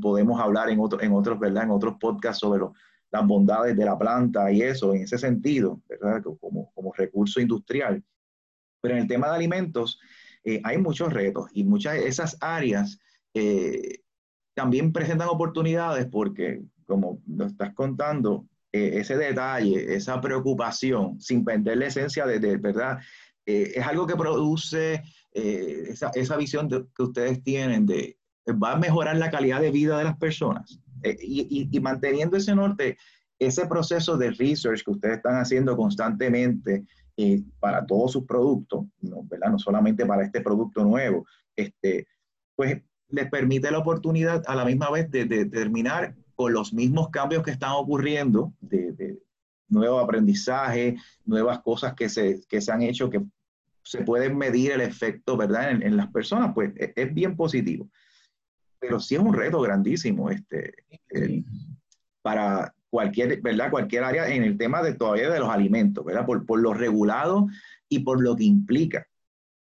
podemos 0.00 0.40
hablar 0.40 0.68
en, 0.68 0.80
otro, 0.80 1.00
en 1.00 1.12
otros, 1.12 1.38
¿verdad? 1.38 1.64
En 1.64 1.70
otros 1.70 1.96
podcasts 1.98 2.40
sobre 2.40 2.60
los 2.60 2.72
las 3.12 3.26
bondades 3.26 3.76
de 3.76 3.84
la 3.84 3.98
planta 3.98 4.50
y 4.50 4.62
eso, 4.62 4.94
en 4.94 5.02
ese 5.02 5.18
sentido, 5.18 5.80
¿verdad? 5.88 6.22
Como, 6.40 6.72
como 6.72 6.92
recurso 6.94 7.40
industrial. 7.40 8.02
Pero 8.80 8.94
en 8.94 9.02
el 9.02 9.06
tema 9.06 9.28
de 9.28 9.36
alimentos 9.36 10.00
eh, 10.44 10.60
hay 10.64 10.78
muchos 10.78 11.12
retos 11.12 11.50
y 11.52 11.62
muchas 11.62 11.94
de 11.94 12.08
esas 12.08 12.38
áreas 12.40 12.98
eh, 13.34 14.00
también 14.54 14.92
presentan 14.92 15.28
oportunidades 15.28 16.06
porque, 16.06 16.62
como 16.86 17.22
lo 17.28 17.46
estás 17.46 17.74
contando, 17.74 18.46
eh, 18.72 18.92
ese 18.94 19.16
detalle, 19.16 19.94
esa 19.94 20.20
preocupación, 20.20 21.20
sin 21.20 21.44
perder 21.44 21.76
la 21.78 21.86
esencia 21.86 22.26
de, 22.26 22.40
de 22.40 22.56
¿verdad? 22.56 22.98
es 23.44 23.84
algo 23.84 24.06
que 24.06 24.14
produce 24.14 25.02
esa, 25.32 26.12
esa, 26.14 26.36
visión 26.36 26.68
que 26.68 27.02
ustedes 27.02 27.42
tienen 27.42 27.86
de, 27.86 28.16
va 28.50 28.74
a 28.74 28.78
mejorar 28.78 29.16
la 29.16 29.32
calidad 29.32 29.60
de 29.60 29.72
vida 29.72 29.98
de 29.98 30.04
las 30.04 30.16
personas. 30.16 30.78
Eh, 31.02 31.16
y, 31.20 31.80
manteniendo 31.80 32.36
ese 32.36 32.54
norte, 32.54 32.96
ese 33.38 33.66
proceso 33.66 34.16
de 34.16 34.30
research 34.30 34.84
que 34.84 34.90
ustedes 34.92 35.16
están 35.16 35.36
haciendo 35.36 35.76
constantemente 35.76 36.84
eh, 37.16 37.42
para 37.58 37.84
todos 37.84 38.12
sus 38.12 38.24
productos, 38.24 38.86
¿no, 39.00 39.22
¿verdad? 39.24 39.50
no 39.50 39.58
solamente 39.58 40.06
para 40.06 40.24
este 40.24 40.40
producto 40.40 40.84
nuevo, 40.84 41.26
este, 41.56 42.06
pues 42.54 42.80
les 43.08 43.28
permite 43.30 43.70
la 43.70 43.78
oportunidad 43.78 44.42
a 44.46 44.54
la 44.54 44.64
misma 44.64 44.90
vez 44.90 45.10
de, 45.10 45.46
terminar 45.46 46.14
con 46.34 46.52
los 46.52 46.72
mismos 46.72 47.10
cambios 47.10 47.42
que 47.42 47.50
están 47.50 47.72
ocurriendo, 47.72 48.52
de, 48.60 49.18
nuevo 49.68 50.00
aprendizaje, 50.00 50.96
nuevas 51.24 51.60
cosas 51.60 51.94
que 51.94 52.10
se, 52.10 52.42
que 52.46 52.60
se 52.60 52.72
han 52.72 52.82
hecho 52.82 53.08
que 53.08 53.22
se 53.82 54.02
pueden 54.02 54.36
medir 54.36 54.72
el 54.72 54.82
efecto, 54.82 55.34
¿verdad? 55.36 55.70
En, 55.70 55.96
las 55.96 56.12
personas, 56.12 56.52
pues 56.54 56.72
es, 56.76 56.92
es 56.94 57.14
bien 57.14 57.36
positivo 57.36 57.88
pero 58.82 58.98
sí 58.98 59.14
es 59.14 59.20
un 59.20 59.32
reto 59.32 59.60
grandísimo 59.60 60.28
este, 60.28 60.74
eh, 61.10 61.44
para 62.20 62.74
cualquier, 62.90 63.40
¿verdad? 63.40 63.70
cualquier 63.70 64.02
área 64.02 64.28
en 64.28 64.42
el 64.42 64.58
tema 64.58 64.82
de 64.82 64.94
todavía 64.94 65.30
de 65.30 65.38
los 65.38 65.48
alimentos, 65.48 66.04
¿verdad? 66.04 66.26
Por, 66.26 66.44
por 66.44 66.60
lo 66.60 66.74
regulado 66.74 67.46
y 67.88 68.00
por 68.00 68.20
lo 68.20 68.34
que 68.34 68.42
implica, 68.42 69.06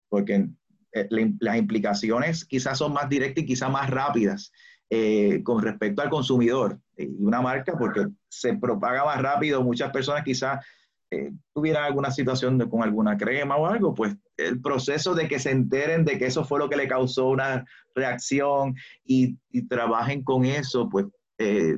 porque 0.09 0.49
eh, 0.93 1.07
las 1.39 1.57
implicaciones 1.57 2.45
quizás 2.45 2.79
son 2.79 2.93
más 2.93 3.07
directas 3.09 3.43
y 3.43 3.47
quizás 3.47 3.71
más 3.71 3.91
rápidas 3.91 4.51
eh, 4.89 5.41
con 5.43 5.61
respecto 5.61 6.01
al 6.01 6.09
consumidor 6.09 6.79
y 6.97 7.23
una 7.23 7.41
marca, 7.41 7.77
porque 7.77 8.07
se 8.27 8.55
propaga 8.55 9.05
más 9.05 9.21
rápido, 9.21 9.63
muchas 9.63 9.91
personas 9.91 10.23
quizás 10.23 10.65
eh, 11.13 11.33
tuvieran 11.53 11.83
alguna 11.83 12.09
situación 12.09 12.57
con 12.69 12.83
alguna 12.83 13.17
crema 13.17 13.57
o 13.57 13.67
algo, 13.67 13.93
pues 13.93 14.15
el 14.37 14.61
proceso 14.61 15.13
de 15.13 15.27
que 15.27 15.39
se 15.39 15.51
enteren 15.51 16.05
de 16.05 16.17
que 16.17 16.25
eso 16.25 16.45
fue 16.45 16.57
lo 16.57 16.69
que 16.69 16.77
le 16.77 16.87
causó 16.87 17.27
una 17.27 17.65
reacción 17.93 18.75
y, 19.03 19.37
trabajen 19.67 20.23
con 20.23 20.45
eso, 20.45 20.87
pues, 20.87 21.07
eh, 21.37 21.77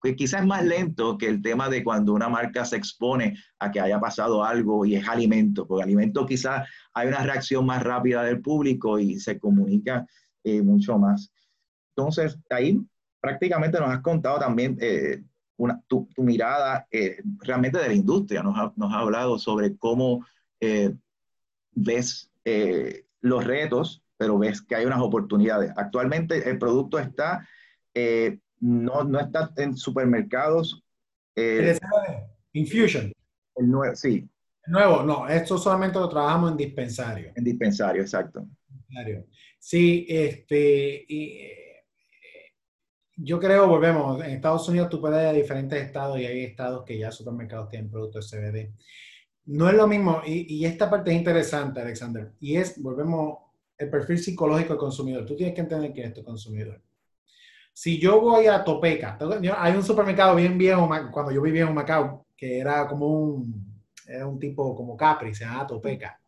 pues 0.00 0.16
quizás 0.16 0.40
es 0.40 0.46
más 0.48 0.64
lento 0.64 1.16
que 1.16 1.28
el 1.28 1.40
tema 1.40 1.68
de 1.68 1.84
cuando 1.84 2.12
una 2.12 2.28
marca 2.28 2.64
se 2.64 2.76
expone 2.76 3.36
a 3.60 3.70
que 3.70 3.80
haya 3.80 4.00
pasado 4.00 4.44
algo 4.44 4.84
y 4.84 4.96
es 4.96 5.08
alimento, 5.08 5.64
porque 5.64 5.84
alimento 5.84 6.26
quizás 6.26 6.68
hay 6.92 7.06
una 7.06 7.22
reacción 7.22 7.64
más 7.64 7.84
rápida 7.84 8.24
del 8.24 8.40
público 8.42 8.98
y 8.98 9.20
se 9.20 9.38
comunica 9.38 10.04
eh, 10.42 10.60
mucho 10.60 10.98
más. 10.98 11.32
Entonces, 11.94 12.36
ahí 12.50 12.80
prácticamente 13.20 13.78
nos 13.78 13.90
has 13.90 14.00
contado 14.00 14.40
también 14.40 14.76
eh, 14.80 15.22
tu, 15.86 16.08
mirada 16.16 16.86
eh, 16.90 17.18
realmente 17.40 17.78
de 17.78 17.88
la 17.88 17.94
industria. 17.94 18.42
Nos 18.42 18.56
ha, 18.58 18.72
nos 18.76 18.92
ha 18.92 18.98
hablado 18.98 19.38
sobre 19.38 19.76
cómo 19.76 20.24
eh, 20.60 20.92
ves 21.72 22.30
eh, 22.44 23.04
los 23.20 23.44
retos, 23.44 24.02
pero 24.16 24.38
ves 24.38 24.62
que 24.62 24.76
hay 24.76 24.84
unas 24.84 25.00
oportunidades. 25.00 25.72
Actualmente 25.76 26.48
el 26.48 26.58
producto 26.58 26.98
está, 26.98 27.46
no, 28.60 29.04
no, 29.04 29.20
está 29.20 29.52
en 29.56 29.76
supermercados. 29.76 30.82
Infusion. 32.52 33.12
El 33.56 33.70
nuevo, 33.70 33.94
sí. 33.96 34.28
El 34.64 34.72
nuevo, 34.72 35.02
no, 35.02 35.28
esto 35.28 35.58
solamente 35.58 35.98
lo 35.98 36.08
trabajamos 36.08 36.52
en 36.52 36.56
dispensario. 36.56 37.32
En 37.34 37.44
dispensario, 37.44 38.02
exacto. 38.02 38.46
Sí, 39.58 40.06
este, 40.08 41.04
y, 41.08 41.40
yo 43.16 43.38
creo, 43.38 43.66
volvemos, 43.66 44.22
en 44.24 44.30
Estados 44.30 44.68
Unidos 44.68 44.88
tú 44.88 45.00
puedes 45.00 45.20
ir 45.20 45.28
a 45.28 45.32
diferentes 45.32 45.82
estados 45.82 46.18
y 46.18 46.26
hay 46.26 46.44
estados 46.44 46.84
que 46.84 46.98
ya 46.98 47.10
supermercados 47.10 47.68
tienen 47.68 47.90
productos 47.90 48.30
CBD. 48.30 48.72
No 49.46 49.68
es 49.68 49.74
lo 49.74 49.86
mismo, 49.86 50.22
y, 50.24 50.54
y, 50.54 50.64
esta 50.64 50.88
parte 50.88 51.10
es 51.10 51.18
interesante, 51.18 51.80
Alexander, 51.80 52.32
y 52.40 52.56
es, 52.56 52.80
volvemos, 52.80 53.38
el 53.76 53.90
perfil 53.90 54.18
psicológico 54.18 54.74
del 54.74 54.78
consumidor. 54.78 55.26
Tú 55.26 55.34
tienes 55.34 55.54
que 55.54 55.62
entender 55.62 55.92
quién 55.92 56.08
es 56.08 56.14
tu 56.14 56.22
consumidor. 56.22 56.80
Si 57.72 57.98
yo 57.98 58.20
voy 58.20 58.46
a 58.46 58.62
Topeca, 58.62 59.18
hay 59.58 59.74
un 59.74 59.82
supermercado 59.82 60.36
bien 60.36 60.56
viejo, 60.58 60.88
cuando 61.10 61.32
yo 61.32 61.42
vivía 61.42 61.62
en 61.62 61.74
Macao, 61.74 62.26
que 62.36 62.58
era 62.58 62.86
como 62.86 63.08
un, 63.08 63.82
era 64.06 64.26
un 64.26 64.38
tipo 64.38 64.76
como 64.76 64.96
Capri, 64.96 65.34
se 65.34 65.44
llama 65.44 65.66
Topeca 65.66 66.21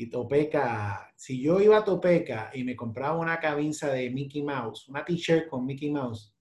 y 0.00 0.06
Topeca, 0.06 1.12
si 1.14 1.42
yo 1.42 1.60
iba 1.60 1.76
a 1.76 1.84
Topeca 1.84 2.50
y 2.54 2.64
me 2.64 2.74
compraba 2.74 3.18
una 3.18 3.38
camisa 3.38 3.92
de 3.92 4.08
Mickey 4.08 4.42
Mouse, 4.42 4.88
una 4.88 5.04
t-shirt 5.04 5.46
con 5.46 5.66
Mickey 5.66 5.90
Mouse, 5.90 6.34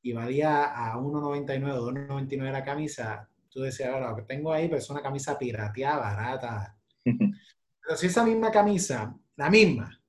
y 0.00 0.14
valía 0.14 0.64
a 0.64 0.96
1.99 0.96 1.72
o 1.72 1.92
2.99 1.92 2.50
la 2.50 2.64
camisa, 2.64 3.28
tú 3.50 3.60
decías, 3.60 3.90
ahora 3.90 4.10
lo 4.10 4.16
que 4.16 4.22
tengo 4.22 4.50
ahí 4.50 4.68
pues, 4.68 4.84
es 4.84 4.90
una 4.90 5.02
camisa 5.02 5.38
pirateada, 5.38 5.98
barata. 5.98 6.78
Pero 7.04 7.96
si 7.96 8.06
esa 8.06 8.24
misma 8.24 8.50
camisa, 8.50 9.14
la 9.36 9.50
misma, 9.50 10.00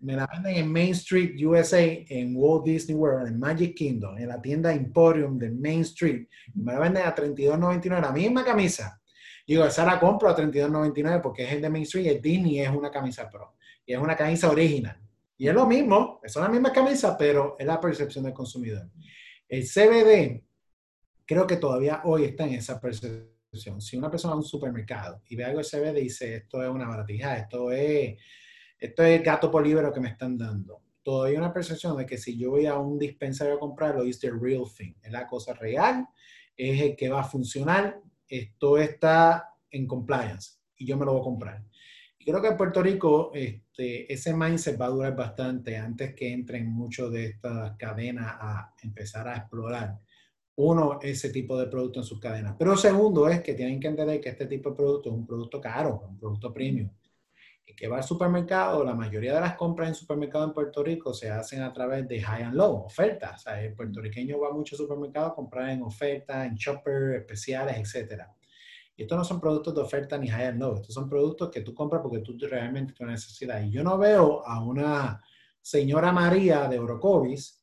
me 0.00 0.16
la 0.16 0.26
venden 0.26 0.56
en 0.56 0.72
Main 0.72 0.92
Street, 0.92 1.34
USA, 1.44 1.82
en 1.82 2.34
Walt 2.34 2.64
Disney 2.64 2.96
World, 2.96 3.28
en 3.28 3.38
Magic 3.38 3.74
Kingdom, 3.76 4.16
en 4.16 4.28
la 4.28 4.40
tienda 4.40 4.72
Emporium 4.72 5.36
de 5.36 5.50
Main 5.50 5.82
Street, 5.82 6.26
me 6.54 6.72
la 6.72 6.78
venden 6.78 7.02
a 7.04 7.14
32.99 7.14 8.00
la 8.00 8.12
misma 8.12 8.42
camisa, 8.42 9.01
Digo, 9.46 9.64
esa 9.64 9.84
la 9.84 9.98
compro 9.98 10.28
a 10.28 10.36
$32.99 10.36 11.20
porque 11.20 11.44
es 11.44 11.52
el 11.52 11.62
de 11.62 11.70
Main 11.70 11.82
Street 11.82 12.04
y 12.04 12.08
el 12.08 12.22
Disney 12.22 12.60
es 12.60 12.70
una 12.70 12.90
camisa 12.90 13.28
pro. 13.28 13.54
Y 13.84 13.92
es 13.92 13.98
una 13.98 14.16
camisa 14.16 14.50
original. 14.50 15.00
Y 15.36 15.48
es 15.48 15.54
lo 15.54 15.66
mismo, 15.66 16.20
es 16.22 16.36
la 16.36 16.48
misma 16.48 16.72
camisa, 16.72 17.16
pero 17.18 17.56
es 17.58 17.66
la 17.66 17.80
percepción 17.80 18.24
del 18.24 18.32
consumidor. 18.32 18.88
El 19.48 19.64
CBD, 19.64 20.44
creo 21.26 21.46
que 21.46 21.56
todavía 21.56 22.02
hoy 22.04 22.24
está 22.24 22.44
en 22.44 22.54
esa 22.54 22.80
percepción. 22.80 23.80
Si 23.80 23.96
una 23.96 24.10
persona 24.10 24.32
va 24.32 24.36
a 24.36 24.40
un 24.40 24.44
supermercado 24.44 25.20
y 25.28 25.36
ve 25.36 25.44
algo 25.44 25.58
de 25.58 25.64
CBD 25.64 25.98
y 25.98 26.04
dice, 26.04 26.36
esto 26.36 26.62
es 26.62 26.68
una 26.68 26.88
baratija, 26.88 27.36
esto 27.36 27.70
es, 27.70 28.16
esto 28.78 29.02
es 29.02 29.22
gato 29.22 29.50
por 29.50 29.62
que 29.92 30.00
me 30.00 30.08
están 30.08 30.38
dando. 30.38 30.80
Todavía 31.02 31.38
una 31.38 31.52
percepción 31.52 31.96
de 31.96 32.06
que 32.06 32.16
si 32.16 32.38
yo 32.38 32.50
voy 32.50 32.66
a 32.66 32.78
un 32.78 32.98
dispensario 32.98 33.54
a 33.54 33.58
comprarlo, 33.58 34.04
es 34.04 34.20
the 34.20 34.30
real 34.30 34.64
thing, 34.74 34.94
es 35.02 35.10
la 35.10 35.26
cosa 35.26 35.52
real, 35.54 36.06
es 36.56 36.80
el 36.80 36.96
que 36.96 37.08
va 37.08 37.20
a 37.20 37.24
funcionar, 37.24 38.00
esto 38.28 38.78
está 38.78 39.50
en 39.70 39.86
compliance 39.86 40.58
y 40.76 40.86
yo 40.86 40.96
me 40.96 41.04
lo 41.04 41.12
voy 41.12 41.20
a 41.20 41.24
comprar. 41.24 41.64
Y 42.18 42.24
creo 42.24 42.40
que 42.40 42.48
en 42.48 42.56
Puerto 42.56 42.82
Rico 42.82 43.30
este, 43.34 44.12
ese 44.12 44.34
mindset 44.34 44.80
va 44.80 44.86
a 44.86 44.90
durar 44.90 45.16
bastante 45.16 45.76
antes 45.76 46.14
que 46.14 46.32
entren 46.32 46.68
muchos 46.68 47.12
de 47.12 47.26
estas 47.26 47.76
cadenas 47.76 48.36
a 48.38 48.74
empezar 48.82 49.26
a 49.26 49.36
explorar. 49.36 49.98
Uno, 50.54 51.00
ese 51.02 51.30
tipo 51.30 51.58
de 51.58 51.66
producto 51.66 52.00
en 52.00 52.04
sus 52.04 52.20
cadenas. 52.20 52.54
Pero 52.58 52.76
segundo 52.76 53.28
es 53.28 53.40
que 53.40 53.54
tienen 53.54 53.80
que 53.80 53.88
entender 53.88 54.20
que 54.20 54.28
este 54.28 54.46
tipo 54.46 54.70
de 54.70 54.76
producto 54.76 55.08
es 55.08 55.16
un 55.16 55.26
producto 55.26 55.60
caro, 55.60 56.04
un 56.08 56.18
producto 56.18 56.52
premium. 56.52 56.90
El 57.64 57.76
que 57.76 57.88
va 57.88 57.98
al 57.98 58.04
supermercado, 58.04 58.84
la 58.84 58.94
mayoría 58.94 59.34
de 59.34 59.40
las 59.40 59.56
compras 59.56 59.88
en 59.88 59.94
supermercados 59.94 60.48
en 60.48 60.54
Puerto 60.54 60.82
Rico 60.82 61.14
se 61.14 61.30
hacen 61.30 61.62
a 61.62 61.72
través 61.72 62.06
de 62.08 62.20
high 62.20 62.42
and 62.42 62.54
low, 62.54 62.84
ofertas. 62.84 63.34
O 63.34 63.38
sea, 63.38 63.62
el 63.62 63.74
puertorriqueño 63.74 64.38
va 64.38 64.52
mucho 64.52 64.74
al 64.74 64.78
supermercado 64.78 65.26
a 65.26 65.34
comprar 65.34 65.70
en 65.70 65.82
ofertas, 65.82 66.46
en 66.46 66.54
shopper, 66.54 67.14
especiales, 67.14 67.94
etc. 67.94 68.24
Y 68.96 69.02
estos 69.02 69.16
no 69.16 69.24
son 69.24 69.40
productos 69.40 69.74
de 69.74 69.80
oferta 69.80 70.18
ni 70.18 70.28
high 70.28 70.46
and 70.46 70.60
low, 70.60 70.74
estos 70.76 70.94
son 70.94 71.08
productos 71.08 71.50
que 71.50 71.62
tú 71.62 71.72
compras 71.74 72.02
porque 72.02 72.18
tú 72.18 72.36
realmente 72.40 72.92
tienes 72.92 73.14
necesidad. 73.14 73.62
Y 73.62 73.70
yo 73.70 73.82
no 73.82 73.96
veo 73.96 74.46
a 74.46 74.62
una 74.62 75.22
señora 75.60 76.12
María 76.12 76.68
de 76.68 76.78
Orocovis 76.78 77.62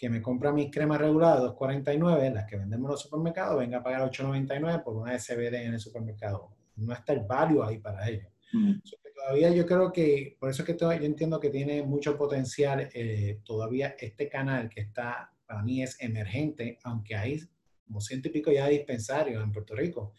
que 0.00 0.08
me 0.08 0.22
compra 0.22 0.50
mis 0.50 0.70
cremas 0.70 0.98
reguladas 0.98 1.42
2.49, 1.42 2.32
las 2.32 2.46
que 2.46 2.56
vendemos 2.56 2.86
en 2.86 2.92
los 2.92 3.02
supermercados, 3.02 3.58
venga 3.58 3.78
a 3.78 3.82
pagar 3.82 4.10
8.99 4.10 4.82
por 4.82 4.96
una 4.96 5.18
SBD 5.18 5.54
en 5.56 5.74
el 5.74 5.80
supermercado. 5.80 6.56
No 6.76 6.94
está 6.94 7.12
el 7.12 7.20
value 7.20 7.62
ahí 7.62 7.78
para 7.78 8.08
ello. 8.08 8.28
Mm. 8.54 8.76
Todavía 9.20 9.50
yo 9.50 9.66
creo 9.66 9.92
que, 9.92 10.36
por 10.38 10.50
eso 10.50 10.62
es 10.62 10.66
que 10.66 10.76
yo 10.78 10.90
entiendo 10.92 11.38
que 11.38 11.50
tiene 11.50 11.82
mucho 11.82 12.16
potencial 12.16 12.88
eh, 12.92 13.40
todavía 13.44 13.94
este 13.98 14.28
canal 14.28 14.68
que 14.68 14.80
está, 14.80 15.32
para 15.46 15.62
mí 15.62 15.82
es 15.82 16.00
emergente, 16.00 16.78
aunque 16.84 17.14
hay 17.14 17.40
como 17.84 18.00
ciento 18.00 18.28
y 18.28 18.32
pico 18.32 18.50
ya 18.50 18.68
dispensarios 18.68 19.42
en 19.42 19.52
Puerto 19.52 19.74
Rico. 19.74 20.14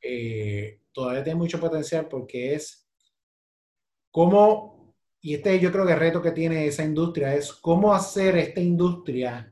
Eh, 0.00 0.80
todavía 0.92 1.24
tiene 1.24 1.38
mucho 1.38 1.58
potencial 1.58 2.08
porque 2.08 2.54
es 2.54 2.88
cómo 4.10 4.94
y 5.20 5.34
este 5.34 5.60
yo 5.60 5.70
creo 5.70 5.86
que 5.86 5.92
el 5.92 5.98
reto 5.98 6.22
que 6.22 6.32
tiene 6.32 6.66
esa 6.66 6.84
industria 6.84 7.34
es 7.34 7.52
cómo 7.52 7.92
hacer 7.92 8.36
esta 8.38 8.60
industria 8.60 9.49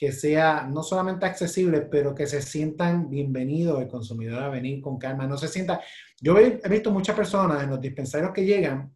que 0.00 0.12
sea 0.12 0.66
no 0.66 0.82
solamente 0.82 1.26
accesible, 1.26 1.82
pero 1.82 2.14
que 2.14 2.26
se 2.26 2.40
sientan 2.40 3.10
bienvenidos 3.10 3.82
el 3.82 3.86
consumidor 3.86 4.42
a 4.42 4.48
venir 4.48 4.80
con 4.80 4.96
calma, 4.96 5.26
no 5.26 5.36
se 5.36 5.46
sienta. 5.46 5.82
Yo 6.18 6.38
he, 6.38 6.58
visto 6.70 6.90
muchas 6.90 7.14
personas 7.14 7.62
en 7.62 7.68
los 7.68 7.82
dispensarios 7.82 8.32
que 8.32 8.46
llegan, 8.46 8.94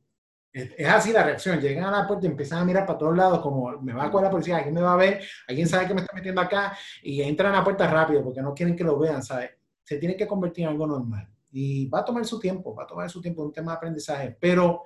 es, 0.50 0.72
así 0.88 1.12
la 1.12 1.22
reacción, 1.22 1.60
llegan 1.60 1.84
a 1.84 1.90
la 1.90 2.06
puerta 2.06 2.26
y 2.26 2.30
empiezan 2.30 2.60
a 2.60 2.64
mirar 2.64 2.86
para 2.86 2.98
todos 2.98 3.14
lados 3.14 3.40
como 3.40 3.82
me 3.82 3.92
va 3.92 4.06
a 4.06 4.10
coger 4.10 4.24
la 4.24 4.30
policía, 4.30 4.56
alguien 4.56 4.72
me 4.72 4.80
va 4.80 4.94
a 4.94 4.96
ver, 4.96 5.22
alguien 5.46 5.68
sabe 5.68 5.86
que 5.86 5.92
me 5.92 6.00
está 6.00 6.14
metiendo 6.14 6.40
acá 6.40 6.74
y 7.02 7.20
entran 7.20 7.52
a 7.52 7.58
la 7.58 7.64
puerta 7.64 7.86
rápido 7.86 8.24
porque 8.24 8.40
no 8.40 8.54
quieren 8.54 8.74
que 8.74 8.84
lo 8.84 8.98
vean, 8.98 9.22
¿sabes? 9.22 9.50
Se 9.82 9.98
tiene 9.98 10.16
que 10.16 10.26
convertir 10.26 10.64
en 10.64 10.70
algo 10.70 10.86
normal 10.86 11.28
y 11.52 11.86
va 11.86 11.98
a 11.98 12.04
tomar 12.06 12.24
su 12.24 12.40
tiempo, 12.40 12.74
va 12.74 12.84
a 12.84 12.86
tomar 12.86 13.10
su 13.10 13.20
tiempo, 13.20 13.42
un 13.42 13.52
tema 13.52 13.72
de 13.72 13.76
aprendizaje, 13.76 14.38
pero 14.40 14.84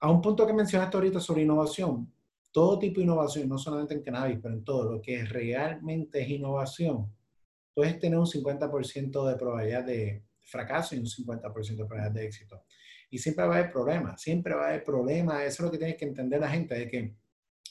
a 0.00 0.10
un 0.10 0.20
punto 0.20 0.46
que 0.46 0.52
mencionaste 0.52 0.98
ahorita 0.98 1.18
sobre 1.18 1.44
innovación, 1.44 2.12
todo 2.52 2.78
tipo 2.78 2.96
de 2.96 3.04
innovación, 3.04 3.48
no 3.48 3.58
solamente 3.58 3.94
en 3.94 4.02
cannabis, 4.02 4.38
pero 4.42 4.54
en 4.54 4.64
todo 4.64 4.92
lo 4.92 5.00
que 5.00 5.24
realmente 5.24 6.22
es 6.22 6.28
innovación, 6.28 7.12
puedes 7.74 7.98
tener 7.98 8.18
un 8.18 8.26
50% 8.26 9.28
de 9.28 9.36
probabilidad 9.36 9.84
de 9.84 10.24
fracaso 10.40 10.94
y 10.94 10.98
un 10.98 11.06
50% 11.06 11.76
de 11.76 11.84
probabilidad 11.84 12.12
de 12.12 12.26
éxito. 12.26 12.62
Y 13.10 13.18
siempre 13.18 13.46
va 13.46 13.54
a 13.54 13.58
haber 13.58 13.72
problemas, 13.72 14.20
siempre 14.20 14.54
va 14.54 14.64
a 14.64 14.68
haber 14.68 14.84
problemas. 14.84 15.42
Eso 15.42 15.62
es 15.62 15.66
lo 15.66 15.70
que 15.70 15.78
tienes 15.78 15.96
que 15.96 16.04
entender 16.04 16.40
la 16.40 16.50
gente, 16.50 16.74
de 16.74 16.88
que 16.88 17.14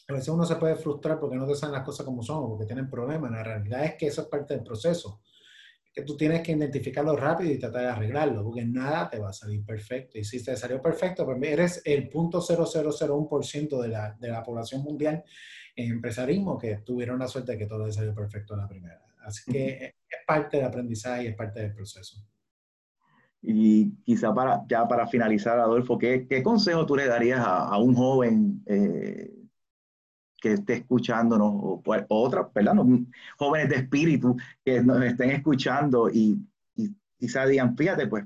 a 0.07 0.13
veces 0.13 0.29
uno 0.29 0.45
se 0.45 0.55
puede 0.55 0.75
frustrar 0.75 1.19
porque 1.19 1.35
no 1.35 1.47
te 1.47 1.55
saben 1.55 1.73
las 1.73 1.85
cosas 1.85 2.05
como 2.05 2.23
son 2.23 2.43
o 2.43 2.49
porque 2.49 2.65
tienen 2.65 2.89
problemas. 2.89 3.31
La 3.31 3.43
realidad 3.43 3.85
es 3.85 3.95
que 3.95 4.07
eso 4.07 4.21
es 4.21 4.27
parte 4.27 4.53
del 4.53 4.63
proceso 4.63 5.21
que 5.99 6.05
tú 6.05 6.15
tienes 6.15 6.41
que 6.41 6.53
identificarlo 6.53 7.15
rápido 7.15 7.51
y 7.51 7.59
tratar 7.59 7.81
de 7.81 7.87
arreglarlo, 7.89 8.43
porque 8.43 8.65
nada 8.65 9.09
te 9.09 9.19
va 9.19 9.29
a 9.29 9.33
salir 9.33 9.65
perfecto. 9.65 10.17
Y 10.17 10.23
si 10.23 10.43
te 10.43 10.55
salió 10.55 10.81
perfecto, 10.81 11.25
pues 11.25 11.41
eres 11.43 11.81
el 11.85 12.09
0.0001% 12.09 13.81
de 13.81 13.87
la, 13.89 14.15
de 14.19 14.29
la 14.29 14.43
población 14.43 14.83
mundial 14.83 15.23
en 15.75 15.91
empresarismo 15.91 16.57
que 16.57 16.77
tuvieron 16.77 17.19
la 17.19 17.27
suerte 17.27 17.53
de 17.53 17.57
que 17.57 17.65
todo 17.65 17.85
les 17.85 17.95
salió 17.95 18.13
perfecto 18.13 18.53
a 18.53 18.57
la 18.57 18.67
primera. 18.67 19.01
Así 19.25 19.51
que 19.51 19.85
es 19.85 19.93
parte 20.25 20.57
del 20.57 20.65
aprendizaje 20.65 21.23
y 21.23 21.27
es 21.27 21.35
parte 21.35 21.59
del 21.61 21.73
proceso. 21.73 22.25
Y 23.41 23.91
quizá 24.03 24.33
para, 24.33 24.61
ya 24.67 24.87
para 24.87 25.07
finalizar, 25.07 25.59
Adolfo, 25.59 25.97
¿qué, 25.97 26.27
qué 26.27 26.41
consejo 26.43 26.85
tú 26.85 26.95
le 26.95 27.07
darías 27.07 27.39
a, 27.39 27.67
a 27.67 27.77
un 27.77 27.95
joven 27.95 28.63
eh, 28.65 29.38
que 30.41 30.53
esté 30.53 30.73
escuchándonos, 30.75 31.51
o, 31.53 31.81
o 31.85 32.23
otras, 32.23 32.47
¿verdad? 32.53 32.75
jóvenes 33.37 33.69
de 33.69 33.75
espíritu 33.75 34.37
que 34.63 34.81
nos 34.81 35.03
estén 35.03 35.31
escuchando 35.31 36.09
y, 36.09 36.37
y 36.75 36.95
quizás 37.17 37.49
digan, 37.49 37.75
fíjate, 37.75 38.07
pues 38.07 38.25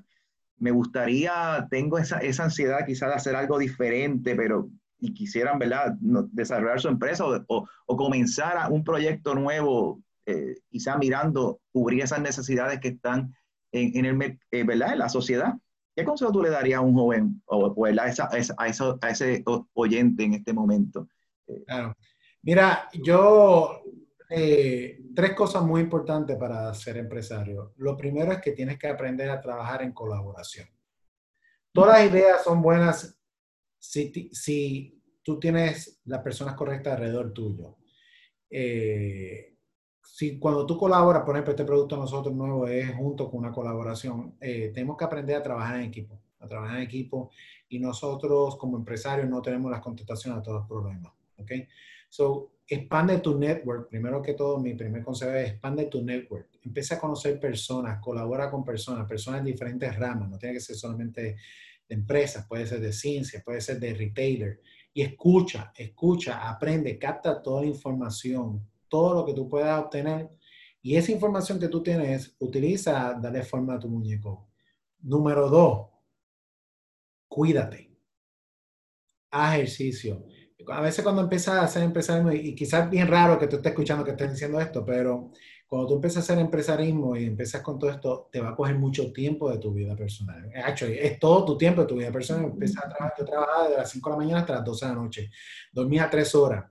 me 0.58 0.72
gustaría, 0.72 1.68
tengo 1.70 1.98
esa, 1.98 2.20
esa 2.20 2.46
ansiedad 2.46 2.86
quizás 2.86 3.10
de 3.10 3.16
hacer 3.16 3.36
algo 3.36 3.58
diferente, 3.58 4.36
pero 4.36 4.70
y 5.00 5.14
quisieran, 5.14 5.60
¿verdad?, 5.60 5.98
desarrollar 6.32 6.80
su 6.80 6.88
empresa 6.88 7.26
o, 7.26 7.68
o, 7.86 7.98
comenzar 7.98 8.72
un 8.72 8.86
proyecto 8.86 9.36
nuevo, 9.36 10.02
eh, 10.26 10.56
quizá 10.70 10.98
mirando, 10.98 11.60
cubrir 11.74 12.04
esas 12.04 12.22
necesidades 12.22 12.80
que 12.80 12.88
están 12.90 13.36
en, 13.74 13.98
en 13.98 14.22
el, 14.22 14.40
eh, 14.52 14.64
¿verdad?, 14.64 14.94
en 14.94 15.00
la 15.00 15.10
sociedad. 15.10 15.56
¿Qué 15.94 16.06
consejo 16.06 16.32
tú 16.32 16.42
le 16.42 16.50
darías 16.50 16.78
a 16.78 16.82
un 16.82 16.94
joven 16.94 17.42
o, 17.46 17.86
a, 17.86 18.08
esa, 18.08 18.30
a, 18.30 18.98
a 19.02 19.10
ese 19.10 19.44
oyente 19.74 20.24
en 20.24 20.36
este 20.36 20.54
momento? 20.54 21.10
Claro. 21.66 21.96
Mira, 22.42 22.90
yo, 22.94 23.82
eh, 24.30 25.00
tres 25.16 25.34
cosas 25.34 25.64
muy 25.64 25.82
importantes 25.82 26.38
para 26.38 26.74
ser 26.74 26.98
empresario. 26.98 27.74
Lo 27.78 27.96
primero 27.96 28.32
es 28.32 28.42
que 28.42 28.52
tienes 28.52 28.78
que 28.78 28.88
aprender 28.88 29.30
a 29.30 29.42
trabajar 29.42 29.82
en 29.82 29.94
colaboración. 29.94 30.68
Todas 31.72 32.00
las 32.00 32.12
ideas 32.12 32.44
son 32.44 32.62
buenas 32.62 33.18
si, 33.80 34.30
si 34.32 35.02
tú 35.24 35.40
tienes 35.40 36.02
las 36.06 36.22
personas 36.22 36.56
correctas 36.56 36.94
alrededor 36.94 37.34
tuyo. 37.34 37.78
Eh, 38.50 39.58
si 40.04 40.38
cuando 40.38 40.66
tú 40.66 40.78
colaboras, 40.78 41.24
por 41.24 41.36
ejemplo, 41.36 41.52
este 41.52 41.66
producto 41.66 41.98
nosotros 41.98 42.36
nuevo 42.36 42.68
es 42.68 42.94
junto 42.96 43.30
con 43.30 43.40
una 43.40 43.52
colaboración, 43.52 44.36
eh, 44.40 44.72
tenemos 44.74 44.98
que 44.98 45.06
aprender 45.06 45.38
a 45.38 45.44
trabajar 45.44 45.78
en 45.78 45.84
equipo, 45.84 46.22
a 46.40 46.48
trabajar 46.48 46.78
en 46.78 46.84
equipo 46.84 47.32
y 47.68 47.80
nosotros 47.80 48.56
como 48.58 48.78
empresarios 48.78 49.28
no 49.28 49.42
tenemos 49.42 49.72
las 49.72 49.82
contestaciones 49.82 50.40
a 50.40 50.44
todos 50.44 50.60
los 50.60 50.68
problemas. 50.68 51.12
¿Ok? 51.38 51.52
So, 52.10 52.54
expande 52.68 53.20
tu 53.20 53.38
network. 53.38 53.90
Primero 53.90 54.22
que 54.22 54.34
todo, 54.34 54.60
mi 54.60 54.74
primer 54.74 55.04
consejo 55.04 55.32
es 55.32 55.50
expande 55.50 55.86
tu 55.86 56.04
network. 56.04 56.48
Empieza 56.62 56.96
a 56.96 57.00
conocer 57.00 57.40
personas, 57.40 58.00
colabora 58.00 58.50
con 58.50 58.64
personas, 58.64 59.08
personas 59.08 59.40
en 59.40 59.46
diferentes 59.46 59.96
ramas. 59.96 60.30
No 60.30 60.38
tiene 60.38 60.56
que 60.56 60.62
ser 60.62 60.76
solamente 60.76 61.22
de 61.88 61.96
empresas, 61.96 62.46
puede 62.48 62.66
ser 62.66 62.80
de 62.80 62.94
ciencia, 62.94 63.42
puede 63.44 63.62
ser 63.62 63.80
de 63.80 63.94
retailer. 63.94 64.62
Y 64.94 65.02
escucha, 65.02 65.74
escucha, 65.76 66.50
aprende, 66.50 67.00
capta 67.00 67.42
toda 67.42 67.62
la 67.62 67.68
información, 67.68 68.70
todo 68.88 69.16
lo 69.16 69.26
que 69.26 69.34
tú 69.34 69.50
puedas 69.50 69.84
obtener. 69.84 70.30
Y 70.82 70.96
esa 70.96 71.12
información 71.12 71.60
que 71.60 71.68
tú 71.68 71.82
tienes, 71.82 72.36
utiliza, 72.40 73.18
dale 73.20 73.42
forma 73.44 73.76
a 73.76 73.80
tu 73.80 73.90
muñeco. 73.90 74.50
Número 75.00 75.50
dos, 75.50 75.90
cuídate. 77.28 77.90
Haz 79.32 79.56
ejercicio 79.56 80.28
a 80.68 80.82
veces 80.82 81.04
cuando 81.04 81.22
empiezas 81.22 81.56
a 81.56 81.64
hacer 81.64 81.84
empresarismo, 81.84 82.32
y 82.32 82.56
quizás 82.56 82.90
bien 82.90 83.08
raro 83.08 83.38
que 83.40 83.48
tú 83.48 83.58
estés 83.58 83.72
escuchando 83.72 84.04
que 84.04 84.12
estés 84.12 84.32
diciendo 84.32 84.60
esto, 84.60 84.86
pero 84.86 85.32
cuando 85.68 85.88
tú 85.88 85.96
empiezas 85.96 86.18
a 86.18 86.34
hacer 86.34 86.38
empresarismo 86.38 87.16
y 87.16 87.26
empiezas 87.26 87.62
con 87.64 87.80
todo 87.80 87.90
esto, 87.90 88.30
te 88.32 88.40
va 88.40 88.50
a 88.50 88.56
coger 88.56 88.76
mucho 88.76 89.12
tiempo 89.12 89.50
de 89.50 89.58
tu 89.58 89.74
vida 89.74 89.96
personal. 89.96 90.52
Actually, 90.64 91.00
es 91.00 91.18
todo 91.18 91.44
tu 91.46 91.58
tiempo 91.58 91.82
de 91.82 91.88
tu 91.88 91.96
vida 91.96 92.12
personal. 92.12 92.46
Empiezas 92.46 92.86
a 92.86 92.90
trabajar, 92.90 93.14
yo 93.18 93.26
trabajaba 93.26 93.70
de 93.70 93.78
las 93.78 93.90
5 93.90 94.08
de 94.08 94.14
la 94.14 94.18
mañana 94.18 94.40
hasta 94.42 94.54
las 94.54 94.66
12 94.66 94.86
de 94.86 94.92
la 94.92 95.02
noche. 95.02 95.32
Dormía 95.72 96.10
3 96.12 96.36
horas. 96.36 96.66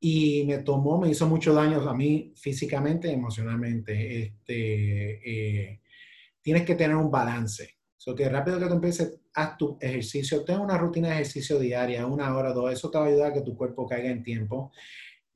Y 0.00 0.44
me 0.46 0.58
tomó, 0.58 0.98
me 0.98 1.08
hizo 1.08 1.28
mucho 1.28 1.54
daño 1.54 1.88
a 1.88 1.94
mí 1.94 2.32
físicamente 2.34 3.08
y 3.08 3.12
emocionalmente. 3.12 4.22
Este, 4.22 5.70
eh, 5.70 5.80
tienes 6.42 6.64
que 6.64 6.74
tener 6.74 6.96
un 6.96 7.10
balance. 7.10 7.79
So 8.00 8.14
que 8.14 8.30
rápido 8.30 8.58
que 8.58 8.64
tú 8.64 8.72
empieces 8.72 9.20
haz 9.34 9.58
tu 9.58 9.76
ejercicio, 9.78 10.42
ten 10.42 10.58
una 10.58 10.78
rutina 10.78 11.08
de 11.08 11.14
ejercicio 11.16 11.58
diaria, 11.58 12.06
una 12.06 12.34
hora, 12.34 12.54
dos, 12.54 12.72
eso 12.72 12.90
te 12.90 12.96
va 12.96 13.04
a 13.04 13.08
ayudar 13.08 13.30
a 13.30 13.34
que 13.34 13.42
tu 13.42 13.54
cuerpo 13.54 13.86
caiga 13.86 14.08
en 14.08 14.22
tiempo. 14.22 14.72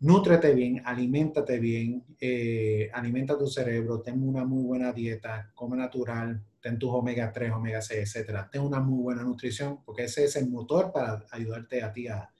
Nútrete 0.00 0.54
bien, 0.54 0.80
aliméntate 0.82 1.58
bien, 1.58 2.02
eh, 2.18 2.88
alimenta 2.94 3.36
tu 3.36 3.46
cerebro, 3.48 4.00
ten 4.00 4.26
una 4.26 4.46
muy 4.46 4.64
buena 4.64 4.94
dieta, 4.94 5.50
come 5.54 5.76
natural, 5.76 6.42
ten 6.58 6.78
tus 6.78 6.88
omega 6.90 7.30
3, 7.30 7.52
omega 7.52 7.82
6, 7.82 8.00
etcétera. 8.00 8.48
Ten 8.50 8.62
una 8.62 8.80
muy 8.80 9.02
buena 9.02 9.24
nutrición, 9.24 9.84
porque 9.84 10.04
ese 10.04 10.24
es 10.24 10.34
el 10.36 10.48
motor 10.48 10.90
para 10.90 11.22
ayudarte 11.32 11.82
a 11.82 11.92
ti 11.92 12.08
a, 12.08 12.32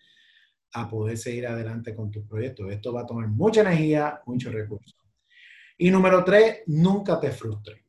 a 0.73 0.89
poder 0.89 1.19
seguir 1.19 1.49
adelante 1.49 1.95
con 1.95 2.11
tus 2.11 2.27
proyectos. 2.27 2.73
Esto 2.73 2.95
va 2.95 3.03
a 3.03 3.07
tomar 3.07 3.29
mucha 3.29 3.61
energía, 3.61 4.23
muchos 4.25 4.55
recursos. 4.55 4.97
Y 5.77 5.91
número 5.91 6.25
tres, 6.25 6.63
nunca 6.67 7.21
te 7.21 7.31
frustres. 7.31 7.84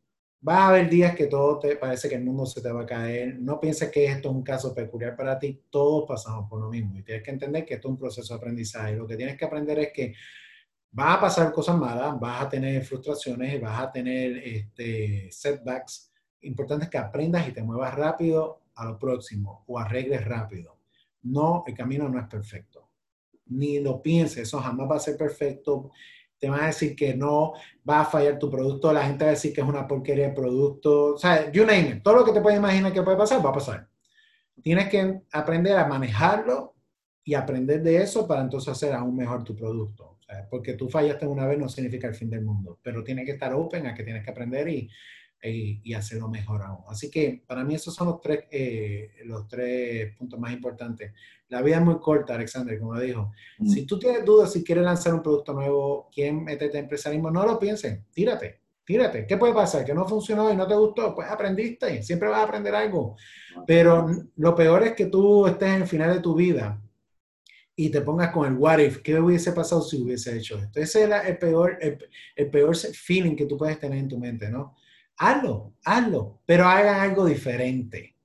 Va 0.47 0.65
a 0.65 0.67
haber 0.67 0.89
días 0.89 1.15
que 1.15 1.25
todo 1.25 1.57
te 1.57 1.75
parece 1.75 2.07
que 2.07 2.15
el 2.15 2.23
mundo 2.23 2.45
se 2.45 2.61
te 2.61 2.71
va 2.71 2.81
a 2.81 2.85
caer. 2.85 3.39
No 3.39 3.59
pienses 3.59 3.89
que 3.89 4.05
esto 4.05 4.29
es 4.29 4.35
un 4.35 4.43
caso 4.43 4.75
peculiar 4.75 5.15
para 5.15 5.39
ti. 5.39 5.59
Todos 5.71 6.05
pasamos 6.07 6.47
por 6.47 6.61
lo 6.61 6.69
mismo 6.69 6.95
y 6.97 7.03
tienes 7.03 7.23
que 7.23 7.31
entender 7.31 7.65
que 7.65 7.75
esto 7.75 7.87
es 7.87 7.91
un 7.91 7.97
proceso 7.97 8.33
de 8.33 8.37
aprendizaje. 8.37 8.95
Lo 8.95 9.07
que 9.07 9.15
tienes 9.15 9.37
que 9.37 9.45
aprender 9.45 9.79
es 9.79 9.91
que 9.91 10.13
vas 10.91 11.17
a 11.17 11.21
pasar 11.21 11.51
cosas 11.51 11.77
malas, 11.77 12.19
vas 12.19 12.43
a 12.43 12.49
tener 12.49 12.83
frustraciones, 12.83 13.59
vas 13.59 13.81
a 13.81 13.91
tener 13.91 14.37
este, 14.37 15.29
setbacks. 15.31 16.11
Importante 16.41 16.85
es 16.85 16.91
que 16.91 16.97
aprendas 16.99 17.47
y 17.47 17.51
te 17.51 17.63
muevas 17.63 17.95
rápido 17.95 18.61
a 18.75 18.85
lo 18.85 18.99
próximo 18.99 19.63
o 19.65 19.79
arregles 19.79 20.23
rápido. 20.25 20.77
No, 21.23 21.63
el 21.65 21.73
camino 21.73 22.07
no 22.07 22.19
es 22.19 22.27
perfecto. 22.27 22.87
Ni 23.47 23.79
lo 23.79 23.99
pienses, 23.99 24.43
eso 24.43 24.59
jamás 24.59 24.91
va 24.91 24.97
a 24.97 24.99
ser 24.99 25.17
perfecto 25.17 25.89
te 26.39 26.49
van 26.49 26.61
a 26.61 26.67
decir 26.67 26.95
que 26.95 27.15
no 27.15 27.53
va 27.87 28.01
a 28.01 28.05
fallar 28.05 28.37
tu 28.39 28.49
producto, 28.49 28.91
la 28.91 29.05
gente 29.05 29.23
va 29.23 29.29
a 29.29 29.33
decir 29.33 29.53
que 29.53 29.61
es 29.61 29.67
una 29.67 29.87
porquería 29.87 30.29
de 30.29 30.33
producto, 30.33 31.15
o 31.15 31.17
sea, 31.17 31.51
you 31.51 31.65
name 31.65 31.89
it, 31.89 32.03
todo 32.03 32.15
lo 32.17 32.25
que 32.25 32.31
te 32.31 32.41
puedes 32.41 32.59
imaginar 32.59 32.93
que 32.93 33.01
puede 33.03 33.17
pasar, 33.17 33.45
va 33.45 33.49
a 33.49 33.53
pasar. 33.53 33.87
tienes 34.61 34.89
que 34.89 35.21
aprender 35.31 35.77
a 35.77 35.87
manejarlo 35.87 36.75
y 37.23 37.33
aprender 37.33 37.81
de 37.81 37.97
eso 37.97 38.27
para 38.27 38.41
entonces 38.41 38.69
hacer 38.69 38.93
aún 38.93 39.15
mejor 39.15 39.43
tu 39.43 39.55
producto. 39.55 40.17
porque 40.49 40.73
tú 40.73 40.89
fallaste 40.89 41.27
una 41.27 41.45
vez 41.45 41.57
no 41.59 41.69
significa 41.69 42.07
el 42.07 42.15
fin 42.15 42.29
del 42.29 42.43
mundo, 42.43 42.79
pero 42.81 43.03
tienes 43.03 43.25
que 43.25 43.33
estar 43.33 43.53
open 43.53 43.87
a 43.87 43.93
que 43.93 44.03
tienes 44.03 44.23
que 44.23 44.31
aprender 44.31 44.67
y, 44.67 44.89
y, 45.43 45.93
hacerlo 45.93 46.27
mejor 46.27 46.63
aún. 46.63 46.83
Así 46.89 47.09
que 47.11 47.43
para 47.45 47.63
mí 47.63 47.75
esos 47.75 47.93
son 47.93 48.07
los 48.07 48.21
tres, 48.21 48.45
eh, 48.51 49.11
los 49.25 49.47
tres 49.47 50.15
puntos 50.17 50.39
más 50.39 50.53
importantes. 50.53 51.11
La 51.49 51.61
vida 51.61 51.77
es 51.77 51.83
muy 51.83 51.99
corta, 51.99 52.35
Alexander, 52.35 52.79
como 52.79 52.99
dijo. 52.99 53.31
Mm. 53.59 53.69
Si 53.69 53.85
tú 53.85 53.99
tienes 53.99 54.25
dudas, 54.25 54.51
si 54.51 54.63
quieres 54.63 54.83
lanzar 54.83 55.13
un 55.13 55.21
producto 55.21 55.53
nuevo, 55.53 56.09
quién 56.13 56.43
meterte 56.43 56.77
en 56.77 56.85
empresarismo, 56.85 57.29
no 57.29 57.45
lo 57.45 57.59
pienses, 57.59 57.99
tírate, 58.11 58.61
tírate. 58.83 59.27
¿Qué 59.27 59.37
puede 59.37 59.53
pasar? 59.53 59.85
Que 59.85 59.93
no 59.93 60.07
funcionó 60.07 60.51
y 60.51 60.55
no 60.55 60.67
te 60.67 60.75
gustó, 60.75 61.13
pues 61.13 61.29
aprendiste, 61.29 62.01
siempre 62.01 62.29
vas 62.29 62.39
a 62.39 62.43
aprender 62.43 62.73
algo. 62.73 63.15
Pero 63.67 64.07
lo 64.37 64.55
peor 64.55 64.83
es 64.83 64.93
que 64.93 65.05
tú 65.05 65.45
estés 65.45 65.69
en 65.69 65.81
el 65.83 65.87
final 65.87 66.13
de 66.13 66.21
tu 66.21 66.33
vida 66.35 66.81
y 67.75 67.89
te 67.89 68.01
pongas 68.01 68.31
con 68.31 68.47
el 68.47 68.57
what 68.57 68.79
if, 68.79 68.99
¿qué 68.99 69.19
hubiese 69.19 69.51
pasado 69.51 69.81
si 69.81 70.01
hubiese 70.01 70.37
hecho 70.37 70.57
esto? 70.57 70.79
Ese 70.79 71.03
es 71.03 71.09
el, 71.25 71.37
peor, 71.37 71.77
el, 71.81 72.49
peor 72.49 72.75
feeling 72.75 73.35
que 73.35 73.45
tú 73.45 73.57
puedes 73.57 73.79
tener 73.79 73.99
en 73.99 74.07
tu 74.07 74.17
mente, 74.17 74.49
¿no? 74.49 74.75
Hazlo, 75.17 75.73
hazlo, 75.83 76.41
pero 76.45 76.65
hagan 76.65 76.99
algo 76.99 77.25
diferente. 77.25 78.15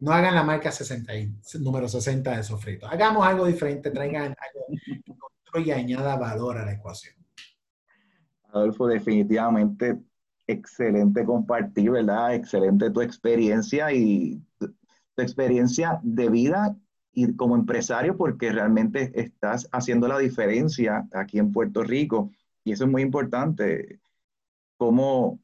No 0.00 0.12
hagan 0.12 0.34
la 0.34 0.44
marca 0.44 0.70
60, 0.70 1.12
número 1.60 1.88
60 1.88 2.36
de 2.36 2.42
sofrito. 2.42 2.86
Hagamos 2.86 3.26
algo 3.26 3.46
diferente, 3.46 3.90
traigan 3.90 4.34
algo 5.54 5.66
y 5.66 5.70
añada 5.70 6.16
valor 6.16 6.58
a 6.58 6.64
la 6.64 6.72
ecuación. 6.72 7.14
Adolfo, 8.44 8.86
definitivamente 8.86 9.98
excelente 10.46 11.24
compartir, 11.24 11.90
¿verdad? 11.90 12.34
Excelente 12.34 12.90
tu 12.90 13.00
experiencia 13.00 13.92
y 13.92 14.42
tu 14.58 15.22
experiencia 15.22 16.00
de 16.02 16.28
vida 16.30 16.76
y 17.12 17.34
como 17.36 17.56
empresario 17.56 18.16
porque 18.16 18.52
realmente 18.52 19.12
estás 19.14 19.68
haciendo 19.72 20.08
la 20.08 20.18
diferencia 20.18 21.06
aquí 21.12 21.38
en 21.38 21.52
Puerto 21.52 21.82
Rico 21.82 22.30
y 22.64 22.72
eso 22.72 22.84
es 22.84 22.90
muy 22.90 23.02
importante. 23.02 24.00
Como 24.76 25.40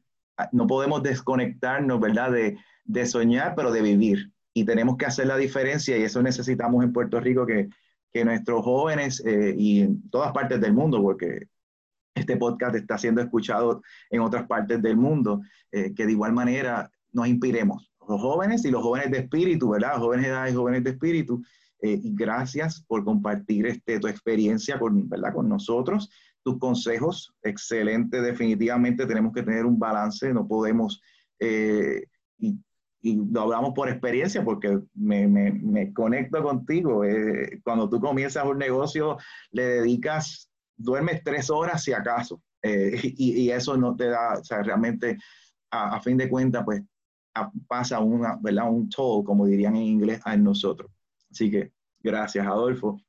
no 0.51 0.67
podemos 0.67 1.03
desconectarnos, 1.03 1.99
¿verdad? 1.99 2.31
De, 2.31 2.57
de 2.83 3.05
soñar, 3.05 3.53
pero 3.55 3.71
de 3.71 3.81
vivir. 3.81 4.31
Y 4.53 4.63
tenemos 4.65 4.97
que 4.97 5.05
hacer 5.05 5.27
la 5.27 5.37
diferencia 5.37 5.97
y 5.97 6.03
eso 6.03 6.21
necesitamos 6.21 6.83
en 6.83 6.93
Puerto 6.93 7.19
Rico 7.19 7.45
que, 7.45 7.69
que 8.13 8.23
nuestros 8.23 8.63
jóvenes 8.63 9.21
eh, 9.25 9.53
y 9.57 9.81
en 9.81 10.09
todas 10.09 10.31
partes 10.31 10.61
del 10.61 10.73
mundo, 10.73 11.01
porque 11.01 11.47
este 12.15 12.37
podcast 12.37 12.75
está 12.75 12.97
siendo 12.97 13.21
escuchado 13.21 13.81
en 14.09 14.21
otras 14.21 14.47
partes 14.47 14.81
del 14.81 14.95
mundo, 14.95 15.41
eh, 15.71 15.93
que 15.93 16.05
de 16.05 16.13
igual 16.13 16.31
manera 16.31 16.89
nos 17.11 17.27
inspiremos, 17.27 17.91
los 18.07 18.21
jóvenes 18.21 18.63
y 18.63 18.71
los 18.71 18.81
jóvenes 18.81 19.11
de 19.11 19.19
espíritu, 19.19 19.69
¿verdad? 19.69 19.97
Jóvenes 19.97 20.27
de 20.27 20.31
edad 20.31 20.47
y 20.47 20.53
jóvenes 20.53 20.83
de 20.85 20.91
espíritu, 20.91 21.43
eh, 21.81 21.99
y 22.01 22.15
gracias 22.15 22.81
por 22.87 23.03
compartir 23.03 23.67
este, 23.67 23.99
tu 23.99 24.07
experiencia 24.07 24.79
con, 24.79 25.09
¿verdad? 25.09 25.33
con 25.33 25.49
nosotros, 25.49 26.09
tus 26.45 26.59
consejos, 26.59 27.33
excelente, 27.41 28.21
definitivamente 28.21 29.05
tenemos 29.05 29.33
que 29.33 29.43
tener 29.43 29.65
un 29.65 29.79
balance, 29.79 30.31
no 30.31 30.47
podemos, 30.47 31.01
eh, 31.39 32.05
y, 32.37 32.59
lo 33.01 33.41
hablamos 33.41 33.73
por 33.75 33.87
experiencia 33.87 34.43
porque 34.43 34.79
me, 34.95 35.93
conecto 35.93 36.41
contigo, 36.41 37.03
eh, 37.03 37.61
cuando 37.63 37.87
tú 37.87 37.99
comienzas 37.99 38.45
un 38.45 38.57
negocio 38.57 39.17
le 39.51 39.63
dedicas, 39.63 40.49
duermes 40.75 41.21
tres 41.23 41.51
horas 41.51 41.83
si 41.83 41.93
acaso, 41.93 42.41
y, 42.63 43.43
y, 43.43 43.51
eso 43.51 43.77
no 43.77 43.95
te 43.95 44.07
da, 44.07 44.39
o 44.39 44.43
sea, 44.43 44.63
realmente 44.63 45.17
a, 45.69 45.97
a 45.97 46.01
fin 46.01 46.17
de 46.17 46.29
cuentas, 46.29 46.63
pues 46.65 46.81
pasa 47.67 47.99
una, 47.99 48.37
¿verdad? 48.41 48.69
un 48.69 48.89
toll, 48.89 49.23
como 49.23 49.45
dirían 49.45 49.75
en 49.75 49.83
inglés, 49.83 50.21
a 50.23 50.35
nosotros. 50.37 50.89
Así 51.29 51.51
que 51.51 51.71
gracias, 52.01 52.45
Adolfo. 52.45 52.99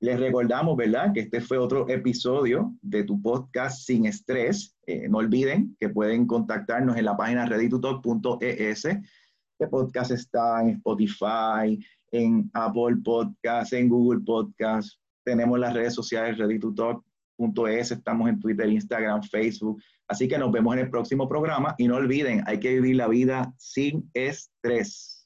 Les 0.00 0.18
recordamos, 0.18 0.76
¿verdad?, 0.76 1.12
que 1.12 1.20
este 1.20 1.40
fue 1.40 1.58
otro 1.58 1.88
episodio 1.88 2.72
de 2.82 3.02
tu 3.02 3.20
podcast 3.20 3.80
Sin 3.80 4.06
Estrés. 4.06 4.76
Eh, 4.86 5.08
no 5.08 5.18
olviden 5.18 5.76
que 5.80 5.88
pueden 5.88 6.24
contactarnos 6.24 6.96
en 6.96 7.04
la 7.04 7.16
página 7.16 7.46
readytotalk.es. 7.46 8.84
Este 8.84 9.68
podcast 9.68 10.12
está 10.12 10.62
en 10.62 10.68
Spotify, 10.76 11.84
en 12.12 12.48
Apple 12.54 12.98
Podcast, 13.02 13.72
en 13.72 13.88
Google 13.88 14.20
Podcast. 14.24 15.00
Tenemos 15.24 15.58
las 15.58 15.74
redes 15.74 15.94
sociales 15.94 16.38
readytotalk.es, 16.38 17.90
estamos 17.90 18.28
en 18.28 18.38
Twitter, 18.38 18.68
Instagram, 18.68 19.24
Facebook. 19.24 19.82
Así 20.06 20.28
que 20.28 20.38
nos 20.38 20.52
vemos 20.52 20.74
en 20.74 20.84
el 20.84 20.90
próximo 20.90 21.28
programa 21.28 21.74
y 21.76 21.88
no 21.88 21.96
olviden, 21.96 22.44
hay 22.46 22.60
que 22.60 22.74
vivir 22.74 22.94
la 22.94 23.08
vida 23.08 23.52
sin 23.58 24.08
estrés. 24.14 25.17